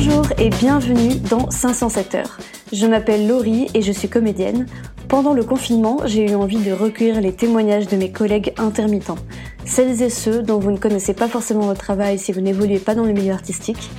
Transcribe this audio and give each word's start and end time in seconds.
Bonjour 0.00 0.28
et 0.38 0.48
bienvenue 0.48 1.16
dans 1.28 1.50
507 1.50 2.14
heures. 2.14 2.38
Je 2.72 2.86
m'appelle 2.86 3.26
Laurie 3.26 3.66
et 3.74 3.82
je 3.82 3.90
suis 3.90 4.08
comédienne. 4.08 4.66
Pendant 5.08 5.32
le 5.32 5.42
confinement, 5.42 5.98
j'ai 6.04 6.30
eu 6.30 6.36
envie 6.36 6.60
de 6.60 6.70
recueillir 6.70 7.20
les 7.20 7.32
témoignages 7.32 7.88
de 7.88 7.96
mes 7.96 8.12
collègues 8.12 8.54
intermittents, 8.58 9.18
celles 9.64 10.00
et 10.00 10.08
ceux 10.08 10.44
dont 10.44 10.60
vous 10.60 10.70
ne 10.70 10.76
connaissez 10.76 11.14
pas 11.14 11.26
forcément 11.26 11.62
votre 11.62 11.80
travail 11.80 12.16
si 12.16 12.30
vous 12.30 12.40
n'évoluez 12.40 12.78
pas 12.78 12.94
dans 12.94 13.02
le 13.02 13.12
milieu 13.12 13.32
artistique. 13.32 13.90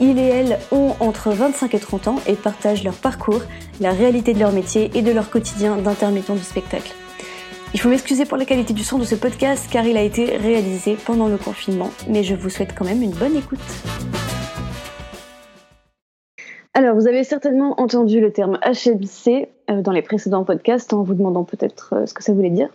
Ils 0.00 0.18
et 0.18 0.26
elles 0.26 0.58
ont 0.72 0.96
entre 0.98 1.30
25 1.30 1.72
et 1.72 1.78
30 1.78 2.08
ans 2.08 2.20
et 2.26 2.34
partagent 2.34 2.82
leur 2.82 2.94
parcours, 2.94 3.42
la 3.80 3.92
réalité 3.92 4.34
de 4.34 4.40
leur 4.40 4.50
métier 4.50 4.90
et 4.94 5.02
de 5.02 5.12
leur 5.12 5.30
quotidien 5.30 5.76
d'intermittent 5.76 6.32
du 6.32 6.42
spectacle. 6.42 6.92
Il 7.74 7.78
faut 7.78 7.90
m'excuser 7.90 8.24
pour 8.24 8.38
la 8.38 8.44
qualité 8.44 8.74
du 8.74 8.82
son 8.82 8.98
de 8.98 9.04
ce 9.04 9.14
podcast 9.14 9.68
car 9.70 9.86
il 9.86 9.96
a 9.96 10.02
été 10.02 10.36
réalisé 10.36 10.96
pendant 11.06 11.28
le 11.28 11.36
confinement, 11.36 11.92
mais 12.08 12.24
je 12.24 12.34
vous 12.34 12.50
souhaite 12.50 12.74
quand 12.76 12.84
même 12.84 13.02
une 13.02 13.12
bonne 13.12 13.36
écoute. 13.36 13.60
Alors, 16.76 16.96
vous 16.96 17.06
avez 17.06 17.22
certainement 17.22 17.80
entendu 17.80 18.20
le 18.20 18.32
terme 18.32 18.58
HMC 18.64 19.48
euh, 19.70 19.80
dans 19.80 19.92
les 19.92 20.02
précédents 20.02 20.44
podcasts 20.44 20.92
en 20.92 21.04
vous 21.04 21.14
demandant 21.14 21.44
peut-être 21.44 21.94
euh, 21.94 22.06
ce 22.06 22.12
que 22.14 22.24
ça 22.24 22.32
voulait 22.32 22.50
dire. 22.50 22.68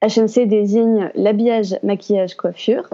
HMC 0.00 0.46
désigne 0.46 1.10
l'habillage, 1.16 1.76
maquillage, 1.82 2.36
coiffure. 2.36 2.88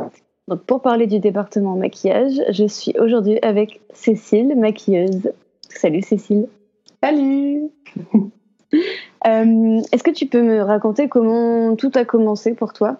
Donc, 0.48 0.62
pour 0.62 0.80
parler 0.80 1.06
du 1.06 1.18
département 1.18 1.76
maquillage, 1.76 2.40
je 2.50 2.66
suis 2.66 2.94
aujourd'hui 2.98 3.38
avec 3.42 3.82
Cécile, 3.92 4.56
maquilleuse. 4.56 5.32
Salut 5.68 6.00
Cécile. 6.00 6.48
Salut 7.02 7.68
euh, 8.14 9.80
Est-ce 9.92 10.02
que 10.02 10.10
tu 10.10 10.26
peux 10.26 10.42
me 10.42 10.62
raconter 10.62 11.08
comment 11.10 11.76
tout 11.76 11.92
a 11.94 12.06
commencé 12.06 12.54
pour 12.54 12.72
toi? 12.72 12.96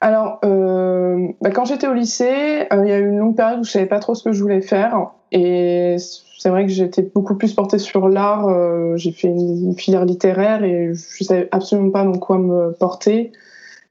Alors, 0.00 0.40
bah, 0.42 1.50
quand 1.50 1.64
j'étais 1.64 1.86
au 1.86 1.94
lycée, 1.94 2.66
il 2.70 2.88
y 2.88 2.92
a 2.92 2.98
eu 2.98 3.08
une 3.08 3.18
longue 3.18 3.36
période 3.36 3.60
où 3.60 3.64
je 3.64 3.70
savais 3.70 3.86
pas 3.86 3.98
trop 3.98 4.14
ce 4.14 4.24
que 4.24 4.32
je 4.32 4.42
voulais 4.42 4.60
faire. 4.60 5.10
Et 5.32 5.96
c'est 6.40 6.48
vrai 6.48 6.64
que 6.64 6.72
j'étais 6.72 7.02
beaucoup 7.02 7.36
plus 7.36 7.52
portée 7.52 7.78
sur 7.78 8.08
l'art. 8.08 8.48
Euh, 8.48 8.96
j'ai 8.96 9.12
fait 9.12 9.28
une, 9.28 9.74
filière 9.76 10.06
littéraire 10.06 10.64
et 10.64 10.92
je 10.94 11.24
savais 11.24 11.48
absolument 11.52 11.90
pas 11.90 12.02
dans 12.02 12.18
quoi 12.18 12.38
me 12.38 12.72
porter. 12.72 13.32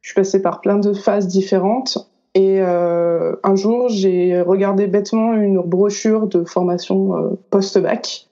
Je 0.01 0.09
suis 0.09 0.15
passée 0.15 0.41
par 0.41 0.59
plein 0.61 0.79
de 0.79 0.93
phases 0.93 1.27
différentes. 1.27 2.09
Et 2.33 2.59
euh, 2.59 3.35
un 3.43 3.55
jour, 3.55 3.89
j'ai 3.89 4.41
regardé 4.41 4.87
bêtement 4.87 5.33
une 5.33 5.61
brochure 5.61 6.25
de 6.25 6.43
formation 6.43 7.15
euh, 7.17 7.39
post-bac 7.51 8.27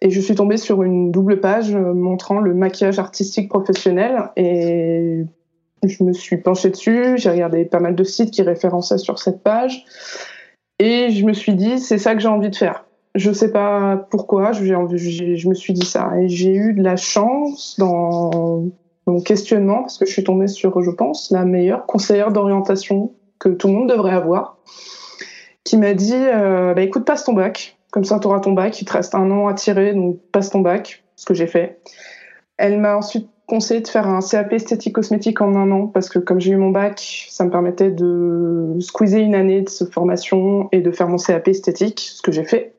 et 0.00 0.10
je 0.10 0.20
suis 0.20 0.34
tombée 0.34 0.56
sur 0.56 0.82
une 0.82 1.12
double 1.12 1.40
page 1.40 1.74
montrant 1.74 2.40
le 2.40 2.54
maquillage 2.54 2.98
artistique 2.98 3.48
professionnel 3.48 4.30
et 4.36 5.24
je 5.82 6.04
me 6.04 6.12
suis 6.12 6.36
penchée 6.36 6.70
dessus. 6.70 7.14
J'ai 7.16 7.30
regardé 7.30 7.64
pas 7.64 7.80
mal 7.80 7.94
de 7.94 8.04
sites 8.04 8.30
qui 8.30 8.42
référençaient 8.42 8.98
sur 8.98 9.18
cette 9.18 9.42
page 9.42 9.84
et 10.78 11.10
je 11.10 11.24
me 11.24 11.32
suis 11.32 11.54
dit, 11.54 11.78
c'est 11.78 11.98
ça 11.98 12.14
que 12.14 12.20
j'ai 12.20 12.28
envie 12.28 12.50
de 12.50 12.56
faire. 12.56 12.84
Je 13.14 13.30
sais 13.30 13.52
pas 13.52 14.08
pourquoi, 14.10 14.50
je, 14.52 14.64
je 14.64 15.48
me 15.48 15.54
suis 15.54 15.72
dit 15.74 15.86
ça. 15.86 16.10
Et 16.20 16.28
j'ai 16.28 16.52
eu 16.54 16.72
de 16.72 16.82
la 16.82 16.96
chance 16.96 17.76
dans 17.78 18.64
mon 19.06 19.20
questionnement, 19.20 19.82
parce 19.82 19.98
que 19.98 20.06
je 20.06 20.12
suis 20.12 20.24
tombée 20.24 20.48
sur, 20.48 20.82
je 20.82 20.90
pense, 20.90 21.30
la 21.30 21.44
meilleure 21.44 21.86
conseillère 21.86 22.32
d'orientation 22.32 23.12
que 23.38 23.50
tout 23.50 23.68
le 23.68 23.74
monde 23.74 23.90
devrait 23.90 24.14
avoir, 24.14 24.58
qui 25.62 25.76
m'a 25.76 25.94
dit, 25.94 26.14
euh, 26.14 26.74
bah, 26.74 26.82
écoute, 26.82 27.04
passe 27.04 27.24
ton 27.24 27.32
bac. 27.32 27.78
Comme 27.92 28.04
ça, 28.04 28.18
tu 28.18 28.26
auras 28.26 28.40
ton 28.40 28.52
bac. 28.52 28.80
Il 28.80 28.84
te 28.84 28.92
reste 28.92 29.14
un 29.14 29.30
an 29.30 29.46
à 29.46 29.54
tirer, 29.54 29.92
donc 29.92 30.18
passe 30.32 30.50
ton 30.50 30.60
bac, 30.60 31.04
ce 31.14 31.26
que 31.26 31.34
j'ai 31.34 31.46
fait. 31.46 31.80
Elle 32.56 32.80
m'a 32.80 32.96
ensuite 32.96 33.28
conseillé 33.52 33.82
de 33.82 33.88
faire 33.88 34.08
un 34.08 34.20
CAP 34.22 34.54
esthétique 34.54 34.94
cosmétique 34.94 35.42
en 35.42 35.54
un 35.56 35.70
an 35.72 35.86
parce 35.86 36.08
que 36.08 36.18
comme 36.18 36.40
j'ai 36.40 36.52
eu 36.52 36.56
mon 36.56 36.70
bac, 36.70 37.26
ça 37.28 37.44
me 37.44 37.50
permettait 37.50 37.90
de 37.90 38.78
squeezer 38.80 39.20
une 39.20 39.34
année 39.34 39.60
de 39.60 39.84
formation 39.84 40.70
et 40.72 40.80
de 40.80 40.90
faire 40.90 41.06
mon 41.06 41.18
CAP 41.18 41.48
esthétique, 41.48 42.00
ce 42.00 42.22
que 42.22 42.32
j'ai 42.32 42.44
fait. 42.44 42.72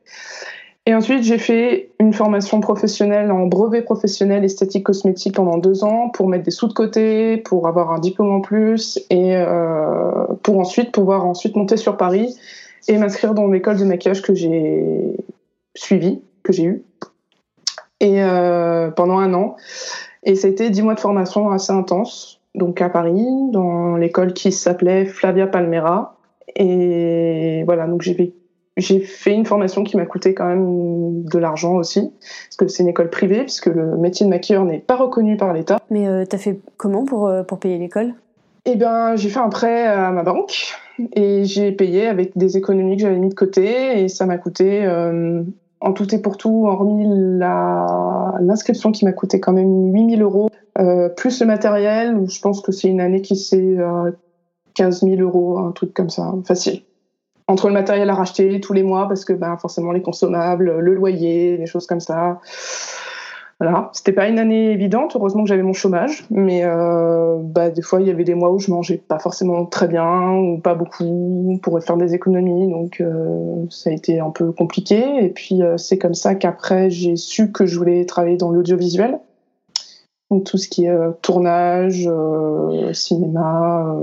Et 0.86 0.92
ensuite, 0.92 1.22
j'ai 1.22 1.38
fait 1.38 1.90
une 2.00 2.12
formation 2.12 2.58
professionnelle 2.58 3.30
en 3.30 3.46
brevet 3.46 3.82
professionnel 3.82 4.44
esthétique 4.44 4.82
cosmétique 4.82 5.36
pendant 5.36 5.58
deux 5.58 5.84
ans 5.84 6.08
pour 6.08 6.28
mettre 6.28 6.42
des 6.42 6.50
sous 6.50 6.66
de 6.66 6.72
côté, 6.72 7.36
pour 7.36 7.68
avoir 7.68 7.92
un 7.92 8.00
diplôme 8.00 8.32
en 8.32 8.40
plus 8.40 8.98
et 9.10 9.36
euh, 9.36 10.26
pour 10.42 10.58
ensuite 10.58 10.90
pouvoir 10.90 11.24
ensuite 11.24 11.54
monter 11.54 11.76
sur 11.76 11.96
Paris 11.96 12.36
et 12.88 12.98
m'inscrire 12.98 13.34
dans 13.34 13.46
l'école 13.46 13.76
de 13.76 13.84
maquillage 13.84 14.22
que 14.22 14.34
j'ai 14.34 15.16
suivie, 15.76 16.20
que 16.42 16.52
j'ai 16.52 16.64
eue. 16.64 16.82
Et 18.00 18.24
euh, 18.24 18.90
pendant 18.90 19.18
un 19.18 19.32
an. 19.34 19.54
Et 20.24 20.34
c'était 20.34 20.70
dix 20.70 20.82
mois 20.82 20.94
de 20.94 21.00
formation 21.00 21.50
assez 21.50 21.72
intense, 21.72 22.40
donc 22.54 22.80
à 22.80 22.88
Paris, 22.88 23.26
dans 23.52 23.96
l'école 23.96 24.32
qui 24.32 24.52
s'appelait 24.52 25.04
Flavia 25.04 25.46
Palmera. 25.46 26.16
Et 26.56 27.62
voilà, 27.64 27.86
donc 27.86 28.02
j'ai 28.02 28.34
j'ai 28.76 28.98
fait 28.98 29.32
une 29.32 29.44
formation 29.46 29.84
qui 29.84 29.96
m'a 29.96 30.04
coûté 30.04 30.34
quand 30.34 30.46
même 30.46 31.22
de 31.24 31.38
l'argent 31.38 31.74
aussi, 31.74 32.12
parce 32.20 32.56
que 32.56 32.66
c'est 32.66 32.82
une 32.82 32.88
école 32.88 33.08
privée, 33.08 33.42
puisque 33.42 33.66
le 33.66 33.96
métier 33.96 34.26
de 34.26 34.30
maquilleur 34.30 34.64
n'est 34.64 34.80
pas 34.80 34.96
reconnu 34.96 35.36
par 35.36 35.52
l'État. 35.52 35.78
Mais 35.90 36.08
euh, 36.08 36.24
t'as 36.28 36.38
fait 36.38 36.58
comment 36.76 37.04
pour, 37.04 37.28
euh, 37.28 37.44
pour 37.44 37.58
payer 37.60 37.78
l'école? 37.78 38.14
Eh 38.66 38.76
bien, 38.76 39.14
j'ai 39.14 39.28
fait 39.28 39.38
un 39.38 39.48
prêt 39.48 39.86
à 39.86 40.10
ma 40.10 40.22
banque, 40.22 40.74
et 41.14 41.44
j'ai 41.44 41.70
payé 41.70 42.08
avec 42.08 42.36
des 42.36 42.56
économies 42.56 42.96
que 42.96 43.02
j'avais 43.02 43.18
mis 43.18 43.28
de 43.28 43.34
côté, 43.34 44.02
et 44.02 44.08
ça 44.08 44.26
m'a 44.26 44.38
coûté 44.38 44.84
euh, 44.84 45.42
en 45.84 45.92
tout 45.92 46.14
et 46.14 46.18
pour 46.18 46.38
tout, 46.38 46.66
hormis 46.66 47.04
l'inscription 48.40 48.90
qui 48.90 49.04
m'a 49.04 49.12
coûté 49.12 49.38
quand 49.38 49.52
même 49.52 49.92
8000 49.92 50.22
euros, 50.22 50.48
euh, 50.78 51.10
plus 51.10 51.40
le 51.40 51.46
matériel, 51.46 52.24
je 52.26 52.40
pense 52.40 52.62
que 52.62 52.72
c'est 52.72 52.88
une 52.88 53.02
année 53.02 53.20
qui 53.20 53.36
s'est 53.36 53.76
euh, 53.78 54.10
15 54.76 55.02
000 55.02 55.20
euros, 55.20 55.58
un 55.58 55.72
truc 55.72 55.92
comme 55.92 56.08
ça, 56.08 56.32
facile. 56.46 56.82
Entre 57.48 57.68
le 57.68 57.74
matériel 57.74 58.08
à 58.08 58.14
racheter 58.14 58.58
tous 58.60 58.72
les 58.72 58.82
mois, 58.82 59.06
parce 59.08 59.26
que 59.26 59.34
ben, 59.34 59.58
forcément 59.58 59.92
les 59.92 60.00
consommables, 60.00 60.78
le 60.78 60.94
loyer, 60.94 61.58
des 61.58 61.66
choses 61.66 61.86
comme 61.86 62.00
ça. 62.00 62.40
Voilà, 63.64 63.88
c'était 63.94 64.12
pas 64.12 64.28
une 64.28 64.38
année 64.38 64.72
évidente. 64.72 65.16
Heureusement 65.16 65.42
que 65.42 65.48
j'avais 65.48 65.62
mon 65.62 65.72
chômage, 65.72 66.26
mais 66.28 66.64
euh, 66.64 67.38
bah, 67.40 67.70
des 67.70 67.80
fois 67.80 68.02
il 68.02 68.06
y 68.06 68.10
avait 68.10 68.24
des 68.24 68.34
mois 68.34 68.52
où 68.52 68.58
je 68.58 68.70
mangeais 68.70 68.98
pas 68.98 69.18
forcément 69.18 69.64
très 69.64 69.88
bien 69.88 70.32
ou 70.34 70.58
pas 70.58 70.74
beaucoup, 70.74 71.58
pour 71.62 71.82
faire 71.82 71.96
des 71.96 72.12
économies, 72.12 72.68
donc 72.68 73.00
euh, 73.00 73.64
ça 73.70 73.88
a 73.88 73.94
été 73.94 74.20
un 74.20 74.28
peu 74.28 74.52
compliqué. 74.52 75.02
Et 75.24 75.30
puis 75.30 75.62
euh, 75.62 75.78
c'est 75.78 75.96
comme 75.96 76.12
ça 76.12 76.34
qu'après 76.34 76.90
j'ai 76.90 77.16
su 77.16 77.52
que 77.52 77.64
je 77.64 77.78
voulais 77.78 78.04
travailler 78.04 78.36
dans 78.36 78.50
l'audiovisuel, 78.50 79.18
donc 80.30 80.44
tout 80.44 80.58
ce 80.58 80.68
qui 80.68 80.84
est 80.84 80.98
tournage, 81.22 82.06
cinéma, 82.92 83.96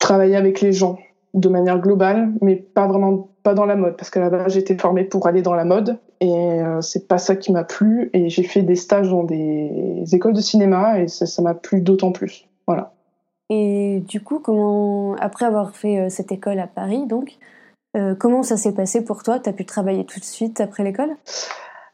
travailler 0.00 0.34
avec 0.34 0.60
les 0.60 0.72
gens 0.72 0.98
de 1.34 1.48
manière 1.48 1.78
globale, 1.78 2.32
mais 2.40 2.56
pas 2.56 2.88
vraiment 2.88 3.28
pas 3.44 3.54
dans 3.54 3.66
la 3.66 3.76
mode, 3.76 3.96
parce 3.96 4.10
qu'à 4.10 4.20
la 4.20 4.30
base 4.30 4.54
j'étais 4.54 4.76
formée 4.76 5.04
pour 5.04 5.28
aller 5.28 5.42
dans 5.42 5.54
la 5.54 5.64
mode, 5.64 5.98
et 6.22 6.62
euh, 6.62 6.80
c'est 6.80 7.08
pas 7.08 7.18
ça 7.18 7.34
qui 7.34 7.50
m'a 7.50 7.64
plu. 7.64 8.10
Et 8.12 8.30
j'ai 8.30 8.44
fait 8.44 8.62
des 8.62 8.76
stages 8.76 9.10
dans 9.10 9.24
des 9.24 10.04
écoles 10.12 10.34
de 10.34 10.40
cinéma, 10.40 11.00
et 11.00 11.08
ça 11.08 11.42
m'a 11.42 11.54
plu 11.54 11.80
d'autant 11.80 12.12
plus. 12.12 12.48
Voilà. 12.66 12.92
Et 13.50 14.02
du 14.06 14.22
coup, 14.22 14.38
comment, 14.38 15.16
après 15.16 15.46
avoir 15.46 15.74
fait 15.74 15.98
euh, 15.98 16.08
cette 16.08 16.30
école 16.30 16.60
à 16.60 16.68
Paris, 16.68 17.06
donc, 17.06 17.38
euh, 17.96 18.14
comment 18.14 18.44
ça 18.44 18.56
s'est 18.56 18.72
passé 18.72 19.04
pour 19.04 19.24
toi? 19.24 19.40
Tu 19.40 19.50
as 19.50 19.52
pu 19.52 19.66
travailler 19.66 20.04
tout 20.04 20.20
de 20.20 20.24
suite 20.24 20.60
après 20.60 20.84
l'école? 20.84 21.10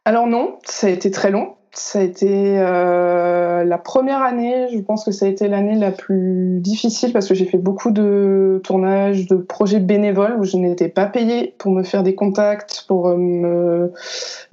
Alors 0.05 0.27
non, 0.27 0.59
ça 0.65 0.89
a 0.89 0.91
été 0.91 1.11
très 1.11 1.31
long 1.31 1.55
ça 1.79 2.01
a 2.01 2.03
été 2.03 2.59
euh, 2.59 3.65
la 3.65 3.79
première 3.79 4.23
année, 4.23 4.69
je 4.73 4.79
pense 4.81 5.05
que 5.05 5.13
ça 5.13 5.27
a 5.27 5.29
été 5.29 5.49
l'année 5.49 5.77
la 5.77 5.93
plus 5.93 6.59
difficile 6.61 7.13
parce 7.13 7.29
que 7.29 7.35
j'ai 7.35 7.45
fait 7.45 7.59
beaucoup 7.59 7.91
de 7.91 8.61
tournages, 8.65 9.27
de 9.27 9.37
projets 9.37 9.79
bénévoles 9.79 10.37
où 10.41 10.45
je 10.45 10.57
n'étais 10.57 10.89
pas 10.89 11.07
payée 11.07 11.55
pour 11.59 11.71
me 11.71 11.83
faire 11.83 12.03
des 12.03 12.15
contacts, 12.15 12.85
pour 12.89 13.09
euh, 13.09 13.17
me, 13.17 13.93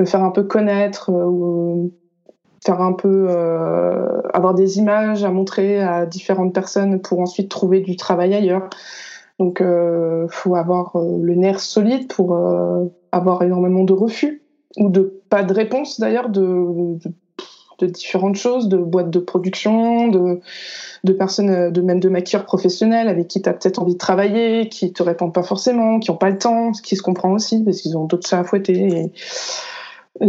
faire 0.05 0.23
un 0.23 0.29
peu 0.29 0.43
connaître, 0.43 1.09
euh, 1.09 1.25
ou 1.25 1.93
faire 2.63 2.81
un 2.81 2.93
peu 2.93 3.29
avoir 4.33 4.55
des 4.55 4.79
images 4.79 5.23
à 5.23 5.29
montrer 5.29 5.81
à 5.81 6.07
différentes 6.07 6.53
personnes 6.53 6.99
pour 6.99 7.19
ensuite 7.19 7.49
trouver 7.49 7.79
du 7.79 7.95
travail 7.95 8.33
ailleurs. 8.33 8.69
Donc, 9.37 9.61
il 9.61 10.27
faut 10.31 10.55
avoir 10.55 10.93
le 10.95 11.35
nerf 11.35 11.59
solide 11.59 12.07
pour 12.07 12.35
avoir 13.11 13.43
énormément 13.43 13.83
de 13.83 13.93
refus 13.93 14.41
ou 14.77 14.89
de 14.89 15.21
pas 15.29 15.43
de 15.43 15.53
réponse 15.53 15.99
d'ailleurs 15.99 16.29
de, 16.29 16.97
différentes 17.81 18.35
choses, 18.35 18.69
de 18.69 18.77
boîtes 18.77 19.09
de 19.09 19.19
production, 19.19 20.07
de, 20.07 20.41
personnes, 21.13 21.71
de 21.71 21.81
même 21.81 21.99
de 21.99 22.09
maquilleurs 22.09 22.45
professionnels 22.45 23.07
avec 23.07 23.27
qui 23.27 23.41
tu 23.41 23.49
as 23.49 23.53
peut-être 23.53 23.81
envie 23.81 23.93
de 23.93 23.99
travailler, 23.99 24.69
qui 24.69 24.93
te 24.93 25.03
répondent 25.03 25.33
pas 25.33 25.43
forcément, 25.43 25.99
qui 25.99 26.11
ont 26.11 26.17
pas 26.17 26.29
le 26.29 26.37
temps, 26.37 26.73
ce 26.73 26.81
qui 26.81 26.95
se 26.95 27.01
comprend 27.01 27.31
aussi 27.31 27.63
parce 27.63 27.81
qu'ils 27.81 27.97
ont 27.97 28.05
d'autres 28.05 28.27
chats 28.27 28.39
à 28.39 28.43
fouetter. 28.43 29.11
Et 30.21 30.27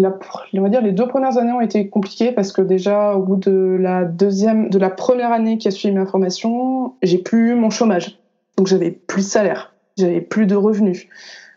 on 0.59 0.63
va 0.63 0.69
dire 0.69 0.83
les 0.83 0.93
deux 0.93 1.07
premières 1.07 1.39
années 1.39 1.53
ont 1.53 1.61
été 1.61 1.89
compliquées 1.89 2.33
parce 2.33 2.53
que 2.53 2.63
déjà 2.63 3.15
au 3.15 3.23
bout 3.23 3.37
de 3.37 3.77
la 3.81 4.05
deuxième, 4.05 4.69
de 4.69 4.79
la 4.79 4.91
première 4.91 5.33
année 5.33 5.59
qui 5.59 5.69
a 5.69 5.71
suivi 5.71 5.95
ma 5.95 6.07
formation, 6.07 6.95
j'ai 7.03 7.19
plus 7.19 7.53
eu 7.53 7.55
mon 7.55 7.71
chômage, 7.71 8.19
donc 8.57 8.67
j'avais 8.67 8.91
plus 8.91 9.23
de 9.23 9.29
salaire, 9.29 9.75
j'avais 9.97 10.21
plus 10.21 10.47
de 10.47 10.57
revenus. 10.57 11.07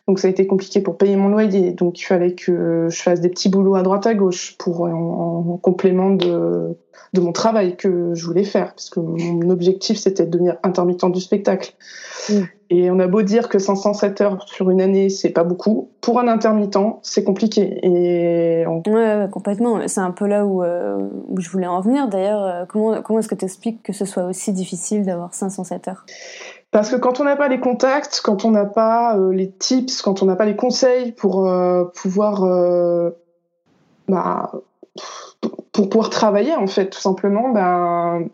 Donc 0.10 0.18
ça 0.18 0.28
a 0.28 0.32
été 0.32 0.48
compliqué 0.48 0.82
pour 0.82 0.98
payer 0.98 1.16
mon 1.16 1.28
loyer. 1.28 1.72
Donc 1.72 2.00
il 2.02 2.04
fallait 2.04 2.34
que 2.34 2.88
je 2.90 3.00
fasse 3.00 3.22
des 3.22 3.30
petits 3.30 3.48
boulots 3.48 3.76
à 3.76 3.84
droite 3.84 4.08
à 4.08 4.16
gauche 4.16 4.56
pour 4.58 4.82
en, 4.82 5.60
complément 5.62 6.10
de, 6.10 6.76
de 7.14 7.22
mon 7.22 7.32
travail 7.32 7.76
que 7.76 8.16
je 8.16 8.26
voulais 8.26 8.44
faire, 8.44 8.74
parce 8.74 8.90
que 8.90 9.00
mon 9.00 9.52
objectif 9.52 10.00
c'était 10.00 10.26
de 10.26 10.32
devenir 10.32 10.58
intermittent 10.64 11.06
du 11.12 11.22
spectacle. 11.22 11.76
Mm. 12.28 12.34
Et 12.72 12.90
on 12.90 12.98
a 12.98 13.06
beau 13.06 13.22
dire 13.22 13.50
que 13.50 13.60
507 13.60 14.22
heures 14.22 14.48
sur 14.48 14.72
une 14.72 14.82
année, 14.82 15.10
c'est 15.10 15.30
pas 15.30 15.44
beaucoup. 15.44 15.90
Pour 16.02 16.20
un 16.20 16.28
intermittent, 16.28 16.78
c'est 17.04 17.24
compliqué. 17.24 17.80
Et 17.84 18.66
ouais, 18.66 19.28
complètement. 19.32 19.88
C'est 19.88 20.02
un 20.02 20.12
peu 20.12 20.26
là 20.26 20.46
où, 20.48 20.64
euh, 20.64 21.08
où, 21.28 21.40
je 21.40 21.50
voulais 21.52 21.68
en 21.68 21.82
venir. 21.82 22.08
D'ailleurs, 22.08 22.44
euh, 22.44 22.66
comment, 22.68 23.02
comment 23.04 23.20
est-ce 23.20 23.28
que 23.28 23.36
tu 23.36 23.46
expliques 23.46 23.84
que 23.84 23.94
ce 23.94 24.06
soit 24.06 24.26
aussi 24.26 24.54
difficile 24.54 25.04
d'avoir 25.04 25.36
507 25.36 25.88
heures? 25.88 26.06
Parce 26.72 26.92
que 26.92 26.96
quand 26.96 27.20
on 27.20 27.24
n'a 27.24 27.36
pas 27.36 27.48
les 27.48 27.60
contacts, 27.60 28.22
quand 28.24 28.46
on 28.46 28.52
n'a 28.52 28.66
pas 28.66 29.18
euh, 29.18 29.32
les 29.32 29.52
tips, 29.52 30.02
quand 30.02 30.22
on 30.22 30.26
n'a 30.26 30.36
pas 30.36 30.46
les 30.46 30.56
conseils 30.56 31.12
pour 31.12 31.48
euh, 31.48 31.86
pouvoir, 31.86 32.44
euh, 32.44 33.10
bah, 34.08 34.52
pour 35.72 35.90
pouvoir 35.90 36.10
travailler 36.10 36.56
en 36.56 36.68
fait, 36.68 36.90
tout 36.90 37.00
simplement, 37.00 37.50
ben, 37.50 38.30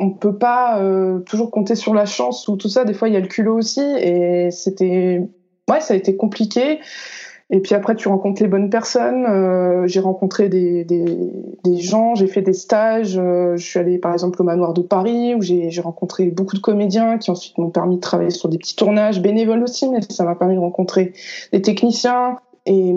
on 0.00 0.10
peut 0.10 0.36
pas 0.36 0.80
toujours 1.26 1.52
compter 1.52 1.76
sur 1.76 1.94
la 1.94 2.06
chance 2.06 2.48
ou 2.48 2.56
tout 2.56 2.68
ça. 2.68 2.84
Des 2.84 2.92
fois, 2.92 3.08
il 3.08 3.14
y 3.14 3.16
a 3.16 3.20
le 3.20 3.28
culot 3.28 3.56
aussi, 3.56 3.80
et 3.80 4.50
c'était, 4.50 5.20
ouais, 5.70 5.80
ça 5.80 5.94
a 5.94 5.96
été 5.96 6.16
compliqué. 6.16 6.80
Et 7.54 7.60
puis 7.60 7.74
après, 7.74 7.94
tu 7.94 8.08
rencontres 8.08 8.42
les 8.42 8.48
bonnes 8.48 8.70
personnes. 8.70 9.26
Euh, 9.26 9.86
j'ai 9.86 10.00
rencontré 10.00 10.48
des, 10.48 10.84
des, 10.84 11.76
gens, 11.76 12.14
j'ai 12.14 12.26
fait 12.26 12.40
des 12.40 12.54
stages. 12.54 13.18
Euh, 13.18 13.58
je 13.58 13.64
suis 13.64 13.78
allée 13.78 13.98
par 13.98 14.14
exemple 14.14 14.40
au 14.40 14.44
Manoir 14.44 14.72
de 14.72 14.80
Paris 14.80 15.34
où 15.34 15.42
j'ai 15.42 15.70
rencontré 15.82 16.30
beaucoup 16.30 16.56
de 16.56 16.62
comédiens 16.62 17.18
qui 17.18 17.30
ensuite 17.30 17.58
m'ont 17.58 17.68
permis 17.68 17.96
de 17.96 18.00
travailler 18.00 18.30
sur 18.30 18.48
des 18.48 18.56
petits 18.56 18.74
tournages 18.74 19.20
bénévoles 19.20 19.62
aussi, 19.62 19.86
mais 19.90 20.00
ça 20.08 20.24
m'a 20.24 20.34
permis 20.34 20.54
de 20.54 20.60
rencontrer 20.60 21.12
des 21.52 21.60
techniciens. 21.60 22.38
Et 22.64 22.94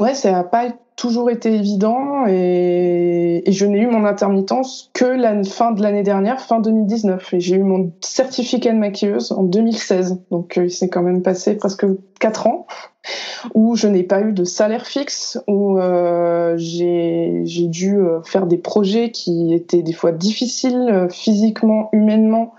ouais, 0.00 0.14
ça 0.14 0.30
n'a 0.30 0.44
pas 0.44 0.68
toujours 0.96 1.30
été 1.30 1.54
évident 1.54 2.26
et, 2.26 3.44
je 3.46 3.66
n'ai 3.66 3.78
eu 3.80 3.86
mon 3.86 4.04
intermittence 4.04 4.90
que 4.94 5.04
la 5.04 5.44
fin 5.44 5.70
de 5.70 5.82
l'année 5.82 6.02
dernière, 6.02 6.40
fin 6.40 6.58
2019. 6.58 7.34
Et 7.34 7.40
j'ai 7.40 7.56
eu 7.56 7.62
mon 7.62 7.92
certificat 8.00 8.72
de 8.72 8.78
maquilleuse 8.78 9.30
en 9.32 9.44
2016. 9.44 10.22
Donc 10.30 10.58
euh, 10.58 10.64
il 10.64 10.70
s'est 10.70 10.88
quand 10.88 11.02
même 11.02 11.22
passé 11.22 11.56
presque 11.56 11.86
4 12.18 12.46
ans 12.46 12.66
où 13.54 13.76
je 13.76 13.86
n'ai 13.86 14.02
pas 14.02 14.20
eu 14.22 14.32
de 14.32 14.42
salaire 14.42 14.86
fixe, 14.86 15.38
où 15.46 15.78
euh, 15.78 16.54
j'ai 16.56 17.44
dû 17.68 17.98
euh, 17.98 18.20
faire 18.22 18.46
des 18.46 18.58
projets 18.58 19.10
qui 19.10 19.54
étaient 19.54 19.82
des 19.82 19.92
fois 19.92 20.10
difficiles 20.10 21.06
physiquement, 21.10 21.88
humainement. 21.92 22.54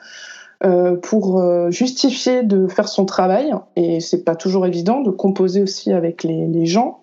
pour 1.03 1.43
justifier 1.69 2.43
de 2.43 2.67
faire 2.67 2.87
son 2.87 3.05
travail 3.05 3.51
et 3.75 3.99
c'est 3.99 4.23
pas 4.23 4.35
toujours 4.35 4.65
évident 4.65 5.01
de 5.01 5.11
composer 5.11 5.61
aussi 5.61 5.91
avec 5.93 6.23
les, 6.23 6.47
les 6.47 6.65
gens 6.65 7.01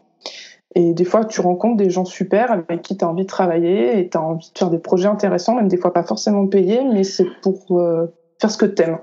et 0.75 0.93
des 0.93 1.05
fois, 1.05 1.25
tu 1.25 1.41
rencontres 1.41 1.77
des 1.77 1.91
gens 1.91 2.05
super 2.05 2.51
avec 2.51 2.83
qui 2.83 2.97
tu 2.97 3.05
as 3.05 3.09
envie 3.09 3.23
de 3.23 3.29
travailler 3.29 3.99
et 3.99 4.09
tu 4.09 4.19
as 4.19 4.23
envie 4.23 4.51
de 4.53 4.59
faire 4.59 4.71
des 4.71 4.79
projets 4.79 5.07
intéressants, 5.07 5.55
même 5.55 5.69
des 5.69 5.77
fois 5.77 5.93
pas 5.93 6.03
forcément 6.03 6.47
payés, 6.49 6.83
mais 6.85 7.05
c'est 7.05 7.27
pour 7.43 7.79
euh, 7.79 8.07
faire 8.41 8.51
ce 8.51 8.59
que 8.59 8.67
tu 8.67 8.83
aimes. 8.83 8.99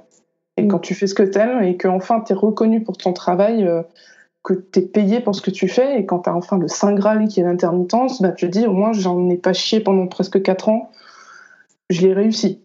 Et 0.57 0.67
quand 0.67 0.79
tu 0.79 0.93
fais 0.93 1.07
ce 1.07 1.15
que 1.15 1.23
tu 1.23 1.39
aimes 1.39 1.63
et 1.63 1.77
que 1.77 1.87
enfin 1.87 2.21
tu 2.21 2.33
es 2.33 2.35
reconnu 2.35 2.83
pour 2.83 2.97
ton 2.97 3.13
travail, 3.13 3.65
euh, 3.65 3.83
que 4.43 4.53
tu 4.53 4.79
es 4.79 4.81
payé 4.81 5.21
pour 5.21 5.33
ce 5.33 5.41
que 5.41 5.51
tu 5.51 5.69
fais, 5.69 5.99
et 5.99 6.05
quand 6.05 6.19
tu 6.19 6.29
as 6.29 6.35
enfin 6.35 6.57
le 6.57 6.67
Saint 6.67 6.93
Graal 6.93 7.27
qui 7.27 7.39
est 7.39 7.43
l'intermittence, 7.43 8.21
bah, 8.21 8.31
tu 8.31 8.47
te 8.47 8.51
dis 8.51 8.67
au 8.67 8.73
moins 8.73 8.91
j'en 8.91 9.29
ai 9.29 9.37
pas 9.37 9.53
chié 9.53 9.79
pendant 9.79 10.07
presque 10.07 10.41
4 10.41 10.67
ans, 10.67 10.91
je 11.89 12.05
l'ai 12.05 12.13
réussi. 12.13 12.61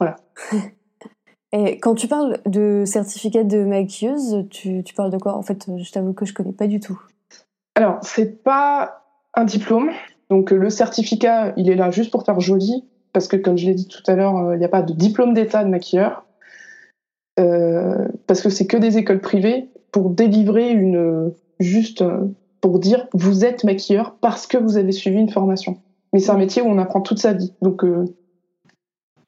Voilà. 0.00 0.16
Et 1.52 1.78
quand 1.78 1.94
tu 1.94 2.08
parles 2.08 2.38
de 2.46 2.82
certificat 2.84 3.44
de 3.44 3.64
maquilleuse, 3.64 4.44
tu, 4.50 4.82
tu 4.82 4.92
parles 4.92 5.12
de 5.12 5.18
quoi? 5.18 5.36
En 5.36 5.42
fait, 5.42 5.70
je 5.78 5.92
t'avoue 5.92 6.12
que 6.12 6.26
je 6.26 6.34
connais 6.34 6.50
pas 6.50 6.66
du 6.66 6.80
tout. 6.80 7.00
Alors, 7.74 7.98
c'est 8.02 8.42
pas 8.42 9.02
un 9.34 9.44
diplôme. 9.44 9.90
Donc, 10.30 10.50
le 10.50 10.70
certificat, 10.70 11.52
il 11.56 11.68
est 11.70 11.74
là 11.74 11.90
juste 11.90 12.10
pour 12.10 12.24
faire 12.24 12.40
joli, 12.40 12.84
parce 13.12 13.28
que, 13.28 13.36
comme 13.36 13.58
je 13.58 13.66
l'ai 13.66 13.74
dit 13.74 13.88
tout 13.88 14.02
à 14.06 14.14
l'heure, 14.14 14.36
euh, 14.36 14.54
il 14.54 14.58
n'y 14.58 14.64
a 14.64 14.68
pas 14.68 14.82
de 14.82 14.92
diplôme 14.92 15.34
d'état 15.34 15.64
de 15.64 15.68
maquilleur, 15.68 16.24
euh, 17.40 18.08
parce 18.26 18.40
que 18.40 18.48
c'est 18.48 18.66
que 18.66 18.76
des 18.76 18.96
écoles 18.96 19.20
privées 19.20 19.68
pour 19.92 20.10
délivrer 20.10 20.70
une 20.70 21.32
juste 21.58 22.02
euh, 22.02 22.28
pour 22.60 22.78
dire 22.78 23.08
vous 23.12 23.44
êtes 23.44 23.64
maquilleur 23.64 24.16
parce 24.20 24.46
que 24.46 24.56
vous 24.56 24.76
avez 24.76 24.92
suivi 24.92 25.18
une 25.18 25.28
formation. 25.28 25.78
Mais 26.12 26.20
c'est 26.20 26.30
un 26.30 26.38
métier 26.38 26.62
où 26.62 26.66
on 26.66 26.78
apprend 26.78 27.00
toute 27.00 27.18
sa 27.18 27.32
vie. 27.32 27.52
Donc, 27.60 27.84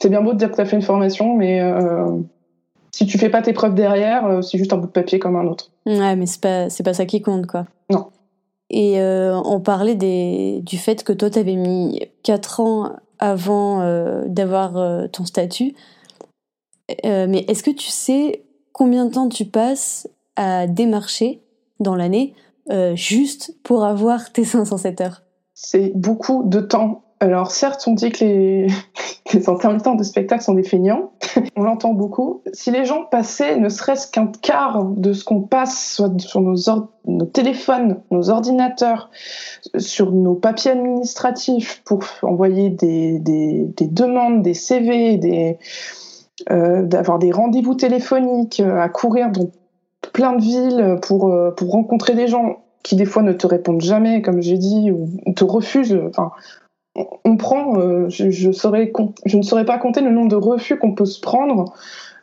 c'est 0.00 0.08
bien 0.08 0.22
beau 0.22 0.32
de 0.32 0.38
dire 0.38 0.50
que 0.50 0.54
tu 0.54 0.60
as 0.60 0.66
fait 0.66 0.76
une 0.76 0.82
formation, 0.82 1.34
mais 1.34 1.60
si 2.92 3.06
tu 3.06 3.18
fais 3.18 3.28
pas 3.28 3.42
tes 3.42 3.52
preuves 3.52 3.74
derrière, 3.74 4.42
c'est 4.42 4.56
juste 4.56 4.72
un 4.72 4.76
bout 4.76 4.86
de 4.86 4.92
papier 4.92 5.18
comme 5.18 5.34
un 5.34 5.46
autre. 5.46 5.72
Ouais, 5.84 6.14
mais 6.14 6.26
c'est 6.26 6.40
pas, 6.40 6.70
c'est 6.70 6.84
pas 6.84 6.94
ça 6.94 7.04
qui 7.04 7.20
compte, 7.22 7.46
quoi. 7.46 7.66
Non. 7.90 8.06
Et 8.70 9.00
euh, 9.00 9.36
on 9.44 9.60
parlait 9.60 9.94
du 9.94 10.78
fait 10.78 11.04
que 11.04 11.12
toi, 11.12 11.30
tu 11.30 11.38
avais 11.38 11.54
mis 11.54 12.00
4 12.22 12.60
ans 12.60 12.96
avant 13.18 13.80
euh, 13.80 14.24
d'avoir 14.26 14.76
euh, 14.76 15.06
ton 15.06 15.24
statut. 15.24 15.74
mais 17.04 17.44
est-ce 17.48 17.62
que 17.62 17.70
tu 17.70 17.88
sais 17.88 18.44
combien 18.72 19.06
de 19.06 19.12
temps 19.12 19.28
tu 19.28 19.44
passes 19.44 20.08
à 20.36 20.66
démarcher 20.66 21.42
dans 21.80 21.94
l'année 21.94 22.34
juste 22.94 23.56
pour 23.62 23.84
avoir 23.84 24.32
tes 24.32 24.44
507 24.44 25.00
heures? 25.00 25.22
C'est 25.54 25.92
beaucoup 25.94 26.42
de 26.44 26.60
temps 26.60 27.05
alors 27.20 27.50
certes, 27.50 27.84
on 27.86 27.92
dit 27.92 28.10
que 28.10 28.24
les, 28.24 28.66
les 29.32 29.48
intermittents 29.48 29.94
de 29.94 30.02
spectacle 30.02 30.42
sont 30.42 30.54
des 30.54 30.62
feignants. 30.62 31.12
on 31.56 31.62
l'entend 31.62 31.92
beaucoup. 31.92 32.42
Si 32.52 32.70
les 32.70 32.84
gens 32.84 33.04
passaient 33.04 33.58
ne 33.58 33.68
serait-ce 33.68 34.10
qu'un 34.10 34.26
quart 34.26 34.84
de 34.84 35.12
ce 35.12 35.24
qu'on 35.24 35.42
passe 35.42 36.00
sur 36.18 36.40
nos, 36.40 37.26
téléphones, 37.26 38.00
nos 38.10 38.30
ordinateurs, 38.30 39.10
sur 39.78 40.12
nos 40.12 40.34
papiers 40.34 40.72
administratifs 40.72 41.82
pour 41.84 42.00
envoyer 42.22 42.70
des, 42.70 43.18
des, 43.18 43.64
des 43.76 43.86
demandes, 43.86 44.42
des 44.42 44.54
CV, 44.54 45.58
euh, 46.50 46.82
d'avoir 46.82 47.18
des 47.18 47.32
rendez-vous 47.32 47.74
téléphoniques, 47.74 48.60
euh, 48.60 48.80
à 48.80 48.88
courir 48.88 49.30
dans 49.30 49.50
plein 50.12 50.34
de 50.34 50.42
villes 50.42 50.98
pour, 51.02 51.32
euh, 51.32 51.50
pour 51.50 51.70
rencontrer 51.70 52.14
des 52.14 52.28
gens 52.28 52.62
qui 52.82 52.94
des 52.94 53.06
fois 53.06 53.22
ne 53.22 53.32
te 53.32 53.46
répondent 53.46 53.80
jamais, 53.80 54.22
comme 54.22 54.42
j'ai 54.42 54.58
dit, 54.58 54.92
ou 54.92 55.08
te 55.34 55.42
refusent. 55.42 55.98
On 57.24 57.36
prend, 57.36 57.78
euh, 57.78 58.08
je, 58.08 58.48
ne 58.48 59.42
saurais 59.42 59.64
pas 59.64 59.78
compter 59.78 60.00
le 60.00 60.10
nombre 60.10 60.28
de 60.28 60.36
refus 60.36 60.78
qu'on 60.78 60.94
peut 60.94 61.04
se 61.04 61.20
prendre 61.20 61.74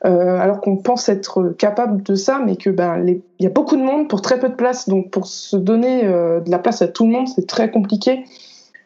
euh, 0.06 0.38
alors 0.38 0.60
qu'on 0.60 0.76
pense 0.76 1.08
être 1.08 1.56
capable 1.58 2.04
de 2.04 2.16
ça, 2.16 2.42
mais 2.46 2.58
que 2.58 2.70
ben 2.70 3.06
il 3.08 3.22
y 3.40 3.46
a 3.46 3.50
beaucoup 3.50 3.78
de 3.78 3.82
monde 3.82 4.10
pour 4.10 4.22
très 4.22 4.38
peu 4.38 4.50
de 4.50 4.56
place, 4.56 4.90
donc 4.90 5.12
pour 5.12 5.28
se 5.28 5.56
donner 5.56 6.02
euh, 6.04 6.42
de 6.42 6.52
la 6.52 6.60
place 6.60 6.82
à 6.82 6.88
tout 6.88 7.06
le 7.06 7.12
monde, 7.12 7.28
c'est 7.30 7.48
très 7.48 7.72
compliqué. 7.72 8.26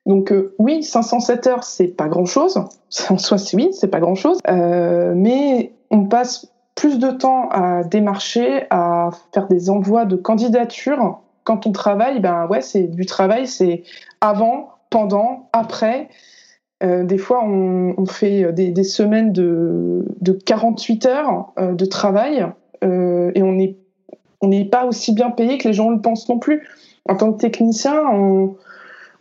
Donc 0.05 0.33
oui, 0.59 0.83
507 0.83 1.47
heures, 1.47 1.63
c'est 1.63 1.87
pas 1.87 2.07
grand 2.07 2.25
chose. 2.25 2.55
En 3.09 3.17
soi, 3.17 3.37
oui, 3.53 3.69
c'est 3.73 3.89
pas 3.89 3.99
grand 3.99 4.15
chose, 4.15 4.39
mais 4.47 5.71
on 5.89 6.05
passe 6.05 6.47
plus 6.75 6.99
de 6.99 7.09
temps 7.09 7.49
à 7.49 7.83
démarcher, 7.83 8.65
à 8.69 9.09
faire 9.33 9.47
des 9.47 9.69
envois 9.69 10.05
de 10.05 10.15
candidatures. 10.15 11.19
Quand 11.43 11.65
on 11.65 11.71
travaille, 11.71 12.19
ben 12.19 12.45
ouais, 12.47 12.61
c'est 12.61 12.83
du 12.83 13.05
travail, 13.05 13.47
c'est 13.47 13.83
avant, 14.21 14.76
pendant, 14.89 15.49
après. 15.53 16.09
Euh, 16.83 17.03
des 17.03 17.17
fois, 17.17 17.43
on, 17.43 18.05
fait 18.05 18.51
des, 18.53 18.83
semaines 18.83 19.33
de, 19.33 20.05
48 20.45 21.05
heures 21.07 21.53
euh, 21.57 21.73
de 21.73 21.85
travail 21.85 22.45
euh, 22.83 23.31
et 23.33 23.41
on 23.41 23.53
n'est 23.53 23.77
on 24.41 24.49
n'est 24.49 24.65
pas 24.65 24.85
aussi 24.85 25.13
bien 25.13 25.31
payé 25.31 25.57
que 25.57 25.67
les 25.67 25.73
gens 25.73 25.89
le 25.89 25.99
pensent 25.99 26.29
non 26.29 26.37
plus. 26.37 26.67
En 27.09 27.15
tant 27.15 27.33
que 27.33 27.39
technicien, 27.39 27.99
on, 28.11 28.55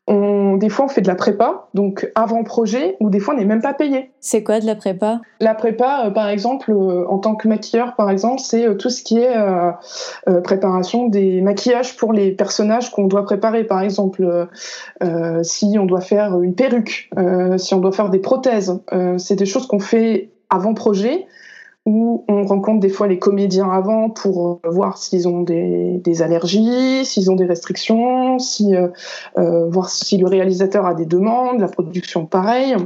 on, 0.09 0.57
des 0.57 0.69
fois, 0.69 0.85
on 0.85 0.89
fait 0.89 1.01
de 1.01 1.09
la 1.09 1.17
prépa, 1.17 1.67
donc 1.75 2.11
avant 2.15 2.45
projet, 2.45 2.97
ou 3.01 3.11
des 3.11 3.19
fois, 3.19 3.35
on 3.35 3.39
n'est 3.39 3.45
même 3.45 3.61
pas 3.61 3.75
payé. 3.75 4.13
C'est 4.21 4.45
quoi 4.45 4.61
de 4.61 4.67
la 4.67 4.77
prépa? 4.77 5.21
La 5.41 5.55
prépa, 5.55 6.05
euh, 6.07 6.11
par 6.11 6.29
exemple, 6.29 6.71
euh, 6.71 7.09
en 7.09 7.19
tant 7.19 7.35
que 7.35 7.49
maquilleur, 7.49 7.97
par 7.97 8.11
exemple, 8.11 8.41
c'est 8.41 8.69
euh, 8.69 8.75
tout 8.75 8.91
ce 8.91 9.03
qui 9.03 9.19
est 9.19 9.35
préparation 10.45 11.09
des 11.09 11.41
maquillages 11.41 11.97
pour 11.97 12.13
les 12.13 12.33
personnages 12.33 12.91
qu'on 12.91 13.07
doit 13.07 13.25
préparer. 13.25 13.65
Par 13.65 13.81
exemple, 13.81 14.49
si 15.43 15.77
on 15.79 15.87
doit 15.87 16.01
faire 16.01 16.41
une 16.41 16.55
perruque, 16.55 17.11
si 17.57 17.75
on 17.75 17.81
doit 17.81 17.93
faire 17.93 18.11
des 18.11 18.19
prothèses, 18.19 18.81
c'est 19.19 19.37
des 19.37 19.47
choses 19.47 19.67
qu'on 19.67 19.79
fait 19.79 20.31
avant 20.51 20.75
projet 20.75 21.27
où 21.87 22.25
on 22.27 22.45
rencontre 22.45 22.81
des 22.81 22.89
fois 22.89 23.07
les 23.07 23.19
comédiens 23.19 23.71
avant 23.71 24.11
pour 24.11 24.61
euh, 24.65 24.69
voir 24.69 24.99
s'ils 24.99 25.29
ont 25.29 25.43
des, 25.43 26.23
allergies, 26.23 27.05
s'ils 27.05 27.31
ont 27.31 27.37
des 27.37 27.47
restrictions, 27.47 28.37
euh, 28.37 28.89
euh, 29.39 29.69
voir 29.71 29.89
si 29.89 30.19
le 30.19 30.27
réalisateur 30.27 30.85
a 30.85 30.95
des 30.95 31.07
demandes, 31.07 31.61
la 31.61 31.69
production 31.69 32.27
pareil. 32.27 32.77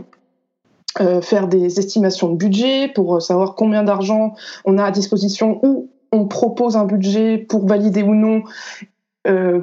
Faire 1.22 1.46
des 1.46 1.78
estimations 1.78 2.30
de 2.30 2.36
budget 2.36 2.88
pour 2.88 3.22
savoir 3.22 3.54
combien 3.54 3.84
d'argent 3.84 4.34
on 4.64 4.76
a 4.76 4.82
à 4.82 4.90
disposition 4.90 5.64
ou 5.64 5.88
on 6.10 6.26
propose 6.26 6.76
un 6.76 6.84
budget 6.84 7.38
pour 7.38 7.64
valider 7.64 8.02
ou 8.02 8.16
non 8.16 8.42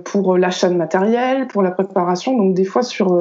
pour 0.05 0.37
l'achat 0.37 0.69
de 0.69 0.75
matériel, 0.75 1.49
pour 1.49 1.63
la 1.63 1.71
préparation. 1.71 2.37
Donc 2.37 2.53
des 2.55 2.63
fois 2.63 2.81
sur 2.81 3.13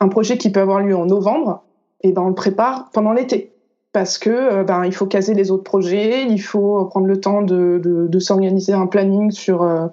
un 0.00 0.08
projet 0.08 0.38
qui 0.38 0.50
peut 0.50 0.58
avoir 0.58 0.80
lieu 0.80 0.96
en 0.96 1.06
novembre, 1.06 1.62
et 2.02 2.10
ben 2.10 2.22
on 2.22 2.28
le 2.28 2.34
prépare 2.34 2.90
pendant 2.92 3.12
l'été 3.12 3.55
parce 3.96 4.18
que 4.18 4.28
euh, 4.28 4.62
ben 4.62 4.84
il 4.84 4.92
faut 4.92 5.06
caser 5.06 5.32
les 5.32 5.50
autres 5.50 5.62
projets, 5.62 6.24
il 6.24 6.38
faut 6.38 6.84
prendre 6.84 7.06
le 7.06 7.18
temps 7.18 7.40
de, 7.40 7.80
de, 7.82 8.08
de 8.08 8.18
s'organiser 8.18 8.74
un 8.74 8.86
planning 8.86 9.30
sur 9.30 9.62
euh, 9.62 9.86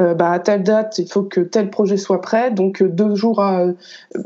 euh, 0.00 0.14
bah, 0.14 0.30
à 0.30 0.38
telle 0.38 0.62
date 0.62 0.96
il 0.96 1.06
faut 1.06 1.24
que 1.24 1.42
tel 1.42 1.68
projet 1.68 1.98
soit 1.98 2.22
prêt, 2.22 2.50
donc 2.52 2.82
deux 2.82 3.14
jours, 3.14 3.44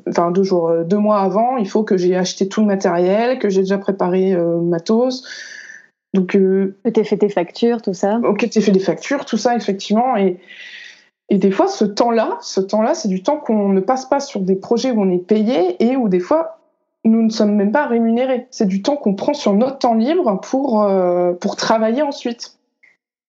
enfin 0.09 0.31
deux 0.31 0.45
jours, 0.45 0.73
deux 0.85 0.99
mois 0.99 1.19
avant, 1.19 1.57
il 1.57 1.69
faut 1.69 1.83
que 1.83 1.97
j'ai 1.97 2.15
acheté 2.15 2.47
tout 2.47 2.61
le 2.61 2.69
matériel, 2.69 3.41
que 3.41 3.49
j'ai 3.49 3.63
déjà 3.63 3.77
préparé 3.77 4.37
matos. 4.37 5.25
Donc 6.15 6.29
que 6.29 6.77
t'aies 6.89 7.03
fait 7.03 7.17
tes 7.17 7.29
factures, 7.29 7.83
tout 7.83 7.93
ça. 7.93 8.21
Que 8.39 8.47
t'aies 8.47 8.61
fait 8.61 8.71
des 8.71 8.79
factures, 8.79 9.25
tout 9.25 9.37
ça 9.37 9.57
effectivement 9.57 10.17
et 10.17 10.39
et 11.31 11.39
des 11.39 11.51
fois, 11.51 11.69
ce 11.69 11.87
temps-là, 11.87 12.37
ce 12.43 12.61
temps-là, 12.61 12.95
c'est 12.95 13.09
du 13.09 13.23
temps 13.23 13.39
qu'on 13.39 13.71
ne 13.71 13.81
passe 13.81 14.05
pas 14.05 14.21
sur 14.21 14.41
des 14.41 14.57
projets 14.57 14.91
où 14.91 15.01
on 15.01 15.11
est 15.11 15.27
payé 15.27 15.83
et 15.83 15.97
où 15.97 16.11
des 16.11 16.21
fois 16.21 16.59
nous 17.05 17.23
ne 17.23 17.31
sommes 17.31 17.55
même 17.55 17.73
pas 17.73 17.87
rémunérés. 17.87 18.47
C'est 18.51 18.67
du 18.67 18.83
temps 18.83 18.97
qu'on 18.97 19.15
prend 19.15 19.35
sur 19.35 19.53
notre 19.53 19.79
temps 19.79 19.95
libre 19.95 20.41
pour, 20.41 20.83
euh, 20.83 21.33
pour 21.35 21.57
travailler 21.57 22.03
ensuite. 22.03 22.59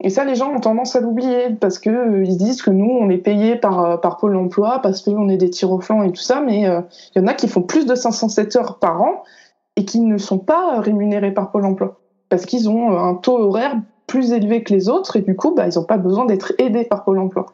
Et 0.01 0.09
ça, 0.09 0.25
les 0.25 0.35
gens 0.35 0.53
ont 0.53 0.59
tendance 0.59 0.95
à 0.95 1.01
l'oublier 1.01 1.49
parce 1.59 1.79
que 1.79 1.89
euh, 1.89 2.23
ils 2.23 2.37
disent 2.37 2.61
que 2.61 2.69
nous, 2.69 2.89
on 2.89 3.09
est 3.09 3.17
payé 3.17 3.55
par, 3.55 3.85
euh, 3.85 3.97
par 3.97 4.17
Pôle 4.17 4.35
emploi 4.35 4.79
parce 4.81 5.01
qu'on 5.01 5.29
est 5.29 5.37
des 5.37 5.49
tirs 5.49 5.71
au 5.71 5.79
flanc 5.79 6.03
et 6.03 6.11
tout 6.11 6.21
ça, 6.21 6.41
mais 6.41 6.61
il 6.61 7.19
y 7.19 7.19
en 7.19 7.27
a 7.27 7.33
qui 7.33 7.47
font 7.47 7.61
plus 7.61 7.85
de 7.85 7.95
507 7.95 8.55
heures 8.55 8.79
par 8.79 9.01
an 9.01 9.23
et 9.75 9.83
qui 9.85 9.99
ne 9.99 10.17
sont 10.17 10.39
pas 10.39 10.79
rémunérés 10.79 11.33
par 11.33 11.51
Pôle 11.51 11.65
emploi 11.65 11.99
parce 12.29 12.45
qu'ils 12.45 12.69
ont 12.69 12.97
un 12.97 13.15
taux 13.15 13.37
horaire 13.37 13.75
plus 14.07 14.31
élevé 14.31 14.63
que 14.63 14.73
les 14.73 14.89
autres 14.89 15.17
et 15.17 15.21
du 15.21 15.35
coup, 15.35 15.53
bah, 15.53 15.67
ils 15.67 15.77
n'ont 15.77 15.85
pas 15.85 15.97
besoin 15.97 16.25
d'être 16.25 16.53
aidés 16.59 16.85
par 16.85 17.03
Pôle 17.03 17.19
emploi. 17.19 17.47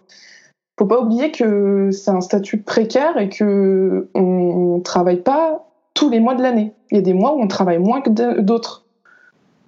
Faut 0.77 0.85
pas 0.85 0.99
oublier 0.99 1.31
que 1.31 1.89
c'est 1.91 2.11
un 2.11 2.21
statut 2.21 2.61
précaire 2.61 3.17
et 3.17 3.29
que 3.29 4.09
on 4.15 4.81
travaille 4.83 5.21
pas 5.21 5.70
tous 5.93 6.09
les 6.09 6.19
mois 6.19 6.35
de 6.35 6.41
l'année. 6.41 6.73
Il 6.91 6.95
y 6.95 6.99
a 6.99 7.03
des 7.03 7.13
mois 7.13 7.35
où 7.35 7.41
on 7.41 7.47
travaille 7.47 7.79
moins 7.79 8.01
que 8.01 8.39
d'autres. 8.41 8.85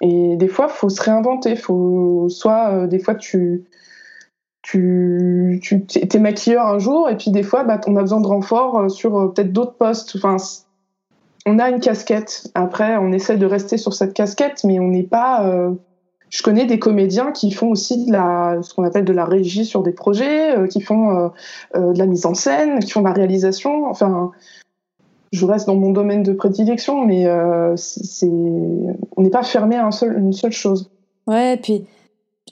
Et 0.01 0.35
des 0.35 0.47
fois, 0.47 0.67
faut 0.67 0.89
se 0.89 1.01
réinventer. 1.01 1.55
Faut 1.55 2.27
soit 2.29 2.69
euh, 2.71 2.87
des 2.87 2.99
fois 2.99 3.15
tu 3.15 3.63
tu, 4.61 5.59
tu 5.61 5.83
es 5.99 6.19
maquilleur 6.19 6.65
un 6.65 6.79
jour 6.79 7.09
et 7.09 7.17
puis 7.17 7.31
des 7.31 7.43
fois 7.43 7.65
bah, 7.65 7.81
on 7.85 7.97
a 7.97 8.01
besoin 8.01 8.21
de 8.21 8.27
renfort 8.27 8.79
euh, 8.79 8.87
sur 8.87 9.17
euh, 9.17 9.27
peut-être 9.27 9.51
d'autres 9.51 9.75
postes. 9.75 10.15
Enfin, 10.15 10.37
on 11.45 11.59
a 11.59 11.69
une 11.69 11.81
casquette. 11.81 12.49
Après, 12.53 12.95
on 12.97 13.11
essaie 13.11 13.37
de 13.37 13.45
rester 13.45 13.77
sur 13.77 13.93
cette 13.93 14.13
casquette, 14.13 14.63
mais 14.63 14.79
on 14.79 14.87
n'est 14.87 15.03
pas. 15.03 15.69
Je 16.29 16.41
connais 16.41 16.65
des 16.65 16.79
comédiens 16.79 17.33
qui 17.33 17.51
font 17.51 17.69
aussi 17.69 18.05
de 18.05 18.13
la, 18.13 18.59
ce 18.61 18.73
qu'on 18.73 18.85
appelle 18.85 19.03
de 19.03 19.11
la 19.11 19.25
régie 19.25 19.65
sur 19.65 19.83
des 19.83 19.91
projets, 19.91 20.55
qui 20.69 20.79
font 20.79 21.31
de 21.75 21.97
la 21.99 22.05
mise 22.05 22.25
en 22.25 22.33
scène, 22.33 22.79
qui 22.79 22.91
font 22.91 23.01
de 23.01 23.07
la 23.07 23.11
réalisation. 23.11 23.87
Enfin, 23.87 24.31
je 25.33 25.45
reste 25.45 25.65
dans 25.65 25.75
mon 25.75 25.91
domaine 25.91 26.21
de 26.21 26.31
prédilection, 26.31 27.03
mais 27.03 27.25
euh, 27.25 27.75
c'est, 27.75 28.29
on 28.29 29.21
n'est 29.21 29.31
pas 29.31 29.41
fermé 29.41 29.75
à 29.75 29.89
une 30.15 30.31
seule 30.31 30.51
chose. 30.51 30.91
Ouais, 31.25 31.57
puis 31.57 31.85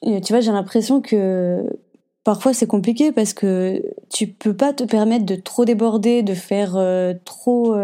euh, 0.07 0.19
tu 0.19 0.33
vois, 0.33 0.39
j'ai 0.39 0.51
l'impression 0.51 0.99
que 0.99 1.63
parfois 2.23 2.53
c'est 2.53 2.65
compliqué 2.65 3.11
parce 3.11 3.33
que 3.33 3.83
tu 4.09 4.25
peux 4.25 4.55
pas 4.55 4.73
te 4.73 4.83
permettre 4.83 5.25
de 5.25 5.35
trop 5.35 5.63
déborder, 5.63 6.23
de 6.23 6.33
faire 6.33 6.75
euh, 6.75 7.13
trop 7.23 7.75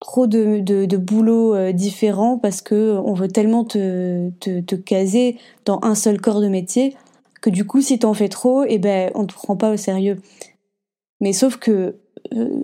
trop 0.00 0.26
de, 0.26 0.60
de, 0.60 0.96
boulot 0.96 1.72
différents 1.72 2.38
parce 2.38 2.62
que 2.62 2.98
on 3.04 3.12
veut 3.12 3.28
tellement 3.28 3.64
te, 3.64 4.30
te, 4.40 4.60
te, 4.60 4.74
caser 4.76 5.36
dans 5.66 5.78
un 5.82 5.94
seul 5.94 6.18
corps 6.18 6.40
de 6.40 6.48
métier 6.48 6.96
que 7.42 7.50
du 7.50 7.66
coup 7.66 7.82
si 7.82 7.98
t'en 7.98 8.14
fais 8.14 8.30
trop, 8.30 8.64
et 8.64 8.68
eh 8.70 8.78
ben 8.78 9.10
on 9.14 9.26
te 9.26 9.34
prend 9.34 9.56
pas 9.56 9.70
au 9.70 9.76
sérieux. 9.76 10.16
Mais 11.20 11.34
sauf 11.34 11.58
que 11.58 11.96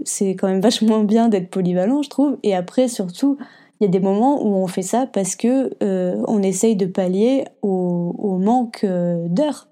c'est 0.05 0.31
quand 0.31 0.49
même 0.49 0.61
vachement 0.61 1.05
bien 1.05 1.29
d'être 1.29 1.51
polyvalent, 1.51 2.03
je 2.03 2.11
trouve. 2.11 2.39
Et 2.43 2.55
après, 2.55 2.89
surtout, 2.89 3.39
il 3.81 3.85
y 3.85 3.87
a 3.87 3.91
des 3.91 4.01
moments 4.01 4.43
où 4.43 4.55
on 4.55 4.67
fait 4.67 4.83
ça 4.83 5.07
parce 5.13 5.37
que 5.37 5.71
euh, 5.83 6.23
on 6.27 6.43
essaye 6.43 6.77
de 6.77 6.87
pallier 6.87 7.45
au, 7.63 8.39
manque 8.39 8.85
euh, 8.85 9.27
d'heures, 9.29 9.69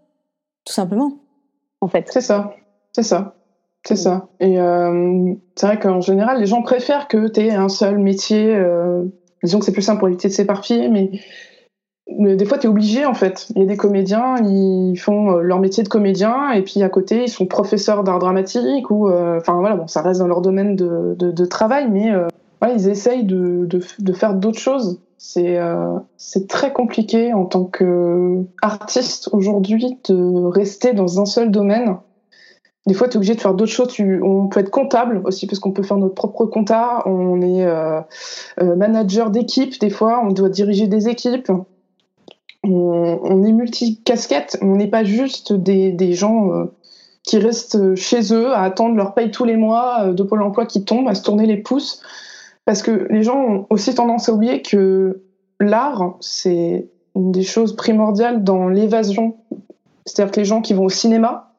tout 0.65 0.73
simplement. 0.73 1.19
En 1.81 1.89
fait. 1.89 2.07
C'est 2.11 2.21
ça, 2.21 2.55
c'est 2.93 3.03
ça, 3.03 3.37
c'est 3.85 3.97
ça. 3.97 4.29
Et 4.41 4.57
c'est 5.55 5.67
vrai 5.67 5.79
qu'en 5.79 6.01
général, 6.01 6.41
les 6.41 6.47
gens 6.47 6.63
préfèrent 6.63 7.09
que 7.09 7.29
tu 7.29 7.41
aies 7.41 7.53
un 7.53 7.69
seul 7.69 7.99
métier. 7.99 8.59
disons 9.43 9.59
que 9.59 9.65
c'est 9.65 9.73
plus 9.73 9.83
simple 9.83 9.99
pour 9.99 10.09
éviter 10.09 10.29
de 10.29 10.33
s'éparpiller, 10.33 10.89
mais 10.89 11.11
des 12.07 12.45
fois, 12.45 12.59
tu 12.59 12.67
es 12.67 12.71
obligé, 12.71 13.07
en 13.07 13.15
fait. 13.15 13.49
Il 13.55 13.63
y 13.63 13.65
a 13.65 13.67
des 13.67 13.77
comédiens, 13.77 14.37
ils 14.37 14.97
font 14.97 15.33
euh, 15.33 15.41
leur 15.41 15.59
métier 15.59 15.83
de 15.83 15.89
comédien, 15.89 16.51
et 16.53 16.63
puis 16.63 16.83
à 16.83 16.89
côté, 16.89 17.25
ils 17.25 17.31
sont 17.31 17.47
professeurs 17.47 18.05
d'art 18.05 18.19
dramatique, 18.19 18.91
ou. 18.91 19.09
Euh, 19.09 19.39
enfin, 19.39 19.55
voilà, 19.59 19.77
bon, 19.77 19.87
ça 19.87 20.03
reste 20.03 20.21
dans 20.21 20.27
leur 20.27 20.43
domaine 20.43 20.77
de, 20.77 21.45
travail, 21.47 21.89
mais 21.91 22.13
euh, 22.13 22.29
voilà, 22.61 22.75
ils 22.75 22.89
essayent 22.89 23.25
de, 23.25 23.69
faire 24.13 24.35
d'autres 24.35 24.59
choses. 24.59 25.01
C'est 25.17 25.59
très 26.49 26.73
compliqué 26.73 27.33
en 27.33 27.47
tant 27.47 27.65
qu'artiste 27.65 29.31
aujourd'hui 29.33 29.99
de 30.09 30.45
rester 30.51 30.93
dans 30.93 31.21
un 31.21 31.25
seul 31.25 31.51
domaine. 31.51 31.97
Des 32.87 32.93
fois, 32.93 33.09
tu 33.09 33.15
es 33.15 33.17
obligé 33.17 33.35
de 33.35 33.41
faire 33.41 33.55
d'autres 33.55 33.73
choses. 33.73 33.97
On 34.23 34.49
peut 34.49 34.61
être 34.61 34.71
comptable 34.71 35.23
aussi, 35.25 35.47
parce 35.47 35.59
qu'on 35.59 35.73
peut 35.73 35.83
faire 35.83 35.97
notre 35.97 36.15
propre 36.15 36.45
compta. 36.45 37.03
On 37.07 37.41
est 37.41 37.67
manager 38.63 39.31
d'équipe, 39.31 39.81
des 39.81 39.89
fois, 39.89 40.21
on 40.23 40.33
doit 40.33 40.51
diriger 40.51 40.87
des 40.87 41.09
équipes 41.09 41.51
on, 42.65 43.45
est 43.45 43.53
multi-casquettes, 43.53 44.59
on 44.63 44.77
n'est 44.77 44.89
pas 44.89 45.05
juste 45.05 45.53
des, 45.53 46.13
gens 46.13 46.53
euh, 46.53 46.65
qui 47.23 47.39
restent 47.39 47.95
chez 47.95 48.33
eux 48.33 48.53
à 48.53 48.63
attendre 48.63 48.97
leur 48.97 49.15
paye 49.15 49.31
tous 49.31 49.45
les 49.45 49.57
mois 49.57 50.05
euh, 50.05 50.13
de 50.13 50.23
Pôle 50.23 50.43
emploi 50.43 50.67
qui 50.67 50.85
tombe, 50.85 51.09
à 51.09 51.15
se 51.15 51.23
tourner 51.23 51.47
les 51.47 51.59
pouces. 51.59 52.03
Parce 52.65 52.83
que 52.83 53.07
les 53.11 53.23
gens 53.23 53.39
ont 53.39 53.67
aussi 53.71 53.95
tendance 53.95 54.29
à 54.29 54.33
oublier 54.33 54.63
que 54.63 55.23
l'art, 55.61 56.17
c'est 56.21 56.89
une 57.15 57.33
des 57.33 57.43
choses 57.43 57.77
primordiales 57.77 58.43
dans 58.43 58.69
l'évasion. 58.69 59.37
C'est-à-dire 60.07 60.33
que 60.33 60.41
les 60.41 60.47
gens 60.47 60.63
qui 60.63 60.75
vont 60.75 60.85
au 60.85 60.91
cinéma, 60.91 61.53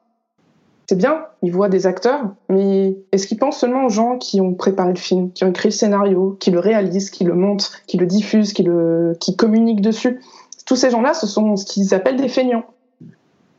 c'est 0.88 0.96
bien, 0.96 1.24
ils 1.42 1.52
voient 1.52 1.68
des 1.68 1.86
acteurs, 1.86 2.22
mais 2.48 2.96
est-ce 3.10 3.26
qu'ils 3.26 3.38
pensent 3.38 3.58
seulement 3.58 3.86
aux 3.86 3.90
gens 3.90 4.18
qui 4.18 4.40
ont 4.40 4.54
préparé 4.54 4.90
le 4.90 4.98
film, 4.98 5.32
qui 5.32 5.44
ont 5.44 5.48
écrit 5.48 5.68
le 5.68 5.74
scénario, 5.74 6.36
qui 6.38 6.52
le 6.52 6.60
réalisent, 6.60 7.10
qui 7.10 7.24
le 7.24 7.34
montent, 7.34 7.72
qui 7.88 7.96
le 7.96 8.06
diffusent, 8.06 8.52
qui, 8.52 8.62
le, 8.62 9.16
qui 9.20 9.36
communiquent 9.36 9.80
dessus? 9.80 10.20
Tous 10.66 10.76
ces 10.76 10.90
gens-là, 10.90 11.14
ce 11.14 11.26
sont 11.26 11.56
ce 11.56 11.64
qu'ils 11.64 11.94
appellent 11.94 12.20
des 12.20 12.28
feignants. 12.28 12.64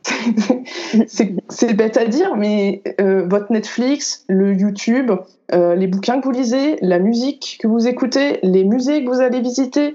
c'est 1.06 1.74
bête 1.74 1.96
à 1.96 2.06
dire, 2.06 2.36
mais 2.36 2.82
euh, 3.00 3.26
votre 3.26 3.52
Netflix, 3.52 4.24
le 4.28 4.54
YouTube, 4.54 5.10
euh, 5.52 5.74
les 5.74 5.86
bouquins 5.86 6.20
que 6.20 6.24
vous 6.24 6.30
lisez, 6.30 6.76
la 6.80 6.98
musique 6.98 7.58
que 7.60 7.66
vous 7.66 7.88
écoutez, 7.88 8.38
les 8.42 8.64
musées 8.64 9.04
que 9.04 9.10
vous 9.10 9.20
allez 9.20 9.40
visiter, 9.40 9.94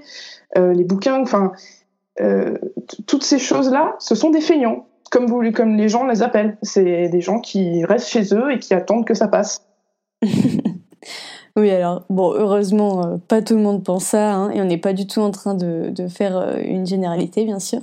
euh, 0.58 0.72
les 0.72 0.84
bouquins, 0.84 1.20
enfin, 1.20 1.52
toutes 3.06 3.24
ces 3.24 3.38
choses-là, 3.38 3.96
ce 3.98 4.14
sont 4.14 4.30
des 4.30 4.40
feignants, 4.40 4.86
comme, 5.10 5.26
vous, 5.26 5.50
comme 5.52 5.76
les 5.76 5.88
gens 5.88 6.06
les 6.06 6.22
appellent. 6.22 6.56
C'est 6.62 7.08
des 7.08 7.20
gens 7.20 7.40
qui 7.40 7.84
restent 7.84 8.08
chez 8.08 8.34
eux 8.34 8.52
et 8.52 8.58
qui 8.58 8.72
attendent 8.72 9.04
que 9.04 9.14
ça 9.14 9.26
passe. 9.26 9.66
Oui, 11.56 11.70
alors, 11.70 12.02
bon, 12.10 12.32
heureusement, 12.32 13.06
euh, 13.06 13.16
pas 13.16 13.40
tout 13.40 13.54
le 13.54 13.62
monde 13.62 13.84
pense 13.84 14.06
ça, 14.06 14.34
hein, 14.34 14.50
et 14.50 14.60
on 14.60 14.64
n'est 14.64 14.78
pas 14.78 14.92
du 14.92 15.06
tout 15.06 15.20
en 15.20 15.30
train 15.30 15.54
de, 15.54 15.92
faire 16.08 16.36
euh, 16.36 16.56
une 16.64 16.84
généralité, 16.84 17.44
bien 17.44 17.60
sûr. 17.60 17.80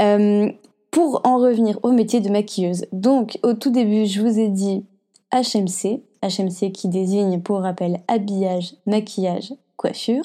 Euh, 0.00 0.50
pour 0.90 1.20
en 1.24 1.36
revenir 1.36 1.78
au 1.82 1.92
métier 1.92 2.20
de 2.20 2.30
maquilleuse, 2.30 2.86
donc 2.92 3.38
au 3.42 3.52
tout 3.52 3.70
début, 3.70 4.06
je 4.06 4.22
vous 4.22 4.38
ai 4.38 4.48
dit 4.48 4.84
HMC, 5.30 6.00
HMC 6.22 6.72
qui 6.72 6.88
désigne 6.88 7.40
pour 7.40 7.60
rappel 7.60 8.00
habillage, 8.08 8.74
maquillage, 8.86 9.52
coiffure. 9.76 10.24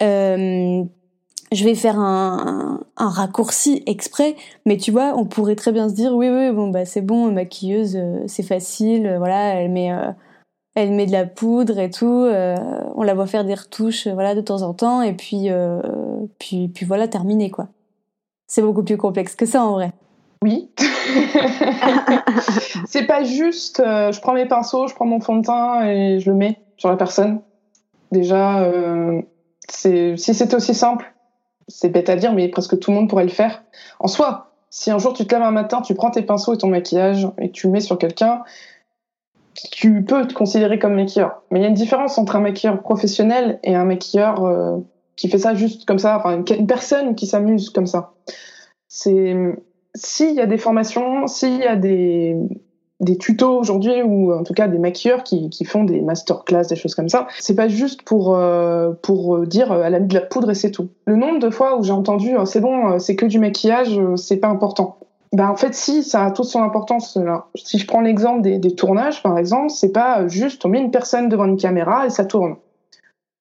Je 0.00 1.64
vais 1.64 1.74
faire 1.74 1.98
un, 1.98 2.80
un, 2.96 3.08
raccourci 3.08 3.82
exprès, 3.86 4.36
mais 4.66 4.78
tu 4.78 4.90
vois, 4.90 5.14
on 5.16 5.26
pourrait 5.26 5.54
très 5.54 5.70
bien 5.70 5.88
se 5.88 5.94
dire 5.94 6.14
oui, 6.14 6.28
oui, 6.28 6.50
bon, 6.50 6.68
bah 6.68 6.84
c'est 6.86 7.02
bon, 7.02 7.30
maquilleuse, 7.30 7.98
c'est 8.26 8.42
facile, 8.42 9.14
voilà, 9.18 9.54
elle 9.54 9.70
met 9.70 9.92
elle 10.74 10.92
met 10.92 11.06
de 11.06 11.12
la 11.12 11.26
poudre 11.26 11.78
et 11.78 11.90
tout. 11.90 12.24
Euh, 12.24 12.56
on 12.94 13.02
la 13.02 13.14
voit 13.14 13.26
faire 13.26 13.44
des 13.44 13.54
retouches, 13.54 14.06
euh, 14.06 14.14
voilà, 14.14 14.34
de 14.34 14.40
temps 14.40 14.62
en 14.62 14.72
temps, 14.72 15.02
et 15.02 15.12
puis, 15.12 15.50
euh, 15.50 15.80
puis, 16.38 16.68
puis 16.68 16.86
voilà, 16.86 17.08
terminé 17.08 17.50
quoi. 17.50 17.68
C'est 18.46 18.62
beaucoup 18.62 18.82
plus 18.82 18.96
complexe 18.96 19.34
que 19.34 19.46
ça 19.46 19.64
en 19.64 19.72
vrai. 19.72 19.92
Oui. 20.42 20.70
c'est 22.86 23.06
pas 23.06 23.22
juste. 23.22 23.78
je 23.78 24.20
prends 24.20 24.34
mes 24.34 24.46
pinceaux, 24.46 24.88
je 24.88 24.94
prends 24.94 25.06
mon 25.06 25.20
fond 25.20 25.36
de 25.36 25.46
teint 25.46 25.86
et 25.86 26.18
je 26.18 26.30
le 26.30 26.36
mets 26.36 26.60
sur 26.76 26.88
la 26.88 26.96
personne. 26.96 27.40
Déjà, 28.10 28.68
si 29.68 30.16
c'était 30.16 30.56
aussi 30.56 30.74
simple, 30.74 31.14
c'est 31.68 31.90
bête 31.90 32.10
à 32.10 32.16
dire, 32.16 32.32
mais 32.32 32.48
presque 32.48 32.78
tout 32.78 32.90
le 32.90 32.96
monde 32.96 33.08
pourrait 33.08 33.24
le 33.24 33.30
faire. 33.30 33.62
En 34.00 34.08
soi, 34.08 34.52
si 34.68 34.90
un 34.90 34.98
jour 34.98 35.12
tu 35.12 35.26
te 35.26 35.34
lèves 35.34 35.44
un 35.44 35.52
matin, 35.52 35.80
tu 35.80 35.94
prends 35.94 36.10
tes 36.10 36.22
pinceaux 36.22 36.54
et 36.54 36.58
ton 36.58 36.68
maquillage 36.68 37.28
et 37.38 37.52
tu 37.52 37.68
le 37.68 37.74
mets 37.74 37.80
sur 37.80 37.96
quelqu'un, 37.96 38.42
tu 39.54 40.04
peux 40.04 40.26
te 40.26 40.34
considérer 40.34 40.78
comme 40.78 40.94
maquilleur. 40.94 41.42
Mais 41.50 41.60
il 41.60 41.62
y 41.62 41.66
a 41.66 41.68
une 41.68 41.74
différence 41.74 42.18
entre 42.18 42.36
un 42.36 42.40
maquilleur 42.40 42.80
professionnel 42.82 43.58
et 43.62 43.74
un 43.74 43.84
maquilleur 43.84 44.44
euh, 44.44 44.78
qui 45.16 45.28
fait 45.28 45.38
ça 45.38 45.54
juste 45.54 45.84
comme 45.84 45.98
ça, 45.98 46.16
enfin 46.16 46.42
une, 46.48 46.66
personne 46.66 47.14
qui 47.14 47.26
s'amuse 47.26 47.70
comme 47.70 47.86
ça. 47.86 48.14
C'est 48.88 49.36
s'il 49.94 50.34
y 50.34 50.40
a 50.40 50.46
des 50.46 50.58
formations, 50.58 51.26
s'il 51.26 51.58
y 51.58 51.64
a 51.64 51.76
des 51.76 52.36
des 53.00 53.18
tutos 53.18 53.58
aujourd'hui 53.58 54.00
ou 54.00 54.32
en 54.32 54.44
tout 54.44 54.54
cas 54.54 54.68
des 54.68 54.78
maquilleurs 54.78 55.24
qui, 55.24 55.50
qui 55.50 55.64
font 55.64 55.82
des 55.82 56.00
masterclass, 56.00 56.68
des 56.68 56.76
choses 56.76 56.94
comme 56.94 57.08
ça. 57.08 57.26
C'est 57.40 57.56
pas 57.56 57.66
juste 57.66 58.02
pour 58.02 58.36
euh, 58.36 58.92
pour 59.02 59.44
dire 59.44 59.72
elle 59.72 59.96
a 59.96 60.00
mis 60.00 60.06
de 60.06 60.14
la 60.14 60.20
poudre 60.20 60.50
et 60.52 60.54
c'est 60.54 60.70
tout. 60.70 60.88
Le 61.06 61.16
nombre 61.16 61.40
de 61.40 61.50
fois 61.50 61.76
où 61.76 61.82
j'ai 61.82 61.92
entendu 61.92 62.36
c'est 62.44 62.60
bon, 62.60 62.98
c'est 63.00 63.16
que 63.16 63.26
du 63.26 63.40
maquillage, 63.40 64.00
c'est 64.16 64.36
pas 64.36 64.48
important. 64.48 64.98
Ben 65.32 65.48
en 65.48 65.56
fait 65.56 65.74
si, 65.74 66.02
ça 66.02 66.26
a 66.26 66.30
toute 66.30 66.46
son 66.46 66.62
importance. 66.62 67.18
Si 67.54 67.78
je 67.78 67.86
prends 67.86 68.02
l'exemple 68.02 68.42
des, 68.42 68.74
tournages 68.74 69.22
par 69.22 69.38
exemple, 69.38 69.70
c'est 69.70 69.92
pas 69.92 70.28
juste 70.28 70.64
on 70.66 70.68
met 70.68 70.80
une 70.80 70.90
personne 70.90 71.28
devant 71.30 71.46
une 71.46 71.56
caméra 71.56 72.06
et 72.06 72.10
ça 72.10 72.26
tourne. 72.26 72.56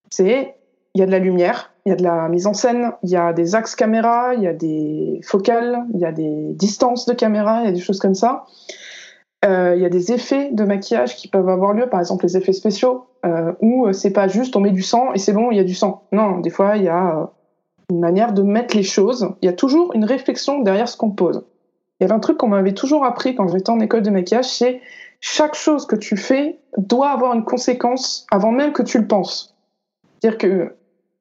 C'est 0.09 0.55
il 0.95 0.99
y 0.99 1.03
a 1.03 1.05
de 1.05 1.11
la 1.11 1.19
lumière, 1.19 1.71
il 1.85 1.89
y 1.89 1.91
a 1.93 1.95
de 1.95 2.03
la 2.03 2.29
mise 2.29 2.47
en 2.47 2.53
scène, 2.53 2.91
il 3.03 3.09
y 3.09 3.15
a 3.15 3.33
des 3.33 3.55
axes 3.55 3.75
caméra, 3.75 4.33
il 4.35 4.43
y 4.43 4.47
a 4.47 4.53
des 4.53 5.19
focales, 5.23 5.85
il 5.93 5.99
y 5.99 6.05
a 6.05 6.11
des 6.11 6.53
distances 6.53 7.05
de 7.05 7.13
caméra, 7.13 7.61
il 7.61 7.65
y 7.65 7.69
a 7.69 7.71
des 7.73 7.79
choses 7.79 7.99
comme 7.99 8.15
ça. 8.15 8.45
Euh, 9.43 9.73
il 9.75 9.81
y 9.81 9.85
a 9.85 9.89
des 9.89 10.11
effets 10.11 10.51
de 10.51 10.63
maquillage 10.63 11.15
qui 11.15 11.27
peuvent 11.27 11.49
avoir 11.49 11.73
lieu, 11.73 11.89
par 11.89 11.99
exemple 11.99 12.25
les 12.25 12.37
effets 12.37 12.53
spéciaux, 12.53 13.05
euh, 13.25 13.53
où 13.61 13.91
c'est 13.91 14.11
pas 14.11 14.27
juste 14.27 14.55
on 14.55 14.59
met 14.59 14.71
du 14.71 14.83
sang 14.83 15.13
et 15.13 15.17
c'est 15.17 15.33
bon, 15.33 15.51
il 15.51 15.57
y 15.57 15.59
a 15.59 15.63
du 15.63 15.73
sang. 15.73 16.03
Non, 16.11 16.39
des 16.39 16.51
fois 16.51 16.77
il 16.77 16.83
y 16.83 16.89
a 16.89 17.17
euh, 17.17 17.25
une 17.89 17.99
manière 17.99 18.33
de 18.33 18.43
mettre 18.43 18.77
les 18.77 18.83
choses. 18.83 19.29
Il 19.41 19.45
y 19.45 19.49
a 19.49 19.53
toujours 19.53 19.93
une 19.93 20.05
réflexion 20.05 20.61
derrière 20.61 20.87
ce 20.87 20.95
qu'on 20.95 21.11
pose. 21.11 21.43
Il 22.01 22.05
y 22.05 22.05
avait 22.05 22.15
un 22.15 22.19
truc 22.19 22.39
qu'on 22.39 22.47
m'avait 22.47 22.73
toujours 22.73 23.05
appris 23.05 23.35
quand 23.35 23.47
j'étais 23.47 23.69
en 23.69 23.79
école 23.79 24.01
de 24.01 24.09
maquillage, 24.09 24.49
c'est 24.49 24.81
chaque 25.19 25.53
chose 25.53 25.85
que 25.85 25.95
tu 25.95 26.17
fais 26.17 26.57
doit 26.75 27.11
avoir 27.11 27.35
une 27.35 27.43
conséquence 27.43 28.25
avant 28.31 28.51
même 28.51 28.73
que 28.73 28.81
tu 28.81 28.97
le 28.97 29.05
penses. 29.05 29.55
C'est-à-dire 30.19 30.39
que 30.39 30.75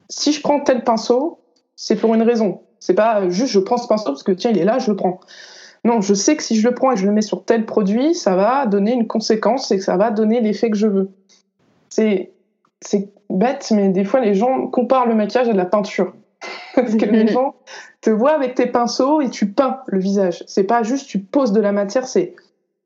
si 0.09 0.33
je 0.33 0.41
prends 0.41 0.61
tel 0.61 0.83
pinceau, 0.83 1.39
c'est 1.77 1.97
pour 1.97 2.15
une 2.15 2.23
raison. 2.23 2.63
C'est 2.79 2.95
pas 2.95 3.29
juste 3.29 3.53
je 3.53 3.59
prends 3.59 3.77
ce 3.77 3.89
pinceau 3.89 4.07
parce 4.07 4.23
que 4.23 4.33
tiens, 4.33 4.53
il 4.53 4.59
est 4.59 4.65
là, 4.65 4.79
je 4.79 4.91
le 4.91 4.97
prends. 4.97 5.21
Non, 5.85 6.01
je 6.01 6.15
sais 6.15 6.35
que 6.35 6.43
si 6.43 6.57
je 6.57 6.67
le 6.67 6.75
prends 6.75 6.93
et 6.93 6.97
je 6.97 7.05
le 7.05 7.13
mets 7.13 7.21
sur 7.21 7.45
tel 7.45 7.67
produit, 7.67 8.15
ça 8.15 8.35
va 8.35 8.65
donner 8.65 8.93
une 8.93 9.07
conséquence 9.07 9.71
et 9.71 9.77
que 9.77 9.85
ça 9.85 9.99
va 9.99 10.11
donner 10.11 10.41
l'effet 10.41 10.71
que 10.71 10.79
je 10.79 10.87
veux. 10.87 11.11
C'est 11.91 12.33
c'est 12.81 13.13
bête, 13.29 13.71
mais 13.71 13.91
des 13.91 14.05
fois 14.05 14.21
les 14.21 14.33
gens 14.33 14.67
comparent 14.69 15.07
le 15.07 15.15
maquillage 15.15 15.51
à 15.51 15.53
de 15.53 15.59
la 15.59 15.67
peinture. 15.67 16.15
Parce 16.75 16.95
que 16.95 17.05
les 17.05 17.29
gens 17.29 17.57
te 18.01 18.11
voient 18.11 18.33
avec 18.33 18.55
tes 18.55 18.67
pinceaux 18.67 19.21
et 19.21 19.29
tu 19.29 19.51
peins 19.51 19.81
le 19.87 19.99
visage. 19.99 20.43
C'est 20.47 20.65
pas 20.65 20.83
juste 20.83 21.09
tu 21.09 21.19
poses 21.19 21.53
de 21.53 21.61
la 21.61 21.73
matière, 21.73 22.07
c'est 22.07 22.35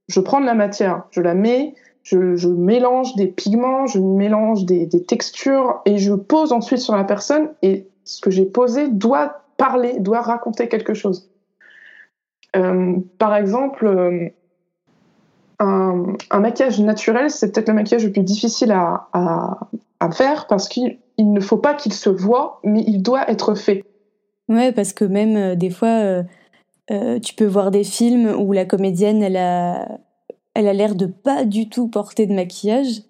je 0.09 0.21
prends 0.21 0.41
de 0.41 0.47
la 0.47 0.55
matière, 0.55 1.05
je 1.11 1.21
la 1.21 1.35
mets, 1.35 1.75
je, 2.03 2.49
mélange 2.49 3.15
des 3.17 3.27
pigments, 3.27 3.87
je 3.87 3.99
mélange 3.99 4.65
des, 4.67 4.89
textures 5.07 5.81
et 5.87 5.99
je 5.99 6.13
pose 6.13 6.53
ensuite 6.53 6.81
sur 6.81 6.95
la 6.95 7.05
personne 7.05 7.51
et 7.63 7.89
ce 8.05 8.21
que 8.21 8.31
j'ai 8.31 8.45
posé 8.45 8.89
doit 8.89 9.45
parler, 9.57 9.99
doit 9.99 10.21
raconter 10.21 10.69
quelque 10.69 10.93
chose. 10.93 11.31
Euh, 12.57 12.97
par 13.19 13.35
exemple, 13.35 13.87
euh, 13.87 14.29
un, 15.59 16.41
maquillage 16.41 16.81
naturel, 16.81 17.31
c'est 17.31 17.53
peut-être 17.53 17.69
le 17.69 17.75
maquillage 17.75 18.05
le 18.05 18.13
plus 18.13 18.23
difficile 18.23 18.73
à, 18.73 19.09
faire 20.13 20.47
parce 20.49 20.69
qu'il 20.69 20.99
ne 21.19 21.41
faut 21.41 21.59
pas 21.59 21.75
qu'il 21.75 21.93
se 21.93 22.11
voit, 22.11 22.61
mais 22.65 22.83
il 22.87 23.03
doit 23.03 23.31
être 23.31 23.55
fait. 23.55 23.85
Ouais, 24.49 24.73
parce 24.73 24.93
que 24.93 25.05
même 25.05 25.37
euh, 25.37 25.55
des 25.55 25.71
fois, 25.71 26.23
tu 27.23 27.35
peux 27.35 27.47
voir 27.47 27.71
des 27.71 27.85
films 27.85 28.35
où 28.39 28.53
la 28.53 28.65
comédienne, 28.65 29.23
elle 29.23 29.37
a, 29.37 29.89
elle 30.55 30.69
a 30.69 30.73
l'air 30.73 30.95
de 30.95 31.07
pas 31.07 31.45
du 31.45 31.69
tout 31.69 31.89
porter 31.89 32.27
de 32.27 32.35
maquillage. 32.35 33.03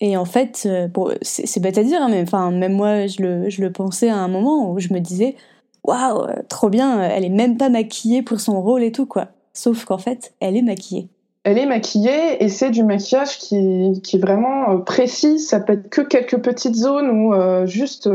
Et 0.00 0.16
en 0.16 0.24
fait, 0.24 0.64
euh, 0.66 0.88
bon, 0.88 1.14
c'est 1.22 1.60
bête 1.60 1.78
à 1.78 1.84
dire, 1.84 2.02
hein, 2.02 2.08
mais 2.10 2.24
même 2.58 2.72
moi, 2.72 3.06
je 3.06 3.22
le, 3.22 3.48
je 3.48 3.62
le 3.62 3.70
pensais 3.70 4.08
à 4.08 4.16
un 4.16 4.26
moment 4.26 4.72
où 4.72 4.80
je 4.80 4.92
me 4.92 4.98
disais, 4.98 5.36
waouh, 5.84 6.26
trop 6.48 6.70
bien, 6.70 7.00
elle 7.02 7.24
est 7.24 7.28
même 7.28 7.56
pas 7.56 7.68
maquillée 7.68 8.22
pour 8.22 8.40
son 8.40 8.60
rôle 8.60 8.82
et 8.82 8.90
tout, 8.90 9.06
quoi. 9.06 9.28
Sauf 9.52 9.84
qu'en 9.84 9.98
fait, 9.98 10.34
elle 10.40 10.56
est 10.56 10.62
maquillée. 10.62 11.08
Elle 11.44 11.58
est 11.58 11.66
maquillée 11.66 12.42
et 12.42 12.48
c'est 12.48 12.70
du 12.70 12.84
maquillage 12.84 13.38
qui, 13.38 13.56
est 13.56 14.18
vraiment 14.18 14.70
euh, 14.70 14.78
précis. 14.78 15.40
Ça 15.40 15.60
peut 15.60 15.74
être 15.74 15.90
que 15.90 16.00
quelques 16.00 16.40
petites 16.40 16.76
zones 16.76 17.10
où 17.10 17.34
euh, 17.34 17.66
juste 17.66 18.08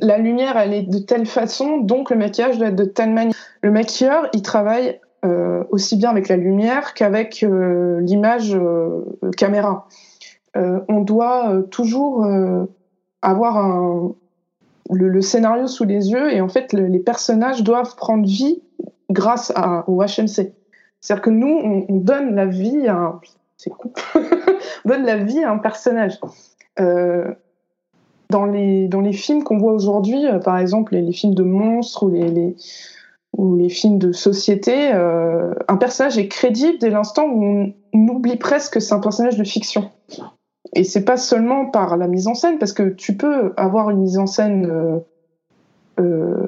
la 0.00 0.18
lumière, 0.18 0.56
elle 0.56 0.72
est 0.72 0.82
de 0.82 0.98
telle 0.98 1.26
façon, 1.26 1.78
donc 1.78 2.10
le 2.10 2.16
maquillage 2.16 2.58
doit 2.58 2.68
être 2.68 2.76
de 2.76 2.84
telle 2.84 3.10
manière. 3.10 3.34
Le 3.62 3.70
maquilleur, 3.70 4.28
il 4.32 4.42
travaille 4.42 4.98
euh, 5.24 5.64
aussi 5.70 5.96
bien 5.96 6.10
avec 6.10 6.28
la 6.28 6.36
lumière 6.36 6.92
qu'avec 6.92 7.42
euh, 7.42 7.98
l'image 8.00 8.54
euh, 8.54 9.02
caméra. 9.36 9.88
on 10.54 11.00
doit 11.00 11.62
toujours 11.70 12.26
avoir 13.22 14.12
le, 14.90 15.20
scénario 15.20 15.66
sous 15.66 15.84
les 15.84 16.10
yeux 16.10 16.32
et 16.32 16.40
en 16.40 16.48
fait 16.48 16.72
les 16.72 17.00
personnages 17.00 17.64
doivent 17.64 17.96
prendre 17.96 18.24
vie 18.24 18.62
grâce 19.10 19.52
au 19.88 20.00
HMC. 20.00 20.52
C'est-à-dire 21.04 21.22
que 21.22 21.30
nous, 21.30 21.84
on, 21.88 21.96
donne 21.96 22.34
la 22.34 22.46
vie 22.46 22.88
à 22.88 22.96
un, 22.96 23.20
c'est 23.58 23.70
donne 24.86 25.04
la 25.04 25.16
vie 25.16 25.44
à 25.44 25.50
un 25.50 25.58
personnage. 25.58 26.18
dans 26.78 28.46
les 28.46 28.88
dans 28.88 29.00
les 29.02 29.12
films 29.12 29.44
qu'on 29.44 29.58
voit 29.58 29.74
aujourd'hui, 29.74 30.24
par 30.42 30.56
exemple 30.56 30.94
les, 30.94 31.12
films 31.12 31.34
de 31.34 31.42
monstres 31.42 32.04
ou 32.04 32.08
les, 32.08 32.56
ou 33.36 33.56
les 33.56 33.68
films 33.68 33.98
de 33.98 34.12
société, 34.12 34.92
euh, 34.94 35.52
un 35.68 35.76
personnage 35.76 36.18
est 36.18 36.28
crédible 36.28 36.78
dès 36.78 36.90
l'instant 36.90 37.24
où 37.26 37.72
on 37.92 38.08
oublie 38.08 38.36
presque 38.36 38.74
que 38.74 38.80
c'est 38.80 38.94
un 38.94 39.00
personnage 39.00 39.36
de 39.36 39.44
fiction. 39.44 39.90
Et 40.74 40.84
c'est 40.84 41.04
pas 41.04 41.16
seulement 41.16 41.66
par 41.66 41.96
la 41.96 42.08
mise 42.08 42.26
en 42.26 42.34
scène, 42.34 42.58
parce 42.58 42.72
que 42.72 42.88
tu 42.90 43.16
peux 43.16 43.52
avoir 43.56 43.90
une 43.90 44.00
mise 44.00 44.18
en 44.18 44.26
scène 44.26 44.66
euh, 44.66 44.98
euh, 46.00 46.46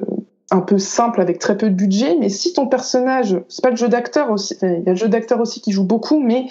un 0.51 0.61
peu 0.61 0.77
simple 0.77 1.21
avec 1.21 1.39
très 1.39 1.57
peu 1.57 1.69
de 1.69 1.75
budget, 1.75 2.15
mais 2.19 2.29
si 2.29 2.53
ton 2.53 2.67
personnage, 2.67 3.37
c'est 3.49 3.63
pas 3.63 3.69
le 3.69 3.75
jeu 3.75 3.89
d'acteur 3.89 4.31
aussi, 4.31 4.55
il 4.61 4.83
y 4.85 4.89
a 4.89 4.91
le 4.91 4.95
jeu 4.95 5.09
d'acteur 5.09 5.39
aussi 5.39 5.61
qui 5.61 5.71
joue 5.71 5.83
beaucoup, 5.83 6.19
mais 6.19 6.47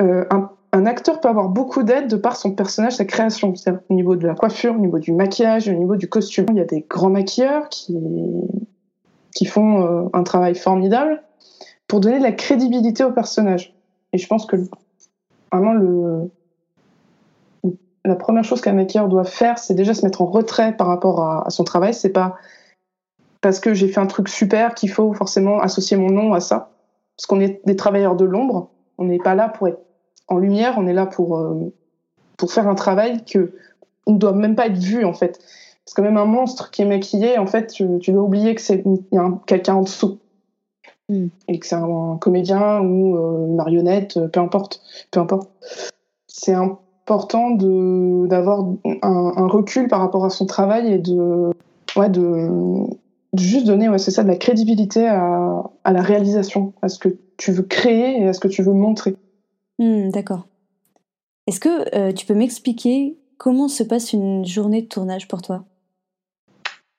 un, 0.00 0.50
un, 0.72 0.86
acteur 0.86 1.20
peut 1.20 1.28
avoir 1.28 1.48
beaucoup 1.48 1.84
d'aide 1.84 2.08
de 2.08 2.16
par 2.16 2.36
son 2.36 2.52
personnage, 2.52 2.94
sa 2.96 3.04
création, 3.04 3.54
au 3.88 3.94
niveau 3.94 4.16
de 4.16 4.26
la 4.26 4.34
coiffure, 4.34 4.74
au 4.74 4.80
niveau 4.80 4.98
du 4.98 5.12
maquillage, 5.12 5.68
au 5.68 5.72
niveau 5.72 5.94
du 5.94 6.08
costume. 6.08 6.46
Il 6.50 6.56
y 6.56 6.60
a 6.60 6.64
des 6.64 6.84
grands 6.88 7.10
maquilleurs 7.10 7.68
qui 7.68 7.96
qui 9.34 9.44
font 9.44 9.82
euh, 9.82 10.08
un 10.12 10.22
travail 10.22 10.54
formidable 10.54 11.22
pour 11.88 12.00
donner 12.00 12.18
de 12.18 12.22
la 12.22 12.32
crédibilité 12.32 13.04
au 13.04 13.10
personnage. 13.10 13.74
Et 14.12 14.18
je 14.18 14.26
pense 14.26 14.46
que 14.46 14.56
vraiment 15.52 15.74
le, 15.74 16.30
la 18.04 18.14
première 18.14 18.44
chose 18.44 18.60
qu'un 18.60 18.72
maquilleur 18.72 19.08
doit 19.08 19.24
faire, 19.24 19.58
c'est 19.58 19.74
déjà 19.74 19.92
se 19.92 20.04
mettre 20.04 20.22
en 20.22 20.26
retrait 20.26 20.76
par 20.76 20.86
rapport 20.86 21.20
à, 21.20 21.50
son 21.50 21.64
travail. 21.64 21.92
C'est 21.92 22.12
pas 22.12 22.36
parce 23.44 23.60
que 23.60 23.74
j'ai 23.74 23.88
fait 23.88 24.00
un 24.00 24.06
truc 24.06 24.30
super 24.30 24.74
qu'il 24.74 24.88
faut 24.88 25.12
forcément 25.12 25.60
associer 25.60 25.98
mon 25.98 26.08
nom 26.08 26.32
à 26.32 26.40
ça. 26.40 26.70
Parce 27.14 27.26
qu'on 27.26 27.40
est 27.40 27.60
des 27.66 27.76
travailleurs 27.76 28.16
de 28.16 28.24
l'ombre. 28.24 28.70
On 28.96 29.04
n'est 29.04 29.18
pas 29.18 29.34
là 29.34 29.50
pour 29.50 29.68
être 29.68 29.80
en 30.28 30.38
lumière. 30.38 30.76
On 30.78 30.86
est 30.86 30.94
là 30.94 31.04
pour 31.04 31.36
euh, 31.36 31.70
pour 32.38 32.50
faire 32.50 32.66
un 32.66 32.74
travail 32.74 33.22
que 33.26 33.52
on 34.06 34.14
ne 34.14 34.18
doit 34.18 34.32
même 34.32 34.54
pas 34.54 34.68
être 34.68 34.78
vu 34.78 35.04
en 35.04 35.12
fait. 35.12 35.40
Parce 35.84 35.92
que 35.94 36.00
même 36.00 36.16
un 36.16 36.24
monstre 36.24 36.70
qui 36.70 36.80
est 36.80 36.86
maquillé, 36.86 37.36
en 37.36 37.46
fait, 37.46 37.66
tu, 37.66 37.84
dois 37.84 38.22
oublier 38.22 38.54
que 38.54 38.62
c'est 38.62 38.82
y 39.12 39.18
a 39.18 39.30
quelqu'un 39.44 39.74
en 39.74 39.82
dessous. 39.82 40.20
Hmm. 41.10 41.26
Et 41.46 41.58
que 41.58 41.66
c'est 41.66 41.74
un, 41.74 42.16
comédien 42.18 42.80
ou 42.80 43.18
euh, 43.18 43.46
une 43.48 43.56
marionnette, 43.56 44.18
peu 44.32 44.40
importe. 44.40 44.80
Peu 45.10 45.20
importe. 45.20 45.50
C'est 46.28 46.54
important 46.54 47.50
de 47.50 48.26
d'avoir 48.26 48.64
un, 49.02 49.48
recul 49.48 49.88
par 49.88 50.00
rapport 50.00 50.24
à 50.24 50.30
son 50.30 50.46
travail 50.46 50.94
et 50.94 50.98
de 50.98 51.50
ouais 51.94 52.08
de, 52.08 52.48
juste 53.42 53.66
donner 53.66 53.88
ouais 53.88 53.98
c'est 53.98 54.10
ça 54.10 54.22
de 54.22 54.28
la 54.28 54.36
crédibilité 54.36 55.06
à, 55.08 55.62
à, 55.84 55.92
la 55.92 56.02
réalisation 56.02 56.72
à 56.82 56.88
ce 56.88 56.98
que 56.98 57.08
tu 57.36 57.52
veux 57.52 57.62
créer 57.62 58.22
et 58.22 58.28
à 58.28 58.32
ce 58.32 58.40
que 58.40 58.48
tu 58.48 58.62
veux 58.62 58.72
montrer 58.72 59.16
hmm, 59.78 60.10
d'accord 60.10 60.46
est-ce 61.46 61.60
que 61.60 61.94
euh, 61.94 62.12
tu 62.12 62.24
peux 62.24 62.34
m'expliquer 62.34 63.18
comment 63.36 63.68
se 63.68 63.82
passe 63.82 64.14
une 64.14 64.46
journée 64.46 64.80
de 64.80 64.88
tournage 64.88 65.28
pour 65.28 65.42
toi? 65.42 65.64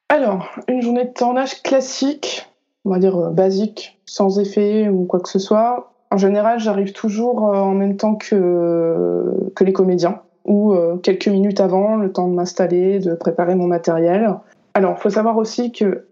Alors, 0.10 0.48
une 0.68 0.84
journée 0.84 1.06
de 1.06 1.14
tournage 1.14 1.64
classique, 1.64 2.48
on 2.86 2.92
va 2.92 3.00
dire 3.00 3.18
euh, 3.18 3.30
basique, 3.32 4.00
sans 4.06 4.40
effet 4.40 4.88
ou 4.88 5.06
quoi 5.06 5.20
que 5.20 5.30
ce 5.30 5.40
soit. 5.40 5.94
En 6.12 6.18
général, 6.18 6.60
j'arrive 6.60 6.94
toujours 6.94 7.48
euh, 7.48 7.58
en 7.58 7.72
même 7.72 7.98
temps 7.98 8.14
que, 8.14 9.34
que 9.56 9.64
les 9.64 9.74
comédiens, 9.74 10.22
ou 10.46 10.76
quelques 11.02 11.28
minutes 11.28 11.60
avant, 11.60 11.96
le 11.96 12.12
temps 12.12 12.28
de 12.28 12.34
m'installer, 12.36 13.00
de 13.00 13.16
préparer 13.16 13.56
mon 13.56 13.66
matériel. 13.66 14.30
Alors, 14.76 14.94
il 14.96 15.02
faut 15.02 15.10
savoir 15.10 15.38
aussi 15.38 15.72
que 15.72 16.06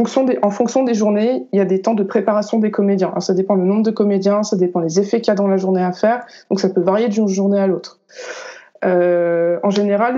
en 0.00 0.50
fonction 0.50 0.84
des 0.84 0.94
journées, 0.94 1.46
il 1.52 1.58
y 1.58 1.60
a 1.60 1.64
des 1.64 1.82
temps 1.82 1.94
de 1.94 2.02
préparation 2.02 2.58
des 2.58 2.70
comédiens. 2.70 3.12
Ça 3.20 3.34
dépend 3.34 3.54
le 3.54 3.64
nombre 3.64 3.82
de 3.82 3.90
comédiens, 3.90 4.42
ça 4.42 4.56
dépend 4.56 4.80
les 4.80 4.98
effets 5.00 5.20
qu'il 5.20 5.30
y 5.30 5.32
a 5.32 5.34
dans 5.34 5.48
la 5.48 5.56
journée 5.56 5.82
à 5.82 5.92
faire, 5.92 6.24
donc 6.50 6.60
ça 6.60 6.68
peut 6.68 6.80
varier 6.80 7.08
d'une 7.08 7.28
journée 7.28 7.60
à 7.60 7.66
l'autre. 7.66 8.00
Euh, 8.84 9.58
en 9.62 9.70
général, 9.70 10.16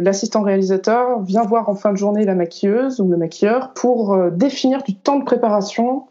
l'assistant 0.00 0.42
réalisateur 0.42 1.20
vient 1.20 1.42
voir 1.42 1.68
en 1.68 1.74
fin 1.74 1.92
de 1.92 1.98
journée 1.98 2.24
la 2.24 2.34
maquilleuse 2.34 3.00
ou 3.00 3.10
le 3.10 3.16
maquilleur 3.16 3.72
pour 3.74 4.14
euh, 4.14 4.30
définir 4.30 4.82
du 4.82 4.94
temps 4.94 5.18
de 5.18 5.24
préparation 5.24 6.04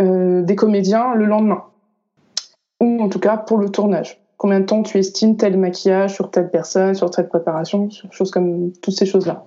euh, 0.00 0.42
des 0.42 0.56
comédiens 0.56 1.14
le 1.14 1.26
lendemain, 1.26 1.64
ou 2.80 3.02
en 3.02 3.08
tout 3.08 3.20
cas 3.20 3.36
pour 3.36 3.58
le 3.58 3.68
tournage. 3.68 4.19
Combien 4.40 4.60
de 4.60 4.64
temps 4.64 4.82
tu 4.82 4.96
estimes 4.96 5.36
tel 5.36 5.58
maquillage 5.58 6.14
sur 6.14 6.30
telle 6.30 6.48
personne, 6.48 6.94
sur 6.94 7.10
telle 7.10 7.28
préparation, 7.28 7.90
sur 7.90 8.10
choses 8.10 8.30
comme 8.30 8.72
toutes 8.80 8.94
ces 8.94 9.04
choses-là. 9.04 9.44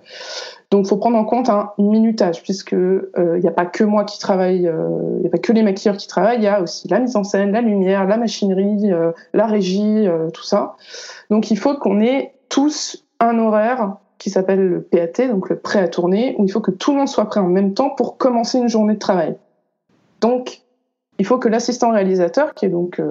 Donc, 0.69 0.85
faut 0.85 0.97
prendre 0.97 1.17
en 1.17 1.25
compte 1.25 1.49
un 1.49 1.71
minutage, 1.79 2.43
puisque 2.43 2.73
il 2.73 2.77
euh, 3.17 3.39
n'y 3.39 3.47
a 3.47 3.51
pas 3.51 3.65
que 3.65 3.83
moi 3.83 4.03
qui 4.03 4.19
travaille, 4.19 4.61
il 4.61 4.67
euh, 4.67 5.19
n'y 5.19 5.25
a 5.25 5.31
pas 5.31 5.39
que 5.39 5.51
les 5.51 5.63
maquilleurs 5.63 5.97
qui 5.97 6.07
travaillent, 6.07 6.37
il 6.37 6.43
y 6.43 6.47
a 6.47 6.61
aussi 6.61 6.87
la 6.89 6.99
mise 6.99 7.15
en 7.15 7.23
scène, 7.23 7.51
la 7.51 7.61
lumière, 7.61 8.05
la 8.05 8.17
machinerie, 8.17 8.91
euh, 8.91 9.13
la 9.33 9.47
régie, 9.47 10.07
tout 10.31 10.43
ça. 10.43 10.75
Donc, 11.31 11.49
il 11.49 11.57
faut 11.57 11.75
qu'on 11.75 11.99
ait 11.99 12.35
tous 12.47 13.03
un 13.19 13.39
horaire 13.39 13.95
qui 14.19 14.29
s'appelle 14.29 14.61
le 14.61 14.83
PAT, 14.83 15.27
donc 15.27 15.49
le 15.49 15.57
prêt 15.57 15.79
à 15.79 15.87
tourner, 15.87 16.35
où 16.37 16.45
il 16.45 16.51
faut 16.51 16.61
que 16.61 16.69
tout 16.69 16.91
le 16.91 16.99
monde 16.99 17.07
soit 17.07 17.25
prêt 17.25 17.39
en 17.39 17.49
même 17.49 17.73
temps 17.73 17.89
pour 17.89 18.17
commencer 18.17 18.59
une 18.59 18.69
journée 18.69 18.93
de 18.93 18.99
travail. 18.99 19.37
Donc, 20.21 20.61
il 21.17 21.25
faut 21.25 21.39
que 21.39 21.49
l'assistant 21.49 21.91
réalisateur, 21.91 22.53
qui 22.53 22.67
est 22.67 22.69
donc, 22.69 23.01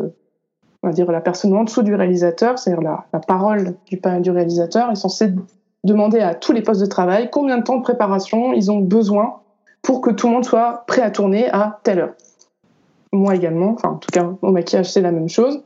on 0.83 0.89
va 0.89 0.93
dire, 0.93 1.11
la 1.11 1.21
personne 1.21 1.55
en 1.55 1.65
dessous 1.65 1.83
du 1.83 1.95
réalisateur, 1.95 2.59
c'est-à-dire 2.59 2.83
la, 2.83 3.21
parole 3.21 3.75
du, 3.91 4.31
réalisateur, 4.31 4.91
est 4.91 4.97
censé 4.97 5.33
demander 5.85 6.21
à 6.21 6.35
tous 6.35 6.53
les 6.53 6.63
postes 6.63 6.81
de 6.81 6.87
travail 6.87 7.29
combien 7.31 7.59
de 7.59 7.63
temps 7.63 7.77
de 7.77 7.83
préparation 7.83 8.53
ils 8.53 8.71
ont 8.71 8.81
besoin 8.81 9.41
pour 9.83 10.01
que 10.01 10.11
tout 10.11 10.29
le 10.29 10.35
monde 10.35 10.45
soit 10.45 10.85
prêt 10.87 11.03
à 11.03 11.11
tourner 11.11 11.49
à 11.51 11.81
telle 11.83 11.99
heure. 12.01 12.15
Moi 13.13 13.35
également, 13.35 13.73
enfin 13.73 13.91
en 13.91 13.97
tout 13.97 14.09
cas 14.13 14.29
au 14.41 14.53
maquillage 14.53 14.91
c'est 14.91 15.01
la 15.03 15.13
même 15.13 15.29
chose. 15.29 15.63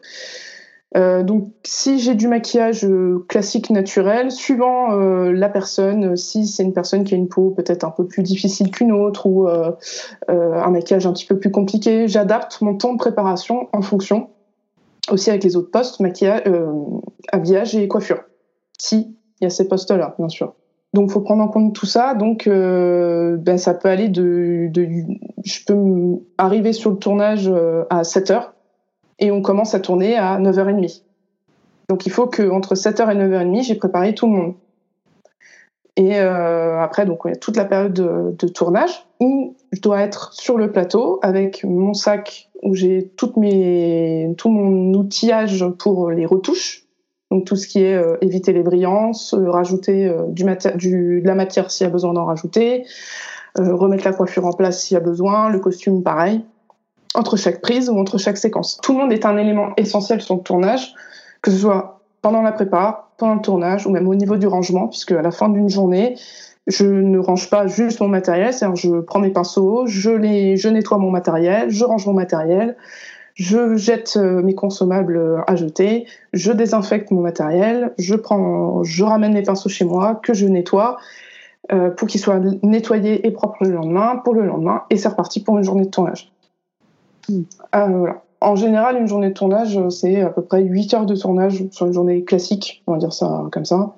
Euh, 0.97 1.23
donc 1.23 1.49
si 1.63 1.99
j'ai 1.99 2.15
du 2.15 2.27
maquillage 2.27 2.85
euh, 2.85 3.25
classique 3.29 3.71
naturel, 3.71 4.31
suivant 4.31 4.93
euh, 4.93 5.33
la 5.33 5.49
personne, 5.49 6.17
si 6.17 6.47
c'est 6.47 6.63
une 6.63 6.73
personne 6.73 7.05
qui 7.05 7.15
a 7.15 7.17
une 7.17 7.29
peau 7.29 7.51
peut-être 7.51 7.85
un 7.85 7.91
peu 7.91 8.07
plus 8.07 8.23
difficile 8.23 8.71
qu'une 8.71 8.93
autre 8.93 9.27
ou 9.27 9.49
un 9.49 10.71
maquillage 10.71 11.07
un 11.07 11.13
petit 11.13 11.27
peu 11.27 11.39
plus 11.39 11.51
compliqué, 11.51 12.09
j'adapte 12.09 12.61
mon 12.63 12.77
temps 12.77 12.93
de 12.93 12.99
préparation 12.99 13.69
en 13.73 13.83
fonction. 13.83 14.31
Aussi 15.11 15.31
avec 15.31 15.45
les 15.45 15.57
autres 15.57 15.71
postes, 15.71 16.01
maquillage, 16.01 16.43
habillage 17.33 17.77
et 17.77 17.87
coiffure. 17.87 18.23
Si 18.79 19.17
il 19.41 19.45
y 19.45 19.47
a 19.47 19.51
ces 19.51 19.69
postes-là, 19.69 20.15
bien 20.19 20.29
sûr. 20.29 20.55
Donc, 20.95 21.11
faut 21.11 21.21
prendre 21.21 21.43
en 21.43 21.49
compte 21.49 21.75
tout 21.75 21.87
ça. 21.87 22.15
Donc, 22.15 22.47
euh, 22.47 23.37
ben, 23.37 23.59
ça 23.59 23.75
peut 23.75 23.89
aller 23.89 24.09
de, 24.09 24.71
je 25.45 25.65
peux 25.67 26.23
arriver 26.39 26.73
sur 26.73 26.91
le 26.91 26.97
tournage 26.97 27.49
euh, 27.49 27.85
à 27.91 28.03
7 28.03 28.31
h 28.31 28.49
et 29.19 29.31
on 29.31 29.43
commence 29.43 29.75
à 29.75 29.81
tourner 29.81 30.17
à 30.17 30.39
9h30. 30.39 31.03
Donc, 31.89 32.07
il 32.07 32.13
faut 32.13 32.27
que 32.27 32.49
entre 32.51 32.75
7h 32.75 33.13
et 33.13 33.15
9h30, 33.15 33.65
j'ai 33.65 33.75
préparé 33.75 34.15
tout 34.15 34.27
le 34.27 34.33
monde. 34.33 34.55
Et 35.97 36.19
euh, 36.19 36.81
après, 36.81 37.07
donc, 37.07 37.21
il 37.25 37.29
y 37.29 37.33
a 37.33 37.37
toute 37.37 37.57
la 37.57 37.65
période 37.65 37.93
de, 37.93 38.35
de, 38.39 38.49
tournage 38.49 39.06
où 39.21 39.57
je 39.73 39.81
dois 39.81 40.01
être 40.03 40.33
sur 40.33 40.59
le 40.59 40.71
plateau 40.71 41.19
avec 41.23 41.65
mon 41.65 41.95
sac 41.95 42.51
où 42.63 42.75
j'ai 42.75 43.09
tout 43.17 43.33
mon 43.37 44.95
outillage 44.95 45.65
pour 45.79 46.11
les 46.11 46.27
retouches 46.27 46.87
donc 47.31 47.45
tout 47.45 47.57
ce 47.57 47.67
qui 47.67 47.83
est 47.83 47.95
euh, 47.95 48.17
éviter 48.21 48.53
les 48.53 48.63
brillances, 48.63 49.35
euh, 49.35 49.51
rajouter 49.51 50.07
euh, 50.07 50.27
de 50.29 51.27
la 51.27 51.35
matière 51.35 51.71
s'il 51.71 51.85
y 51.85 51.89
a 51.89 51.91
besoin 51.91 52.13
d'en 52.13 52.25
rajouter, 52.25 52.85
remettre 53.59 54.05
la 54.05 54.13
coiffure 54.13 54.45
en 54.45 54.53
place 54.53 54.83
s'il 54.83 54.97
y 54.97 54.99
a 54.99 55.01
besoin, 55.01 55.49
le 55.49 55.59
costume 55.59 56.03
pareil, 56.03 56.45
entre 57.15 57.39
chaque 57.39 57.63
prise 57.63 57.89
ou 57.89 57.99
entre 57.99 58.19
chaque 58.19 58.37
séquence. 58.37 58.79
Tout 58.83 58.93
le 58.93 58.99
monde 58.99 59.13
est 59.13 59.25
un 59.25 59.39
élément 59.39 59.71
essentiel 59.79 60.21
sur 60.21 60.37
le 60.37 60.43
tournage, 60.43 60.95
que 61.41 61.51
ce 61.51 61.57
soit 61.57 62.01
pendant 62.21 62.43
la 62.43 62.53
prépa, 62.53 63.09
pendant 63.17 63.35
le 63.35 63.41
tournage 63.41 63.87
ou 63.87 63.91
même 63.91 64.07
au 64.09 64.15
niveau 64.15 64.37
du 64.37 64.47
rangement, 64.47 64.89
puisque 64.89 65.13
à 65.13 65.23
la 65.23 65.31
fin 65.31 65.49
d'une 65.49 65.71
journée, 65.71 66.17
je 66.67 66.87
ne 66.87 67.19
range 67.19 67.49
pas 67.49 67.67
juste 67.67 68.01
mon 68.01 68.09
matériel, 68.09 68.53
c'est-à-dire 68.53 68.77
je 68.77 69.01
prends 69.01 69.21
mes 69.21 69.31
pinceaux, 69.31 69.87
je, 69.87 70.11
les, 70.11 70.57
je 70.57 70.69
nettoie 70.69 70.99
mon 70.99 71.11
matériel, 71.11 71.71
je 71.71 71.85
range 71.85 72.07
mon 72.07 72.13
matériel, 72.13 72.77
je 73.35 73.77
jette 73.77 74.17
euh, 74.17 74.43
mes 74.43 74.55
consommables 74.55 75.43
à 75.47 75.55
jeter, 75.57 76.07
je 76.33 76.53
désinfecte 76.53 77.11
mon 77.11 77.21
matériel, 77.21 77.93
je 77.99 78.15
prends, 78.15 78.83
je 78.83 79.05
ramène 79.05 79.35
les 79.35 79.43
pinceaux 79.43 79.69
chez 79.69 79.85
moi, 79.85 80.19
que 80.23 80.35
je 80.35 80.47
nettoie 80.47 80.97
euh, 81.73 81.91
pour 81.91 82.09
qu'ils 82.09 82.21
soient 82.21 82.41
nettoyés 82.63 83.27
et 83.27 83.31
propres 83.31 83.65
le 83.65 83.73
lendemain, 83.73 84.17
pour 84.25 84.35
le 84.35 84.45
lendemain, 84.45 84.83
et 84.91 84.97
c'est 84.97 85.09
reparti 85.09 85.41
pour 85.43 85.59
une 85.59 85.65
journée 85.65 85.85
de 85.85 85.91
tournage. 85.91 86.33
Euh, 87.31 87.87
voilà. 87.87 88.23
En 88.41 88.55
général, 88.55 88.97
une 88.97 89.09
journée 89.09 89.29
de 89.29 89.35
tournage, 89.35 89.79
c'est 89.89 90.21
à 90.21 90.31
peu 90.31 90.43
près 90.43 90.63
8 90.63 90.95
heures 90.95 91.07
de 91.07 91.17
tournage 91.17 91.65
sur 91.71 91.87
une 91.87 91.93
journée 91.93 92.23
classique, 92.23 92.83
on 92.87 92.93
va 92.93 92.99
dire 92.99 93.13
ça 93.13 93.45
comme 93.51 93.65
ça. 93.65 93.95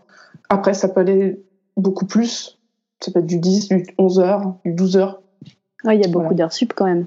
Après, 0.48 0.74
ça 0.74 0.88
peut 0.88 1.00
aller 1.00 1.40
beaucoup 1.76 2.06
plus. 2.06 2.57
Ça 3.00 3.12
peut 3.12 3.20
être 3.20 3.26
du 3.26 3.38
10, 3.38 3.68
du 3.68 3.86
11 3.98 4.20
heures, 4.20 4.54
du 4.64 4.72
12 4.72 4.96
heures. 4.96 5.22
Ah, 5.84 5.94
il 5.94 6.00
y 6.00 6.04
a 6.04 6.08
beaucoup 6.08 6.34
d'heures 6.34 6.52
sup 6.52 6.72
quand 6.74 6.86
même. 6.86 7.06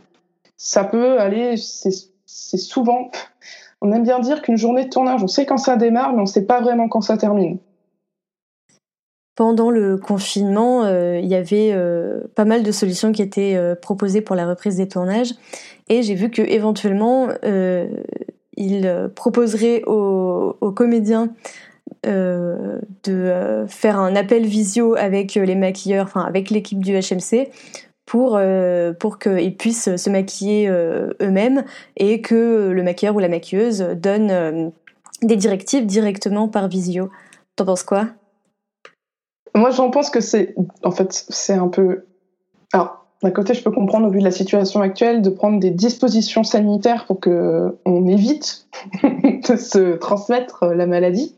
Ça 0.57 0.83
peut 0.83 1.19
aller, 1.19 1.57
c'est 1.57 2.11
c'est 2.31 2.57
souvent. 2.57 3.11
On 3.81 3.91
aime 3.91 4.03
bien 4.03 4.19
dire 4.19 4.41
qu'une 4.41 4.57
journée 4.57 4.85
de 4.85 4.89
tournage, 4.89 5.23
on 5.23 5.27
sait 5.27 5.45
quand 5.45 5.57
ça 5.57 5.75
démarre, 5.75 6.13
mais 6.13 6.19
on 6.19 6.23
ne 6.23 6.27
sait 6.27 6.45
pas 6.45 6.61
vraiment 6.61 6.87
quand 6.87 7.01
ça 7.01 7.17
termine. 7.17 7.57
Pendant 9.35 9.71
le 9.71 9.97
confinement, 9.97 10.83
euh, 10.83 11.19
il 11.19 11.27
y 11.27 11.35
avait 11.35 11.71
euh, 11.73 12.21
pas 12.35 12.45
mal 12.45 12.63
de 12.63 12.71
solutions 12.71 13.11
qui 13.11 13.21
étaient 13.21 13.55
euh, 13.55 13.75
proposées 13.75 14.21
pour 14.21 14.35
la 14.35 14.47
reprise 14.47 14.77
des 14.77 14.87
tournages, 14.87 15.33
et 15.89 16.03
j'ai 16.03 16.15
vu 16.15 16.29
que 16.29 16.41
éventuellement 16.41 17.29
il 18.57 19.09
proposerait 19.15 19.83
aux, 19.87 20.57
aux 20.61 20.71
comédiens 20.71 21.29
de 22.03 23.65
faire 23.67 23.99
un 23.99 24.15
appel 24.15 24.45
visio 24.45 24.95
avec 24.95 25.35
les 25.35 25.55
maquilleurs, 25.55 26.05
enfin 26.05 26.21
avec 26.21 26.49
l'équipe 26.49 26.83
du 26.83 26.93
HMC, 26.93 27.49
pour, 28.11 28.35
euh, 28.35 28.91
qu'ils 29.21 29.55
puissent 29.55 29.95
se 29.95 30.09
maquiller 30.09 30.67
euh, 30.67 31.13
eux-mêmes 31.21 31.63
et 31.95 32.19
que 32.19 32.71
le 32.71 32.83
maquilleur 32.83 33.15
ou 33.15 33.19
la 33.19 33.29
maquilleuse 33.29 33.79
donne 33.95 34.31
euh, 34.31 34.69
des 35.21 35.37
directives 35.37 35.85
directement 35.85 36.49
par 36.49 36.67
visio. 36.67 37.09
T'en 37.55 37.63
penses 37.63 37.83
quoi? 37.83 38.07
Moi, 39.55 39.71
j'en 39.71 39.91
pense 39.91 40.09
que 40.09 40.19
c'est. 40.19 40.55
En 40.83 40.91
fait, 40.91 41.25
c'est 41.29 41.53
un 41.53 41.69
peu. 41.69 42.03
Alors, 42.73 43.05
d'un 43.23 43.31
côté, 43.31 43.53
je 43.53 43.63
peux 43.63 43.71
comprendre, 43.71 44.07
au 44.07 44.11
vu 44.11 44.19
de 44.19 44.25
la 44.25 44.31
situation 44.31 44.81
actuelle, 44.81 45.21
de 45.21 45.29
prendre 45.29 45.61
des 45.61 45.71
dispositions 45.71 46.43
sanitaires 46.43 47.05
pour 47.05 47.21
qu'on 47.21 48.07
évite 48.07 48.67
de 49.03 49.55
se 49.55 49.95
transmettre 49.95 50.65
la 50.65 50.85
maladie. 50.85 51.37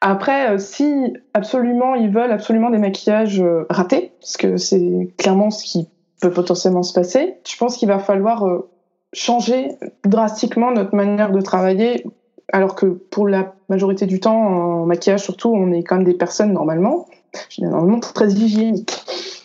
Après, 0.00 0.50
euh, 0.50 0.58
si 0.58 1.14
absolument 1.32 1.94
ils 1.94 2.10
veulent 2.10 2.30
absolument 2.30 2.68
des 2.68 2.78
maquillages 2.78 3.40
euh, 3.40 3.64
ratés, 3.70 4.12
parce 4.20 4.36
que 4.36 4.58
c'est 4.58 5.08
clairement 5.16 5.50
ce 5.50 5.64
qui 5.64 5.88
peut 6.20 6.30
potentiellement 6.30 6.82
se 6.82 6.92
passer, 6.92 7.36
je 7.48 7.56
pense 7.56 7.78
qu'il 7.78 7.88
va 7.88 7.98
falloir 7.98 8.46
euh, 8.46 8.68
changer 9.14 9.70
drastiquement 10.04 10.72
notre 10.72 10.94
manière 10.94 11.32
de 11.32 11.40
travailler. 11.40 12.04
Alors 12.52 12.74
que 12.74 12.84
pour 12.84 13.26
la 13.26 13.54
majorité 13.70 14.04
du 14.04 14.20
temps, 14.20 14.36
en 14.36 14.86
maquillage 14.86 15.22
surtout, 15.22 15.50
on 15.54 15.72
est 15.72 15.82
quand 15.82 15.96
même 15.96 16.04
des 16.04 16.12
personnes 16.12 16.52
normalement, 16.52 17.06
généralement 17.48 17.98
très 17.98 18.30
hygiéniques. 18.30 19.02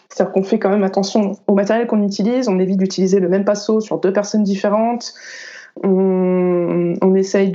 C'est-à-dire 0.09 0.33
qu'on 0.33 0.43
fait 0.43 0.59
quand 0.59 0.69
même 0.69 0.83
attention 0.83 1.37
au 1.47 1.53
matériel 1.53 1.87
qu'on 1.87 2.03
utilise, 2.03 2.49
on 2.49 2.59
évite 2.59 2.77
d'utiliser 2.77 3.21
le 3.21 3.29
même 3.29 3.45
pinceau 3.45 3.79
sur 3.79 3.99
deux 3.99 4.11
personnes 4.11 4.43
différentes 4.43 5.13
on, 5.83 6.95
on 7.01 7.15
essaye 7.15 7.51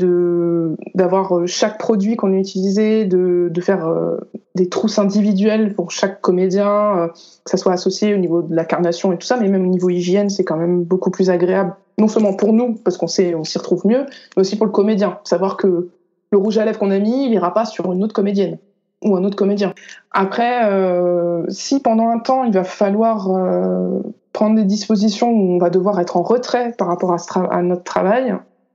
d'avoir 0.94 1.36
euh, 1.36 1.46
chaque 1.46 1.78
produit 1.78 2.16
qu'on 2.16 2.32
a 2.32 2.36
utilisé, 2.36 3.04
de, 3.04 3.48
de 3.50 3.60
faire 3.60 3.86
euh, 3.86 4.16
des 4.54 4.68
trousses 4.68 4.98
individuelles 4.98 5.74
pour 5.74 5.90
chaque 5.90 6.20
comédien, 6.20 6.98
euh, 6.98 7.08
que 7.08 7.50
ça 7.50 7.56
soit 7.56 7.72
associé 7.72 8.14
au 8.14 8.18
niveau 8.18 8.42
de 8.42 8.54
la 8.54 8.64
carnation 8.64 9.12
et 9.12 9.18
tout 9.18 9.26
ça, 9.26 9.36
mais 9.36 9.48
même 9.48 9.66
au 9.66 9.70
niveau 9.70 9.90
hygiène, 9.90 10.30
c'est 10.30 10.44
quand 10.44 10.56
même 10.56 10.84
beaucoup 10.84 11.10
plus 11.10 11.30
agréable, 11.30 11.74
non 11.98 12.08
seulement 12.08 12.34
pour 12.34 12.52
nous, 12.52 12.74
parce 12.74 12.96
qu'on 12.96 13.06
on 13.06 13.44
s'y 13.44 13.58
retrouve 13.58 13.86
mieux, 13.86 14.06
mais 14.36 14.40
aussi 14.40 14.56
pour 14.56 14.66
le 14.66 14.72
comédien. 14.72 15.18
Savoir 15.24 15.56
que 15.56 15.88
le 16.30 16.38
rouge 16.38 16.58
à 16.58 16.64
lèvres 16.64 16.78
qu'on 16.78 16.90
a 16.90 16.98
mis, 16.98 17.26
il 17.26 17.32
ira 17.32 17.52
pas 17.52 17.64
sur 17.64 17.92
une 17.92 18.02
autre 18.02 18.14
comédienne 18.14 18.58
ou 19.04 19.16
un 19.16 19.24
autre 19.24 19.36
comédien. 19.36 19.74
Après, 20.10 20.70
euh, 20.70 21.44
si 21.48 21.80
pendant 21.80 22.08
un 22.08 22.18
temps 22.18 22.44
il 22.44 22.52
va 22.52 22.64
falloir 22.64 23.30
euh, 23.30 24.00
prendre 24.32 24.56
des 24.56 24.64
dispositions 24.64 25.30
où 25.30 25.54
on 25.54 25.58
va 25.58 25.70
devoir 25.70 26.00
être 26.00 26.16
en 26.16 26.22
retrait 26.22 26.72
par 26.76 26.88
rapport 26.88 27.14
à, 27.50 27.62
notre 27.62 27.84
travail, 27.84 28.34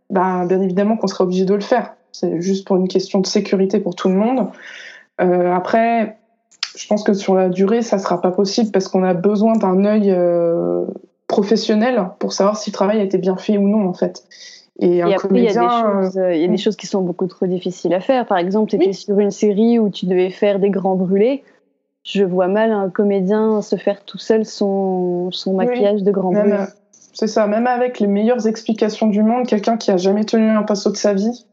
bah, 0.09 0.45
bien 0.47 0.61
évidemment 0.61 0.97
qu'on 0.97 1.07
sera 1.07 1.23
obligé 1.23 1.45
de 1.45 1.53
le 1.53 1.61
faire. 1.61 1.95
C'est 2.11 2.41
juste 2.41 2.67
pour 2.67 2.77
une 2.77 2.87
question 2.87 3.19
de 3.19 3.27
sécurité 3.27 3.79
pour 3.79 3.95
tout 3.95 4.09
le 4.09 4.15
monde. 4.15 4.47
Euh, 5.21 5.53
après, 5.53 6.17
je 6.75 6.87
pense 6.87 7.03
que 7.03 7.13
sur 7.13 7.35
la 7.35 7.49
durée, 7.49 7.81
ça 7.81 7.97
sera 7.97 8.21
pas 8.21 8.31
possible 8.31 8.71
parce 8.71 8.87
qu'on 8.87 9.03
a 9.03 9.13
besoin 9.13 9.53
d'un 9.53 9.83
œil 9.85 10.15
professionnel 11.27 12.09
pour 12.19 12.33
savoir 12.33 12.57
si 12.57 12.69
le 12.69 12.73
travail 12.73 12.99
a 12.99 13.03
été 13.03 13.17
bien 13.17 13.35
fait 13.35 13.57
ou 13.57 13.67
non, 13.67 13.87
en 13.87 13.93
fait. 13.93 14.23
Et, 14.81 15.01
après, 15.01 15.27
il 15.31 15.43
y, 15.43 15.47
a 15.47 15.53
des 15.53 15.59
choses, 15.59 16.17
euh, 16.17 16.33
il 16.33 16.41
y 16.41 16.45
a 16.45 16.47
des 16.47 16.57
choses 16.57 16.77
qui 16.77 16.87
sont 16.87 17.01
beaucoup 17.01 17.27
trop 17.27 17.45
difficiles 17.45 17.93
à 17.93 17.99
faire. 17.99 18.25
Par 18.25 18.37
exemple, 18.37 18.69
tu 18.69 18.77
étais 18.77 18.93
sur 18.93 19.19
une 19.19 19.31
série 19.31 19.77
où 19.77 19.89
tu 19.89 20.05
devais 20.05 20.29
faire 20.29 20.59
des 20.59 20.69
grands 20.69 20.95
brûlés. 20.95 21.43
Je 22.03 22.23
vois 22.23 22.47
mal 22.47 22.71
un 22.71 22.89
comédien 22.89 23.61
se 23.61 23.75
faire 23.75 24.05
tout 24.05 24.17
seul 24.17 24.45
son, 24.45 25.31
son 25.31 25.53
maquillage 25.53 26.03
de 26.03 26.11
grand 26.11 26.31
bleu. 26.31 26.55
C'est 27.13 27.27
ça, 27.27 27.47
même 27.47 27.67
avec 27.67 27.99
les 27.99 28.07
meilleures 28.07 28.47
explications 28.47 29.07
du 29.07 29.21
monde, 29.21 29.45
quelqu'un 29.45 29.75
qui 29.75 29.91
a 29.91 29.97
jamais 29.97 30.23
tenu 30.23 30.47
un 30.47 30.63
pinceau 30.63 30.91
de 30.91 30.95
sa 30.95 31.13
vie, 31.13 31.45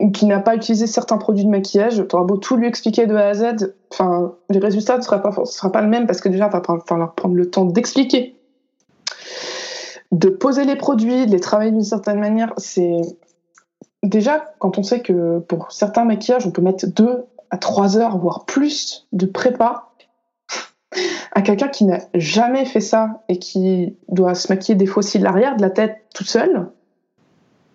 ou 0.00 0.10
qui 0.10 0.24
n'a 0.24 0.40
pas 0.40 0.54
utilisé 0.54 0.86
certains 0.86 1.18
produits 1.18 1.44
de 1.44 1.50
maquillage, 1.50 2.02
tu 2.08 2.16
auras 2.16 2.24
beau 2.24 2.38
tout 2.38 2.56
lui 2.56 2.66
expliquer 2.66 3.06
de 3.06 3.14
A 3.14 3.28
à 3.28 3.34
Z, 3.34 3.74
enfin, 3.92 4.32
les 4.48 4.58
résultats 4.58 4.96
ne 4.96 5.02
seront 5.02 5.18
pas, 5.18 5.44
sera 5.44 5.70
pas 5.70 5.82
le 5.82 5.88
même 5.88 6.06
parce 6.06 6.22
que 6.22 6.30
déjà, 6.30 6.46
tu 6.46 6.52
vas 6.52 6.62
falloir 6.86 7.14
prendre 7.14 7.34
le 7.34 7.50
temps 7.50 7.66
d'expliquer, 7.66 8.34
de 10.12 10.28
poser 10.28 10.64
les 10.64 10.76
produits, 10.76 11.26
de 11.26 11.32
les 11.32 11.40
travailler 11.40 11.72
d'une 11.72 11.84
certaine 11.84 12.20
manière. 12.20 12.52
C'est 12.56 13.00
déjà, 14.02 14.52
quand 14.58 14.78
on 14.78 14.82
sait 14.82 15.00
que 15.00 15.38
pour 15.40 15.72
certains 15.72 16.04
maquillages, 16.04 16.46
on 16.46 16.50
peut 16.50 16.62
mettre 16.62 16.86
deux 16.86 17.24
à 17.50 17.58
trois 17.58 17.96
heures, 17.96 18.18
voire 18.18 18.44
plus 18.44 19.06
de 19.12 19.26
prépa, 19.26 19.90
à 21.32 21.42
quelqu'un 21.42 21.68
qui 21.68 21.84
n'a 21.84 21.98
jamais 22.14 22.64
fait 22.64 22.80
ça 22.80 23.22
et 23.28 23.38
qui 23.38 23.96
doit 24.08 24.34
se 24.34 24.50
maquiller 24.52 24.76
des 24.76 24.86
fossiles 24.86 25.20
de 25.20 25.26
l'arrière 25.26 25.56
de 25.56 25.62
la 25.62 25.70
tête 25.70 25.98
toute 26.14 26.28
seule, 26.28 26.70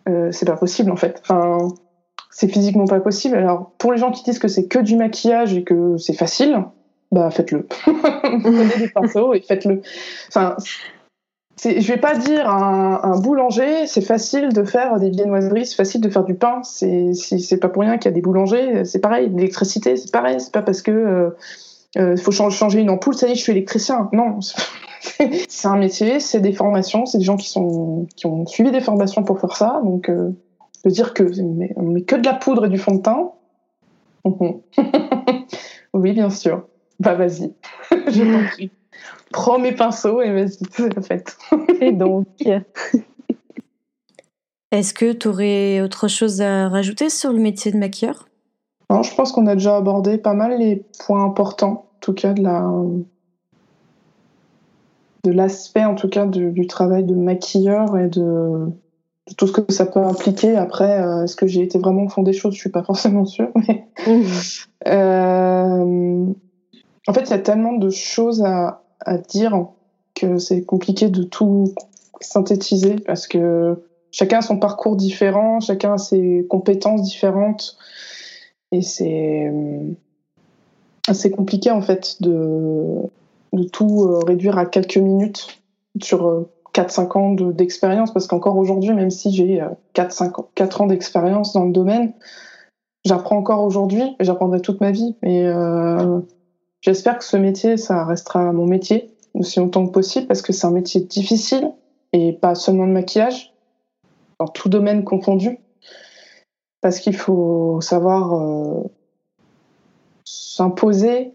euh, 0.09 0.31
c'est 0.31 0.45
pas 0.45 0.57
possible 0.57 0.91
en 0.91 0.95
fait. 0.95 1.21
Enfin, 1.21 1.67
c'est 2.31 2.47
physiquement 2.47 2.85
pas 2.85 2.99
possible. 2.99 3.35
Alors, 3.35 3.71
pour 3.77 3.91
les 3.91 3.99
gens 3.99 4.11
qui 4.11 4.23
disent 4.23 4.39
que 4.39 4.47
c'est 4.47 4.67
que 4.67 4.79
du 4.79 4.95
maquillage 4.95 5.53
et 5.53 5.63
que 5.63 5.97
c'est 5.97 6.13
facile, 6.13 6.63
bah 7.11 7.29
faites-le. 7.29 7.67
Prenez 7.83 8.77
des 8.77 8.89
pinceaux 8.89 9.33
et 9.33 9.41
faites-le. 9.41 9.81
Enfin, 10.29 10.55
je 11.63 11.87
vais 11.87 11.99
pas 11.99 12.15
dire 12.15 12.49
un, 12.49 13.19
boulanger, 13.19 13.85
c'est 13.85 14.01
facile 14.01 14.49
de 14.49 14.63
faire 14.63 14.99
des 14.99 15.11
viennoiseries, 15.11 15.67
c'est 15.67 15.75
facile 15.75 16.01
de 16.01 16.09
faire 16.09 16.23
du 16.23 16.33
pain. 16.33 16.61
C'est 16.63 17.13
c'est 17.13 17.57
pas 17.57 17.69
pour 17.69 17.83
rien 17.83 17.97
qu'il 17.97 18.09
y 18.09 18.13
a 18.13 18.15
des 18.15 18.21
boulangers. 18.21 18.83
C'est 18.85 18.99
pareil, 18.99 19.29
l'électricité, 19.29 19.95
c'est 19.95 20.11
pareil. 20.11 20.39
C'est 20.39 20.51
pas 20.51 20.63
parce 20.63 20.81
que 20.81 20.91
euh, 20.91 21.29
euh, 21.97 22.17
faut 22.17 22.31
changer 22.31 22.79
une 22.79 22.89
ampoule, 22.89 23.13
ça 23.13 23.27
y 23.27 23.31
est, 23.31 23.35
je 23.35 23.41
suis 23.41 23.51
électricien. 23.51 24.09
Non, 24.11 24.39
c'est 25.49 25.67
un 25.67 25.77
métier, 25.77 26.19
c'est 26.19 26.39
des 26.39 26.53
formations, 26.53 27.05
c'est 27.05 27.19
des 27.19 27.23
gens 27.23 27.37
qui 27.37 27.49
sont 27.49 28.07
qui 28.15 28.25
ont 28.25 28.47
suivi 28.47 28.71
des 28.71 28.81
formations 28.81 29.23
pour 29.23 29.39
faire 29.39 29.55
ça. 29.55 29.81
Donc, 29.83 30.09
euh, 30.09 30.31
de 30.83 30.89
dire 30.89 31.13
que 31.13 31.23
on 31.75 31.83
met 31.83 32.01
que 32.01 32.15
de 32.15 32.25
la 32.25 32.33
poudre 32.33 32.65
et 32.65 32.69
du 32.69 32.79
fond 32.79 32.95
de 32.95 33.01
teint. 33.01 33.31
oui, 35.93 36.13
bien 36.13 36.29
sûr. 36.31 36.65
Bah 36.99 37.15
vas-y, 37.15 37.53
je 37.91 38.23
t'en 38.23 38.47
prie. 38.47 38.71
Prends 39.31 39.59
mes 39.59 39.73
pinceaux 39.73 40.21
et 40.21 40.31
vas-y, 40.31 40.59
c'est 40.71 40.95
la 40.95 41.01
fête. 41.01 41.37
et 41.79 41.91
donc. 41.91 42.27
Est-ce 44.71 44.93
que 44.93 45.11
tu 45.11 45.27
aurais 45.27 45.81
autre 45.81 46.07
chose 46.07 46.41
à 46.41 46.69
rajouter 46.69 47.09
sur 47.09 47.33
le 47.33 47.39
métier 47.39 47.71
de 47.71 47.77
maquilleur? 47.77 48.29
Je 48.89 49.15
pense 49.15 49.31
qu'on 49.31 49.47
a 49.47 49.55
déjà 49.55 49.77
abordé 49.77 50.17
pas 50.17 50.33
mal 50.33 50.57
les 50.57 50.85
points 51.05 51.23
importants, 51.23 51.89
en 51.95 51.99
tout 52.01 52.13
cas 52.13 52.33
de 52.33 52.43
la 52.43 52.69
de 55.23 55.31
l'aspect 55.31 55.85
en 55.85 55.93
tout 55.95 56.09
cas 56.09 56.25
du 56.25 56.67
travail 56.67 57.03
de 57.03 57.13
maquilleur 57.13 57.95
et 57.97 58.07
de, 58.07 58.71
tout 59.37 59.47
ce 59.47 59.51
que 59.51 59.71
ça 59.71 59.85
peut 59.85 59.99
impliquer. 59.99 60.55
Après, 60.55 61.01
euh, 61.01 61.23
est-ce 61.23 61.35
que 61.35 61.47
j'ai 61.47 61.61
été 61.61 61.79
vraiment 61.79 62.03
au 62.03 62.09
fond 62.09 62.23
des 62.23 62.33
choses? 62.33 62.53
Je 62.55 62.59
suis 62.59 62.69
pas 62.69 62.83
forcément 62.91 63.25
sûre. 63.25 63.51
Mmh. 64.07 64.21
Euh, 64.87 66.25
en 67.07 67.13
fait, 67.13 67.21
il 67.21 67.29
y 67.29 67.33
a 67.33 67.39
tellement 67.39 67.73
de 67.73 67.89
choses 67.89 68.43
à, 68.43 68.80
à 69.05 69.17
dire 69.17 69.67
que 70.15 70.37
c'est 70.37 70.63
compliqué 70.63 71.09
de 71.09 71.23
tout 71.23 71.73
synthétiser 72.19 72.95
parce 72.95 73.27
que 73.27 73.83
chacun 74.11 74.39
a 74.39 74.41
son 74.41 74.57
parcours 74.57 74.95
différent, 74.95 75.59
chacun 75.59 75.93
a 75.93 75.97
ses 75.97 76.45
compétences 76.49 77.01
différentes. 77.01 77.77
Et 78.71 78.81
c'est 78.81 79.47
euh, 79.47 79.93
assez 81.07 81.31
compliqué 81.31 81.71
en 81.71 81.81
fait 81.81 82.21
de, 82.21 83.01
de 83.53 83.63
tout 83.63 84.03
euh, 84.03 84.19
réduire 84.19 84.57
à 84.57 84.65
quelques 84.65 84.97
minutes 84.97 85.61
sur 86.01 86.45
4-5 86.73 87.01
euh, 87.01 87.19
ans 87.19 87.31
d'expérience, 87.51 88.13
parce 88.13 88.27
qu'encore 88.27 88.57
aujourd'hui, 88.57 88.93
même 88.93 89.11
si 89.11 89.33
j'ai 89.33 89.61
4, 89.93 90.23
4 90.55 90.81
ans 90.81 90.87
d'expérience 90.87 91.51
dans 91.53 91.65
le 91.65 91.73
domaine, 91.73 92.13
j'apprends 93.03 93.37
encore 93.37 93.63
aujourd'hui 93.63 94.15
et 94.19 94.23
j'apprendrai 94.23 94.61
toute 94.61 94.79
ma 94.79 94.91
vie. 94.91 95.17
Et 95.23 95.43
j'espère 96.81 97.17
que 97.17 97.23
ce 97.23 97.37
métier, 97.37 97.77
ça 97.77 98.05
restera 98.05 98.51
mon 98.51 98.65
métier 98.65 99.13
aussi 99.33 99.59
longtemps 99.59 99.87
que 99.87 99.91
possible, 99.91 100.27
parce 100.27 100.41
que 100.41 100.51
c'est 100.51 100.67
un 100.67 100.71
métier 100.71 101.01
difficile 101.01 101.71
et 102.13 102.33
pas 102.33 102.55
seulement 102.55 102.85
de 102.85 102.91
maquillage, 102.91 103.53
dans 104.39 104.47
tout 104.47 104.67
domaine 104.67 105.03
confondu 105.03 105.59
parce 106.81 106.99
qu'il 106.99 107.15
faut 107.15 107.79
savoir 107.79 108.33
euh, 108.33 108.83
s'imposer 110.25 111.33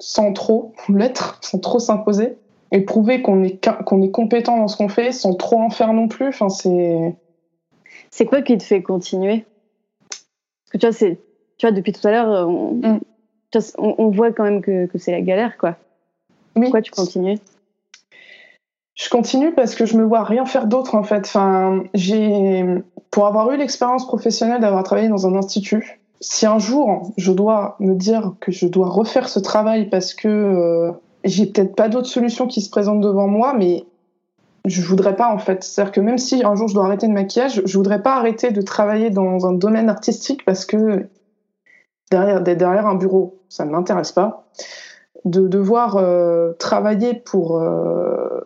sans 0.00 0.32
trop 0.32 0.74
l'être, 0.88 1.38
sans 1.42 1.58
trop 1.58 1.78
s'imposer, 1.78 2.36
et 2.72 2.80
prouver 2.82 3.22
qu'on 3.22 3.42
est, 3.42 3.64
qu'on 3.84 4.02
est 4.02 4.10
compétent 4.10 4.56
dans 4.58 4.68
ce 4.68 4.76
qu'on 4.76 4.88
fait 4.88 5.12
sans 5.12 5.34
trop 5.34 5.60
en 5.60 5.70
faire 5.70 5.92
non 5.92 6.06
plus. 6.06 6.28
Enfin, 6.28 6.48
c'est... 6.48 7.16
c'est 8.10 8.26
quoi 8.26 8.42
qui 8.42 8.56
te 8.58 8.62
fait 8.62 8.82
continuer? 8.82 9.44
Parce 10.08 10.72
que 10.72 10.78
tu 10.78 10.86
vois, 10.86 10.92
c'est, 10.92 11.18
tu 11.56 11.66
vois 11.66 11.72
depuis 11.72 11.92
tout 11.92 12.06
à 12.06 12.10
l'heure, 12.12 12.48
on, 12.48 12.74
mm. 12.74 13.00
On, 13.78 14.10
voit 14.10 14.32
quand 14.32 14.44
même 14.44 14.62
que, 14.62 14.86
que 14.86 14.98
c'est 14.98 15.12
la 15.12 15.20
galère, 15.20 15.58
quoi. 15.58 15.76
Oui. 16.56 16.62
Pourquoi 16.62 16.82
tu 16.82 16.90
continues? 16.90 17.38
Je 19.00 19.08
continue 19.08 19.52
parce 19.52 19.74
que 19.74 19.86
je 19.86 19.96
me 19.96 20.04
vois 20.04 20.24
rien 20.24 20.44
faire 20.44 20.66
d'autre 20.66 20.94
en 20.94 21.02
fait. 21.02 21.20
Enfin, 21.20 21.84
j'ai 21.94 22.64
pour 23.10 23.26
avoir 23.26 23.50
eu 23.50 23.56
l'expérience 23.56 24.06
professionnelle 24.06 24.60
d'avoir 24.60 24.82
travaillé 24.82 25.08
dans 25.08 25.26
un 25.26 25.34
institut. 25.36 26.00
Si 26.20 26.44
un 26.44 26.58
jour 26.58 27.10
je 27.16 27.32
dois 27.32 27.76
me 27.80 27.94
dire 27.94 28.34
que 28.40 28.52
je 28.52 28.66
dois 28.66 28.88
refaire 28.88 29.30
ce 29.30 29.38
travail 29.38 29.88
parce 29.88 30.12
que 30.12 30.28
euh, 30.28 30.92
j'ai 31.24 31.46
peut-être 31.46 31.74
pas 31.74 31.88
d'autres 31.88 32.08
solutions 32.08 32.46
qui 32.46 32.60
se 32.60 32.68
présentent 32.68 33.00
devant 33.00 33.26
moi, 33.26 33.54
mais 33.56 33.84
je 34.66 34.82
voudrais 34.82 35.16
pas 35.16 35.32
en 35.32 35.38
fait. 35.38 35.64
C'est-à-dire 35.64 35.92
que 35.92 36.00
même 36.02 36.18
si 36.18 36.44
un 36.44 36.54
jour 36.54 36.68
je 36.68 36.74
dois 36.74 36.84
arrêter 36.84 37.06
le 37.06 37.14
maquillage, 37.14 37.62
je 37.64 37.76
voudrais 37.78 38.02
pas 38.02 38.16
arrêter 38.16 38.50
de 38.50 38.60
travailler 38.60 39.08
dans 39.08 39.46
un 39.46 39.52
domaine 39.52 39.88
artistique 39.88 40.44
parce 40.44 40.66
que 40.66 41.06
derrière, 42.10 42.42
derrière 42.42 42.86
un 42.86 42.94
bureau, 42.94 43.40
ça 43.48 43.64
ne 43.64 43.70
m'intéresse 43.70 44.12
pas. 44.12 44.46
De 45.24 45.48
devoir 45.48 45.96
euh, 45.96 46.52
travailler 46.58 47.14
pour, 47.14 47.58
euh, 47.58 48.40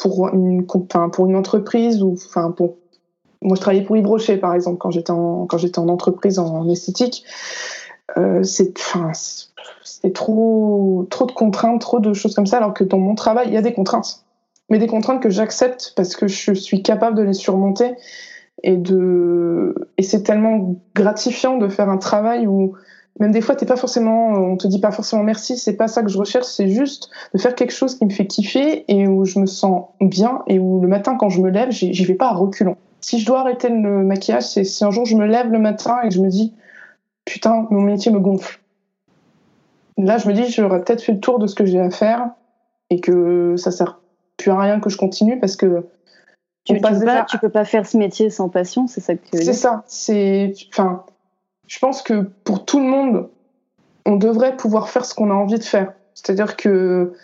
pour 0.00 0.28
une, 0.28 0.66
pour 0.66 1.26
une 1.26 1.36
entreprise 1.36 2.02
ou 2.02 2.14
enfin 2.14 2.50
pour 2.50 2.76
moi 3.42 3.56
je 3.56 3.60
travaillais 3.60 3.84
pour 3.84 3.96
Yves 3.96 4.40
par 4.40 4.54
exemple 4.54 4.78
quand 4.78 4.90
j'étais 4.90 5.10
en 5.12 5.46
quand 5.46 5.58
j'étais 5.58 5.78
en 5.78 5.88
entreprise 5.88 6.38
en, 6.38 6.68
esthétique 6.68 7.24
euh, 8.16 8.42
c'est 8.42 8.72
trop 10.12 11.06
trop 11.10 11.26
de 11.26 11.32
contraintes 11.32 11.80
trop 11.80 12.00
de 12.00 12.12
choses 12.12 12.34
comme 12.34 12.46
ça 12.46 12.56
alors 12.56 12.74
que 12.74 12.82
dans 12.82 12.98
mon 12.98 13.14
travail 13.14 13.48
il 13.48 13.54
y 13.54 13.56
a 13.56 13.62
des 13.62 13.72
contraintes 13.72 14.24
mais 14.68 14.78
des 14.78 14.86
contraintes 14.86 15.22
que 15.22 15.30
j'accepte 15.30 15.92
parce 15.96 16.16
que 16.16 16.26
je 16.26 16.52
suis 16.54 16.82
capable 16.82 17.16
de 17.16 17.22
les 17.22 17.34
surmonter 17.34 17.94
et 18.62 18.76
de 18.76 19.74
et 19.98 20.02
c'est 20.02 20.22
tellement 20.22 20.76
gratifiant 20.94 21.58
de 21.58 21.68
faire 21.68 21.88
un 21.88 21.98
travail 21.98 22.46
où 22.46 22.74
même 23.20 23.30
des 23.30 23.40
fois, 23.40 23.54
t'es 23.54 23.66
pas 23.66 23.76
forcément, 23.76 24.30
on 24.30 24.56
te 24.56 24.66
dit 24.66 24.80
pas 24.80 24.90
forcément 24.90 25.22
merci, 25.22 25.58
c'est 25.58 25.76
pas 25.76 25.88
ça 25.88 26.02
que 26.02 26.08
je 26.08 26.18
recherche, 26.18 26.46
c'est 26.46 26.68
juste 26.68 27.10
de 27.34 27.38
faire 27.38 27.54
quelque 27.54 27.72
chose 27.72 27.96
qui 27.96 28.06
me 28.06 28.10
fait 28.10 28.26
kiffer 28.26 28.84
et 28.88 29.06
où 29.06 29.24
je 29.24 29.38
me 29.38 29.46
sens 29.46 29.86
bien 30.00 30.42
et 30.46 30.58
où 30.58 30.80
le 30.80 30.88
matin, 30.88 31.16
quand 31.16 31.28
je 31.28 31.40
me 31.40 31.50
lève, 31.50 31.70
j'y 31.70 32.04
vais 32.04 32.14
pas 32.14 32.28
à 32.28 32.34
reculons. 32.34 32.76
Si 33.00 33.18
je 33.18 33.26
dois 33.26 33.40
arrêter 33.40 33.68
le 33.68 34.02
maquillage, 34.02 34.44
c'est 34.44 34.64
si 34.64 34.84
un 34.84 34.90
jour 34.90 35.04
je 35.04 35.16
me 35.16 35.26
lève 35.26 35.50
le 35.50 35.58
matin 35.58 35.98
et 36.04 36.10
je 36.10 36.20
me 36.20 36.28
dis, 36.28 36.54
putain, 37.24 37.66
mon 37.70 37.82
métier 37.82 38.10
me 38.10 38.18
gonfle. 38.18 38.60
Là, 39.98 40.16
je 40.16 40.26
me 40.26 40.32
dis, 40.32 40.50
j'aurais 40.50 40.82
peut-être 40.82 41.02
fait 41.02 41.12
le 41.12 41.20
tour 41.20 41.38
de 41.38 41.46
ce 41.46 41.54
que 41.54 41.66
j'ai 41.66 41.80
à 41.80 41.90
faire 41.90 42.30
et 42.88 43.00
que 43.00 43.56
ça 43.56 43.70
sert 43.70 44.00
plus 44.38 44.50
à 44.50 44.58
rien 44.58 44.80
que 44.80 44.88
je 44.88 44.96
continue 44.96 45.38
parce 45.38 45.56
que 45.56 45.84
tu, 46.64 46.74
peux 46.74 46.80
pas, 46.80 47.24
tu 47.24 47.38
peux 47.38 47.48
pas 47.48 47.64
faire 47.64 47.86
ce 47.86 47.96
métier 47.96 48.30
sans 48.30 48.48
passion, 48.48 48.86
c'est 48.86 49.00
ça 49.00 49.14
que 49.14 49.22
tu 49.24 49.36
veux 49.36 49.42
dire. 49.42 49.52
C'est 49.52 49.60
ça. 49.60 49.82
C'est, 49.86 50.54
enfin, 50.70 51.04
je 51.66 51.78
pense 51.78 52.02
que 52.02 52.22
pour 52.44 52.64
tout 52.64 52.78
le 52.78 52.86
monde, 52.86 53.28
on 54.06 54.16
devrait 54.16 54.56
pouvoir 54.56 54.88
faire 54.88 55.04
ce 55.04 55.14
qu'on 55.14 55.30
a 55.30 55.34
envie 55.34 55.58
de 55.58 55.64
faire. 55.64 55.92
C'est-à-dire 56.14 56.56
que 56.56 57.14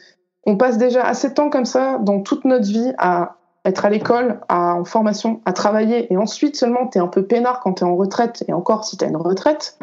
on 0.45 0.57
passe 0.57 0.79
déjà 0.79 1.05
assez 1.05 1.29
de 1.29 1.35
temps 1.35 1.51
comme 1.51 1.67
ça 1.67 1.99
dans 1.99 2.21
toute 2.21 2.45
notre 2.45 2.67
vie 2.67 2.93
à 2.99 3.37
être 3.65 3.85
à 3.85 3.91
l'école, 3.91 4.41
à 4.49 4.75
en 4.75 4.85
formation, 4.85 5.43
à 5.45 5.53
travailler, 5.53 6.13
et 6.13 6.17
ensuite 6.17 6.57
seulement 6.57 6.87
tu 6.87 6.99
es 6.99 7.01
un 7.01 7.09
peu 7.09 7.27
peinard 7.27 7.61
quand 7.61 7.75
tu 7.75 7.85
es 7.85 7.87
en 7.87 7.97
retraite, 7.97 8.45
et 8.49 8.53
encore 8.53 8.85
si 8.85 8.97
tu 8.97 9.05
as 9.05 9.09
une 9.09 9.17
retraite, 9.17 9.79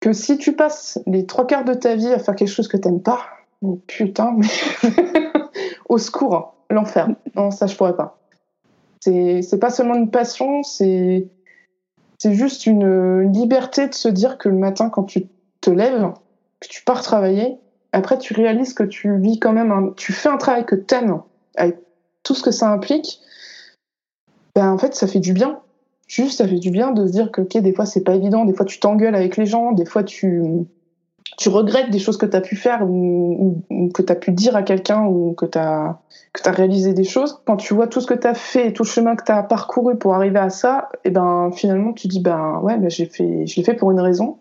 que 0.00 0.12
si 0.12 0.38
tu 0.38 0.54
passes 0.54 1.00
les 1.06 1.26
trois 1.26 1.46
quarts 1.46 1.64
de 1.64 1.74
ta 1.74 1.96
vie 1.96 2.12
à 2.12 2.18
faire 2.18 2.36
quelque 2.36 2.48
chose 2.48 2.68
que 2.68 2.76
t'aimes 2.76 3.02
pas, 3.02 3.20
putain, 3.86 4.36
mais 4.36 4.46
au 5.88 5.98
secours, 5.98 6.54
l'enfer. 6.70 7.08
Non, 7.34 7.50
ça 7.50 7.66
je 7.66 7.76
pourrais 7.76 7.96
pas. 7.96 8.17
C'est 9.00 9.60
pas 9.60 9.70
seulement 9.70 9.94
une 9.94 10.10
passion, 10.10 10.62
c'est 10.62 11.28
juste 12.24 12.66
une 12.66 13.32
liberté 13.32 13.88
de 13.88 13.94
se 13.94 14.08
dire 14.08 14.38
que 14.38 14.48
le 14.48 14.56
matin, 14.56 14.90
quand 14.90 15.04
tu 15.04 15.26
te 15.60 15.70
lèves, 15.70 16.12
que 16.60 16.68
tu 16.68 16.82
pars 16.84 17.02
travailler, 17.02 17.56
après 17.92 18.18
tu 18.18 18.34
réalises 18.34 18.74
que 18.74 18.82
tu 18.82 19.16
vis 19.18 19.38
quand 19.38 19.52
même, 19.52 19.70
un, 19.70 19.92
tu 19.96 20.12
fais 20.12 20.28
un 20.28 20.36
travail 20.36 20.66
que 20.66 20.74
t'aimes, 20.74 21.20
avec 21.56 21.78
tout 22.22 22.34
ce 22.34 22.42
que 22.42 22.50
ça 22.50 22.70
implique. 22.70 23.20
Ben 24.54 24.70
en 24.70 24.78
fait, 24.78 24.94
ça 24.94 25.06
fait 25.06 25.20
du 25.20 25.32
bien. 25.32 25.60
Juste, 26.06 26.38
ça 26.38 26.48
fait 26.48 26.58
du 26.58 26.70
bien 26.70 26.90
de 26.90 27.06
se 27.06 27.12
dire 27.12 27.30
que, 27.30 27.42
ok, 27.42 27.58
des 27.58 27.72
fois 27.72 27.86
c'est 27.86 28.02
pas 28.02 28.14
évident, 28.14 28.44
des 28.44 28.54
fois 28.54 28.66
tu 28.66 28.80
t'engueules 28.80 29.14
avec 29.14 29.36
les 29.36 29.46
gens, 29.46 29.72
des 29.72 29.84
fois 29.84 30.02
tu, 30.02 30.42
tu 31.36 31.48
regrettes 31.48 31.90
des 31.90 31.98
choses 31.98 32.16
que 32.16 32.26
tu 32.26 32.36
as 32.36 32.40
pu 32.40 32.56
faire 32.56 32.82
ou, 32.82 33.62
que 33.94 34.02
tu 34.02 34.12
as 34.12 34.16
pu 34.16 34.32
dire 34.32 34.56
à 34.56 34.62
quelqu'un 34.62 35.04
ou 35.04 35.34
que 35.34 35.46
tu 35.46 35.58
as, 35.58 35.98
que 36.32 36.48
réalisé 36.48 36.94
des 36.94 37.04
choses. 37.04 37.42
Quand 37.44 37.56
tu 37.56 37.74
vois 37.74 37.86
tout 37.86 38.00
ce 38.00 38.06
que 38.06 38.14
tu 38.14 38.26
as 38.26 38.34
fait, 38.34 38.72
tout 38.72 38.84
le 38.84 38.88
chemin 38.88 39.16
que 39.16 39.24
tu 39.24 39.32
as 39.32 39.42
parcouru 39.42 39.98
pour 39.98 40.14
arriver 40.14 40.38
à 40.38 40.50
ça, 40.50 40.88
et 41.04 41.08
eh 41.08 41.10
ben 41.10 41.50
finalement 41.52 41.92
tu 41.92 42.08
dis 42.08 42.20
ben 42.20 42.60
ouais, 42.62 42.76
ben, 42.78 42.90
fait, 42.90 43.46
je 43.46 43.56
l'ai 43.56 43.64
fait 43.64 43.74
pour 43.74 43.90
une 43.90 44.00
raison 44.00 44.38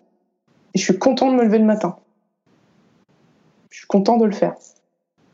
et 0.73 0.79
je 0.79 0.83
suis 0.83 0.97
content 0.97 1.31
de 1.31 1.35
me 1.35 1.43
lever 1.43 1.59
le 1.59 1.65
matin. 1.65 1.97
Je 3.69 3.79
suis 3.79 3.87
content 3.87 4.17
de 4.17 4.25
le 4.25 4.31
faire. 4.31 4.55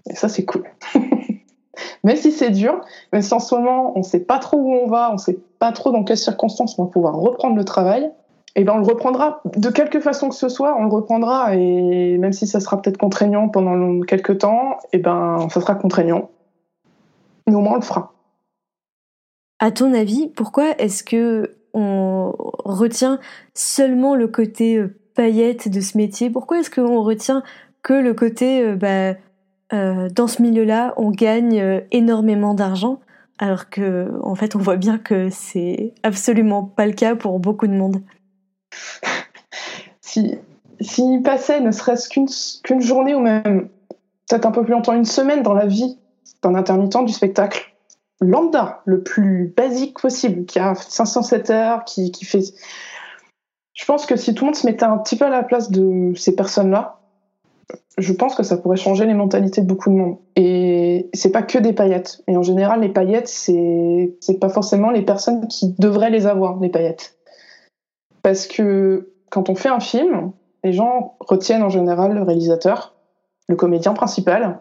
Et 0.10 0.16
ça 0.16 0.30
c'est 0.30 0.46
cool. 0.46 0.64
même 2.04 2.18
si 2.18 2.32
c'est 2.32 2.50
dur, 2.50 2.82
même 3.12 3.22
si 3.22 3.34
en 3.34 3.40
ce 3.40 3.54
moment 3.56 3.94
on 3.96 4.00
ne 4.00 4.04
sait 4.04 4.20
pas 4.20 4.40
trop 4.40 4.58
où 4.58 4.74
on 4.74 4.88
va, 4.88 5.10
on 5.12 5.14
ne 5.14 5.18
sait 5.18 5.40
pas 5.60 5.72
trop 5.72 5.92
dans 5.92 6.04
quelles 6.04 6.18
circonstances 6.18 6.78
on 6.80 6.86
va 6.86 6.90
pouvoir 6.90 7.16
reprendre 7.16 7.56
le 7.56 7.64
travail, 7.64 8.04
et 8.04 8.12
eh 8.56 8.64
ben 8.64 8.74
on 8.74 8.78
le 8.78 8.86
reprendra 8.86 9.42
de 9.46 9.70
quelque 9.70 10.00
façon 10.00 10.30
que 10.30 10.36
ce 10.36 10.50
soit, 10.50 10.76
on 10.78 10.84
le 10.84 10.94
reprendra 10.94 11.56
et 11.56 12.18
même 12.18 12.34
si 12.34 12.46
ça 12.46 12.60
sera 12.60 12.82
peut-être 12.82 12.98
contraignant 12.98 13.50
pendant 13.50 14.02
quelques 14.02 14.40
temps, 14.40 14.78
eh 14.92 15.00
ben 15.00 15.48
ça 15.50 15.60
sera 15.62 15.76
contraignant, 15.76 16.30
mais 17.48 17.56
au 17.56 17.62
moins 17.62 17.74
on 17.74 17.78
le 17.78 17.82
fera. 17.82 18.14
À 19.60 19.72
ton 19.72 19.94
avis, 19.94 20.28
pourquoi 20.28 20.72
est-ce 20.78 21.04
que 21.04 21.56
on 21.74 22.34
retient 22.66 23.20
seulement 23.54 24.16
le 24.16 24.28
côté 24.28 24.78
euh, 24.78 24.96
paillette 25.16 25.70
de 25.70 25.82
ce 25.82 25.98
métier? 25.98 26.30
Pourquoi 26.30 26.60
est-ce 26.60 26.70
qu'on 26.70 27.02
retient 27.02 27.44
que 27.82 27.94
le 27.94 28.14
côté 28.14 28.62
euh, 28.62 28.76
bah, 28.76 29.18
euh, 29.74 30.10
dans 30.10 30.28
ce 30.28 30.42
milieu-là, 30.42 30.94
on 30.98 31.10
gagne 31.12 31.82
énormément 31.92 32.54
d'argent 32.54 33.00
alors 33.40 33.70
que 33.70 34.12
en 34.22 34.36
fait 34.36 34.56
on 34.56 34.60
voit 34.60 34.76
bien 34.76 35.00
que 35.00 35.30
c'est 35.32 35.94
absolument 36.04 36.64
pas 36.64 36.86
le 36.86 36.94
cas 36.94 37.16
pour 37.16 37.40
beaucoup 37.40 37.66
de 37.68 37.74
monde? 37.74 38.02
si 40.02 40.38
s'il 40.84 41.22
passait 41.22 41.62
ne 41.62 41.72
serait-ce 41.72 42.10
qu'une 42.10 42.82
journée 42.82 43.16
ou 43.16 43.20
même 43.20 43.70
peut-être 44.28 44.46
un 44.46 44.52
peu 44.52 44.64
plus 44.64 44.74
longtemps, 44.74 44.94
une 44.94 45.06
semaine 45.06 45.44
dans 45.44 45.54
la 45.54 45.66
vie 45.66 45.98
d'un 46.42 46.56
intermittent 46.56 47.06
du 47.06 47.14
spectacle, 47.14 47.74
lambda, 48.20 48.82
le 48.86 49.02
plus 49.02 49.54
basique 49.56 50.00
possible, 50.00 50.46
qui 50.46 50.60
a 50.60 50.76
507 50.76 51.50
heures, 51.50 51.86
qui, 51.86 52.12
qui 52.12 52.26
fait. 52.26 52.42
Je 53.74 53.86
pense 53.86 54.06
que 54.06 54.16
si 54.16 54.34
tout 54.34 54.44
le 54.46 54.48
monde 54.48 54.56
se 54.56 54.66
mettait 54.66 54.86
un 54.86 54.98
petit 54.98 55.16
peu 55.16 55.26
à 55.26 55.30
la 55.30 55.44
place 55.44 55.72
de 55.72 56.14
ces 56.16 56.36
personnes-là, 56.36 57.00
je 57.98 58.14
pense 58.14 58.36
que 58.36 58.44
ça 58.44 58.58
pourrait 58.58 58.78
changer 58.78 59.06
les 59.06 59.14
mentalités 59.14 59.62
de 59.62 59.68
beaucoup 59.68 59.90
de 59.90 59.96
monde. 59.96 60.18
Et 60.36 61.10
c'est 61.14 61.32
pas 61.32 61.44
que 61.44 61.58
des 61.58 61.74
paillettes. 61.74 62.24
Et 62.28 62.38
en 62.38 62.44
général, 62.44 62.82
les 62.82 62.90
paillettes, 62.90 63.28
c'est 63.28 64.16
c'est 64.20 64.40
pas 64.40 64.50
forcément 64.50 64.90
les 64.90 65.04
personnes 65.04 65.48
qui 65.48 65.76
devraient 65.78 66.10
les 66.10 66.26
avoir, 66.26 66.60
les 66.60 66.70
paillettes. 66.70 67.18
Parce 68.24 68.48
que 68.48 69.10
quand 69.30 69.50
on 69.50 69.56
fait 69.56 69.70
un 69.70 69.80
film, 69.80 70.32
les 70.64 70.74
gens 70.74 71.16
retiennent 71.20 71.62
en 71.62 71.70
général 71.70 72.14
le 72.14 72.24
réalisateur, 72.24 72.96
le 73.48 73.56
comédien 73.56 73.94
principal, 73.94 74.60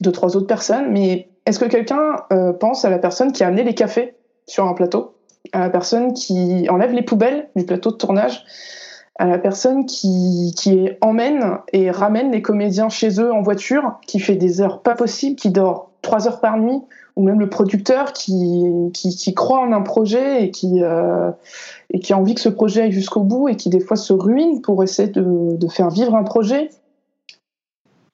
deux 0.00 0.12
trois 0.12 0.36
autres 0.36 0.46
personnes, 0.46 0.90
mais 0.90 1.28
est-ce 1.46 1.58
que 1.58 1.64
quelqu'un 1.66 2.16
euh, 2.32 2.52
pense 2.52 2.84
à 2.84 2.90
la 2.90 2.98
personne 2.98 3.32
qui 3.32 3.44
a 3.44 3.48
amené 3.48 3.64
les 3.64 3.74
cafés 3.74 4.14
sur 4.46 4.66
un 4.66 4.74
plateau, 4.74 5.14
à 5.52 5.58
la 5.60 5.68
personne 5.68 6.14
qui 6.14 6.66
enlève 6.70 6.92
les 6.92 7.02
poubelles 7.02 7.48
du 7.56 7.64
plateau 7.66 7.90
de 7.90 7.96
tournage, 7.96 8.44
à 9.16 9.26
la 9.26 9.38
personne 9.38 9.86
qui, 9.86 10.54
qui 10.56 10.90
emmène 11.00 11.58
et 11.72 11.90
ramène 11.90 12.30
les 12.32 12.42
comédiens 12.42 12.88
chez 12.88 13.20
eux 13.20 13.32
en 13.32 13.42
voiture, 13.42 13.98
qui 14.06 14.20
fait 14.20 14.36
des 14.36 14.60
heures 14.60 14.82
pas 14.82 14.94
possibles, 14.94 15.36
qui 15.36 15.50
dort 15.50 15.90
trois 16.02 16.28
heures 16.28 16.40
par 16.40 16.56
nuit, 16.58 16.82
ou 17.16 17.22
même 17.22 17.38
le 17.38 17.48
producteur 17.48 18.12
qui, 18.12 18.64
qui, 18.92 19.34
croit 19.34 19.60
en 19.60 19.72
un 19.72 19.82
projet 19.82 20.44
et 20.44 20.50
qui, 20.50 20.82
euh, 20.82 21.30
et 21.90 22.00
qui 22.00 22.12
a 22.12 22.18
envie 22.18 22.34
que 22.34 22.40
ce 22.40 22.48
projet 22.48 22.82
aille 22.82 22.92
jusqu'au 22.92 23.20
bout 23.20 23.48
et 23.48 23.56
qui 23.56 23.70
des 23.70 23.80
fois 23.80 23.96
se 23.96 24.12
ruine 24.12 24.62
pour 24.62 24.82
essayer 24.82 25.08
de, 25.08 25.56
de 25.56 25.68
faire 25.68 25.90
vivre 25.90 26.16
un 26.16 26.24
projet 26.24 26.70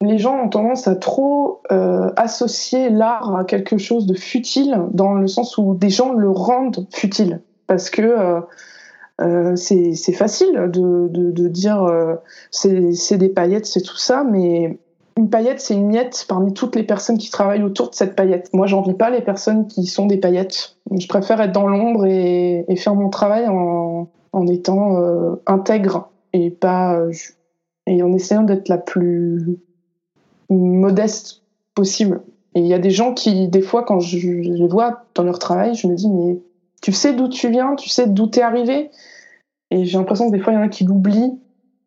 les 0.02 0.18
gens 0.18 0.44
ont 0.44 0.48
tendance 0.48 0.88
à 0.88 0.96
trop 0.96 1.60
euh, 1.70 2.10
associer 2.16 2.88
l'art 2.90 3.36
à 3.36 3.44
quelque 3.44 3.76
chose 3.78 4.06
de 4.06 4.14
futile, 4.14 4.78
dans 4.92 5.12
le 5.12 5.26
sens 5.26 5.58
où 5.58 5.74
des 5.74 5.90
gens 5.90 6.14
le 6.14 6.30
rendent 6.30 6.86
futile. 6.90 7.40
Parce 7.66 7.90
que 7.90 8.02
euh, 8.02 8.40
euh, 9.20 9.56
c'est 9.56 10.12
facile 10.12 10.70
de, 10.72 11.08
de, 11.10 11.48
dire 11.48 11.86
c'est 12.50 13.18
des 13.18 13.28
paillettes, 13.28 13.66
c'est 13.66 13.82
tout 13.82 13.98
ça, 13.98 14.24
mais 14.24 14.78
une 15.20 15.28
paillette, 15.28 15.60
c'est 15.60 15.74
une 15.74 15.88
miette 15.88 16.24
parmi 16.26 16.54
toutes 16.54 16.74
les 16.76 16.82
personnes 16.82 17.18
qui 17.18 17.30
travaillent 17.30 17.62
autour 17.62 17.90
de 17.90 17.94
cette 17.94 18.16
paillette. 18.16 18.48
Moi, 18.54 18.66
j'envie 18.66 18.94
pas 18.94 19.10
les 19.10 19.20
personnes 19.20 19.66
qui 19.66 19.84
sont 19.84 20.06
des 20.06 20.16
paillettes. 20.16 20.76
Je 20.90 21.06
préfère 21.06 21.42
être 21.42 21.52
dans 21.52 21.68
l'ombre 21.68 22.06
et, 22.06 22.64
faire 22.76 22.94
mon 22.94 23.10
travail 23.10 23.46
en, 23.46 24.08
étant 24.48 24.96
euh, 24.96 25.34
intègre 25.46 26.08
et 26.32 26.50
pas 26.50 26.98
et 27.86 28.02
en 28.02 28.14
essayant 28.14 28.44
d'être 28.44 28.68
la 28.68 28.78
plus 28.78 29.58
modeste 30.48 31.42
possible. 31.74 32.22
Et 32.54 32.60
il 32.60 32.66
y 32.66 32.74
a 32.74 32.78
des 32.78 32.90
gens 32.90 33.12
qui, 33.12 33.48
des 33.48 33.60
fois, 33.60 33.82
quand 33.82 34.00
je, 34.00 34.26
les 34.26 34.68
vois 34.68 35.04
dans 35.14 35.22
leur 35.22 35.38
travail, 35.38 35.74
je 35.74 35.86
me 35.86 35.94
dis, 35.94 36.08
mais 36.08 36.38
tu 36.80 36.92
sais 36.92 37.12
d'où 37.12 37.28
tu 37.28 37.50
viens, 37.50 37.74
tu 37.74 37.90
sais 37.90 38.06
d'où 38.06 38.26
t'es 38.26 38.42
arrivé? 38.42 38.90
Et 39.70 39.84
j'ai 39.84 39.98
l'impression 39.98 40.30
que 40.30 40.32
des 40.34 40.42
fois, 40.42 40.54
il 40.54 40.56
y 40.56 40.58
en 40.58 40.62
a 40.62 40.68
qui 40.68 40.84
l'oublient. 40.84 41.38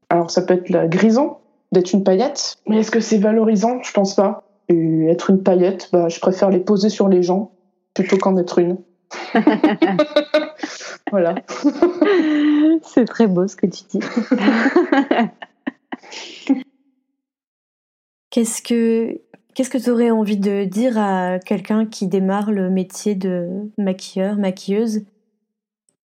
Alors, 0.09 0.29
ça 0.29 0.43
peut 0.43 0.53
être 0.53 0.69
la 0.69 0.87
grisant 0.87 1.39
d'être 1.73 1.93
une 1.93 2.03
paillette, 2.03 2.57
mais 2.67 2.79
est-ce 2.79 2.91
que 2.91 2.99
c'est 2.99 3.17
valorisant? 3.17 3.81
Je 3.83 3.91
pense 3.91 4.15
pas. 4.15 4.43
Et 4.69 5.07
être 5.07 5.29
une 5.29 5.43
paillette, 5.43 5.89
bah, 5.91 6.07
je 6.07 6.19
préfère 6.19 6.49
les 6.49 6.59
poser 6.59 6.89
sur 6.89 7.09
les 7.09 7.21
gens 7.21 7.51
plutôt 7.93 8.17
qu'en 8.17 8.37
être 8.37 8.59
une. 8.59 8.77
voilà. 11.11 11.35
c'est 12.83 13.05
très 13.05 13.27
beau 13.27 13.47
ce 13.47 13.55
que 13.55 13.67
tu 13.67 13.83
dis. 13.89 13.99
Qu'est-ce 18.29 18.63
que 18.63 19.21
qu'est-ce 19.53 19.69
que 19.69 19.77
tu 19.77 19.91
aurais 19.91 20.09
envie 20.09 20.37
de 20.37 20.63
dire 20.63 20.97
à 20.97 21.37
quelqu'un 21.37 21.85
qui 21.85 22.07
démarre 22.07 22.51
le 22.51 22.71
métier 22.71 23.13
de 23.13 23.47
maquilleur, 23.77 24.37
maquilleuse? 24.37 25.03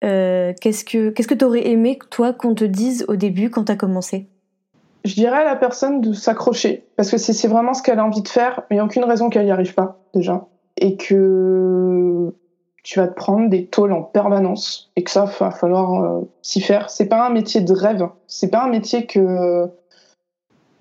Euh, 0.05 0.53
Qu'est-ce 0.61 0.85
que 0.85 1.09
qu'est-ce 1.09 1.27
que 1.27 1.33
tu 1.33 1.43
aurais 1.43 1.67
aimé 1.67 1.99
toi 2.11 2.31
qu'on 2.31 2.55
te 2.55 2.63
dise 2.63 3.03
au 3.09 3.17
début 3.17 3.49
quand 3.49 3.65
tu 3.65 3.71
as 3.73 3.75
commencé? 3.75 4.29
Je 5.03 5.15
dirais 5.15 5.37
à 5.37 5.43
la 5.43 5.55
personne 5.55 6.01
de 6.01 6.13
s'accrocher 6.13 6.85
parce 6.95 7.11
que 7.11 7.17
c'est 7.17 7.47
vraiment 7.47 7.73
ce 7.73 7.83
qu'elle 7.83 7.99
a 7.99 8.05
envie 8.05 8.21
de 8.21 8.27
faire, 8.27 8.61
mais 8.69 8.75
il 8.75 8.77
n'y 8.77 8.81
a 8.81 8.85
aucune 8.85 9.03
raison 9.03 9.29
qu'elle 9.29 9.45
n'y 9.45 9.51
arrive 9.51 9.73
pas 9.73 9.99
déjà 10.13 10.47
et 10.77 10.95
que 10.95 12.33
tu 12.83 12.99
vas 12.99 13.07
te 13.07 13.13
prendre 13.13 13.49
des 13.49 13.65
tôles 13.65 13.93
en 13.93 14.01
permanence 14.01 14.91
et 14.95 15.03
que 15.03 15.11
ça 15.11 15.25
va 15.25 15.51
falloir 15.51 16.03
euh, 16.03 16.21
s'y 16.41 16.61
faire. 16.61 16.89
C'est 16.89 17.07
pas 17.07 17.25
un 17.25 17.29
métier 17.29 17.61
de 17.61 17.73
rêve, 17.73 18.07
c'est 18.27 18.49
pas 18.49 18.63
un 18.63 18.69
métier 18.69 19.05
que 19.05 19.69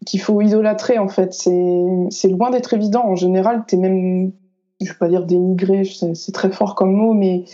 qu'il 0.05 0.21
faut 0.21 0.41
idolâtrer 0.41 0.99
en 0.99 1.09
fait. 1.09 1.33
C'est 1.33 2.29
loin 2.29 2.51
d'être 2.51 2.75
évident. 2.75 3.05
En 3.05 3.17
général, 3.17 3.65
tu 3.67 3.77
es 3.77 3.79
même, 3.79 4.33
je 4.81 4.89
vais 4.89 4.99
pas 4.99 5.09
dire 5.09 5.25
dénigré, 5.25 5.85
c'est 5.85 6.33
très 6.33 6.51
fort 6.51 6.75
comme 6.75 6.93
mot, 6.93 7.15
mais 7.15 7.45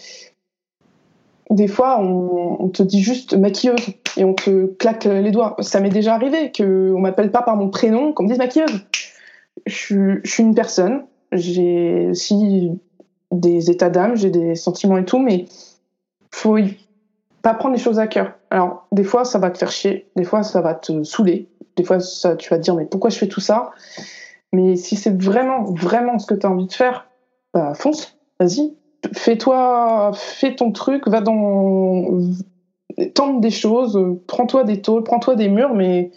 des 1.51 1.69
fois, 1.69 2.01
on, 2.01 2.69
te 2.69 2.83
dit 2.83 3.03
juste 3.03 3.35
maquilleuse 3.35 3.95
et 4.17 4.25
on 4.25 4.35
te 4.35 4.67
claque 4.75 5.05
les 5.05 5.31
doigts. 5.31 5.57
Ça 5.61 5.81
m'est 5.81 5.89
déjà 5.89 6.15
arrivé 6.15 6.53
qu'on 6.55 6.99
m'appelle 6.99 7.31
pas 7.31 7.43
par 7.43 7.57
mon 7.57 7.71
prénom, 7.71 8.13
qu'on 8.13 8.25
me 8.25 8.29
dise 8.29 8.39
maquilleuse. 8.39 8.85
Je, 9.67 10.21
suis 10.25 10.43
une 10.43 10.55
personne, 10.55 11.05
j'ai 11.33 12.09
aussi 12.11 12.71
des 13.33 13.71
états 13.71 13.91
d'âme, 13.91 14.17
j'ai 14.17 14.31
des 14.31 14.55
sentiments 14.55 14.99
et 14.99 15.05
tout, 15.05 15.19
mais 15.19 15.47
faut 16.31 16.59
pas 17.43 17.55
prendre 17.55 17.75
les 17.75 17.81
choses 17.81 17.99
à 17.99 18.07
cœur. 18.07 18.35
Alors, 18.51 18.87
des 18.93 19.05
fois, 19.05 19.25
ça 19.25 19.39
va 19.39 19.51
te 19.51 19.59
faire 19.59 19.71
chier, 19.71 20.07
des 20.17 20.25
fois, 20.25 20.43
ça 20.43 20.61
va 20.61 20.75
te 20.75 21.03
saouler, 21.03 21.49
des 21.77 21.85
fois, 21.85 21.99
tu 21.99 22.51
vas 22.51 22.59
te 22.59 22.63
dire, 22.63 22.75
mais 22.75 22.85
pourquoi 22.85 23.11
je 23.11 23.19
fais 23.19 23.29
tout 23.29 23.41
ça? 23.41 23.71
Mais 24.53 24.77
si 24.77 24.97
c'est 24.97 25.23
vraiment, 25.23 25.65
vraiment 25.65 26.19
ce 26.19 26.27
que 26.27 26.35
tu 26.35 26.47
as 26.47 26.51
envie 26.51 26.67
de 26.67 26.73
faire, 26.73 27.07
bah, 27.53 27.75
fonce, 27.75 28.17
vas-y. 28.41 28.75
Fais-toi, 29.15 30.13
fais 30.15 30.57
ton 30.57 30.73
truc, 30.73 31.07
va 31.09 31.21
dans. 31.21 32.21
Tente 33.15 33.41
des 33.41 33.51
choses, 33.51 33.99
prends-toi 34.27 34.65
des 34.65 34.83
tôles, 34.83 35.05
prends-toi 35.05 35.37
des 35.37 35.49
murs, 35.49 35.73
mais 35.75 36.11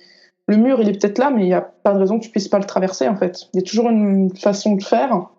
le 0.47 0.57
mur, 0.57 0.81
il 0.81 0.89
est 0.89 0.99
peut-être 0.99 1.17
là, 1.17 1.29
mais 1.29 1.43
il 1.43 1.47
n'y 1.47 1.53
a 1.53 1.61
pas 1.61 1.93
de 1.93 1.99
raison 1.99 2.17
que 2.19 2.23
tu 2.23 2.31
puisses 2.31 2.47
pas 2.47 2.57
le 2.57 2.65
traverser, 2.65 3.07
en 3.07 3.15
fait. 3.15 3.47
Il 3.53 3.59
y 3.59 3.63
a 3.63 3.65
toujours 3.65 3.89
une 3.89 4.35
façon 4.35 4.75
de 4.75 4.83
faire. 4.83 5.29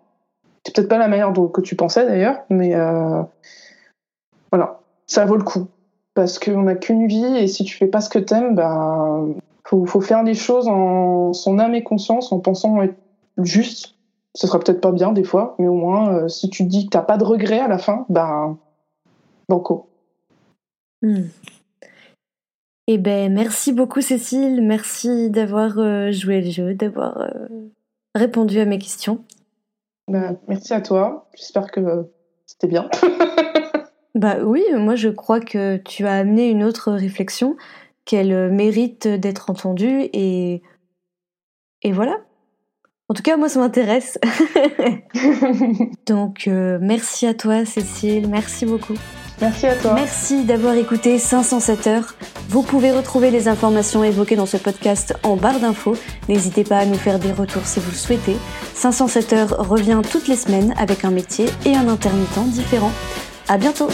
C'est 0.65 0.73
peut-être 0.73 0.87
pas 0.87 0.97
la 0.97 1.07
meilleure 1.07 1.33
que 1.51 1.61
tu 1.61 1.75
pensais, 1.75 2.05
d'ailleurs, 2.05 2.37
mais 2.49 2.73
euh, 2.73 3.21
voilà, 4.51 4.79
ça 5.05 5.25
vaut 5.25 5.35
le 5.35 5.43
coup. 5.43 5.67
Parce 6.13 6.39
qu'on 6.39 6.63
n'a 6.63 6.75
qu'une 6.75 7.07
vie, 7.07 7.25
et 7.25 7.47
si 7.47 7.63
tu 7.63 7.75
fais 7.75 7.87
pas 7.87 8.01
ce 8.01 8.09
que 8.09 8.19
t'aimes, 8.19 8.55
bah, 8.55 9.19
faut, 9.65 9.85
faut 9.85 10.01
faire 10.01 10.23
les 10.23 10.35
choses 10.35 10.67
en 10.67 11.33
son 11.33 11.59
âme 11.59 11.75
et 11.75 11.83
conscience, 11.83 12.31
en 12.31 12.39
pensant 12.39 12.81
être 12.81 12.95
juste. 13.37 13.95
Ce 14.35 14.47
sera 14.47 14.59
peut-être 14.59 14.81
pas 14.81 14.91
bien 14.91 15.11
des 15.11 15.23
fois, 15.23 15.55
mais 15.59 15.67
au 15.67 15.75
moins, 15.75 16.13
euh, 16.13 16.27
si 16.27 16.49
tu 16.49 16.63
te 16.63 16.69
dis 16.69 16.85
que 16.85 16.89
t'as 16.91 17.03
pas 17.03 17.17
de 17.17 17.23
regrets 17.23 17.59
à 17.59 17.67
la 17.67 17.77
fin, 17.77 18.05
ben, 18.09 18.57
banco. 19.47 19.89
Hmm. 21.01 21.25
Eh 22.87 22.97
ben, 22.97 23.31
merci 23.31 23.71
beaucoup 23.71 24.01
Cécile, 24.01 24.61
merci 24.61 25.29
d'avoir 25.29 25.77
euh, 25.77 26.11
joué 26.11 26.41
le 26.41 26.49
jeu, 26.49 26.73
d'avoir 26.73 27.21
euh, 27.21 27.47
répondu 28.15 28.59
à 28.59 28.65
mes 28.65 28.79
questions. 28.79 29.23
Ben, 30.07 30.37
merci 30.47 30.73
à 30.73 30.81
toi, 30.81 31.29
j'espère 31.35 31.71
que 31.71 32.09
c'était 32.45 32.67
bien. 32.67 32.89
bah 34.15 34.37
oui, 34.43 34.63
moi 34.75 34.95
je 34.95 35.09
crois 35.09 35.39
que 35.39 35.77
tu 35.77 36.05
as 36.07 36.17
amené 36.17 36.49
une 36.49 36.63
autre 36.63 36.91
réflexion 36.91 37.55
qu'elle 38.03 38.51
mérite 38.51 39.07
d'être 39.07 39.49
entendue 39.49 40.09
et, 40.11 40.61
et 41.83 41.91
voilà. 41.91 42.17
En 43.09 43.13
tout 43.13 43.23
cas, 43.23 43.37
moi, 43.37 43.49
ça 43.49 43.59
m'intéresse. 43.59 44.17
Donc, 46.07 46.47
euh, 46.47 46.77
merci 46.81 47.27
à 47.27 47.33
toi, 47.33 47.65
Cécile. 47.65 48.27
Merci 48.27 48.65
beaucoup. 48.65 48.95
Merci 49.41 49.67
à 49.67 49.75
toi. 49.75 49.93
Merci 49.93 50.43
d'avoir 50.45 50.75
écouté 50.75 51.17
507 51.17 51.87
heures. 51.87 52.15
Vous 52.49 52.61
pouvez 52.61 52.91
retrouver 52.91 53.31
les 53.31 53.47
informations 53.47 54.03
évoquées 54.03 54.35
dans 54.35 54.45
ce 54.45 54.57
podcast 54.57 55.15
en 55.23 55.35
barre 55.35 55.59
d'infos. 55.59 55.97
N'hésitez 56.29 56.63
pas 56.63 56.77
à 56.77 56.85
nous 56.85 56.95
faire 56.95 57.19
des 57.19 57.31
retours 57.31 57.65
si 57.65 57.79
vous 57.79 57.91
le 57.91 57.97
souhaitez. 57.97 58.37
507 58.75 59.33
heures 59.33 59.69
revient 59.69 60.01
toutes 60.09 60.27
les 60.27 60.37
semaines 60.37 60.73
avec 60.77 61.03
un 61.03 61.11
métier 61.11 61.47
et 61.65 61.75
un 61.75 61.87
intermittent 61.89 62.51
différent. 62.51 62.91
À 63.49 63.57
bientôt! 63.57 63.89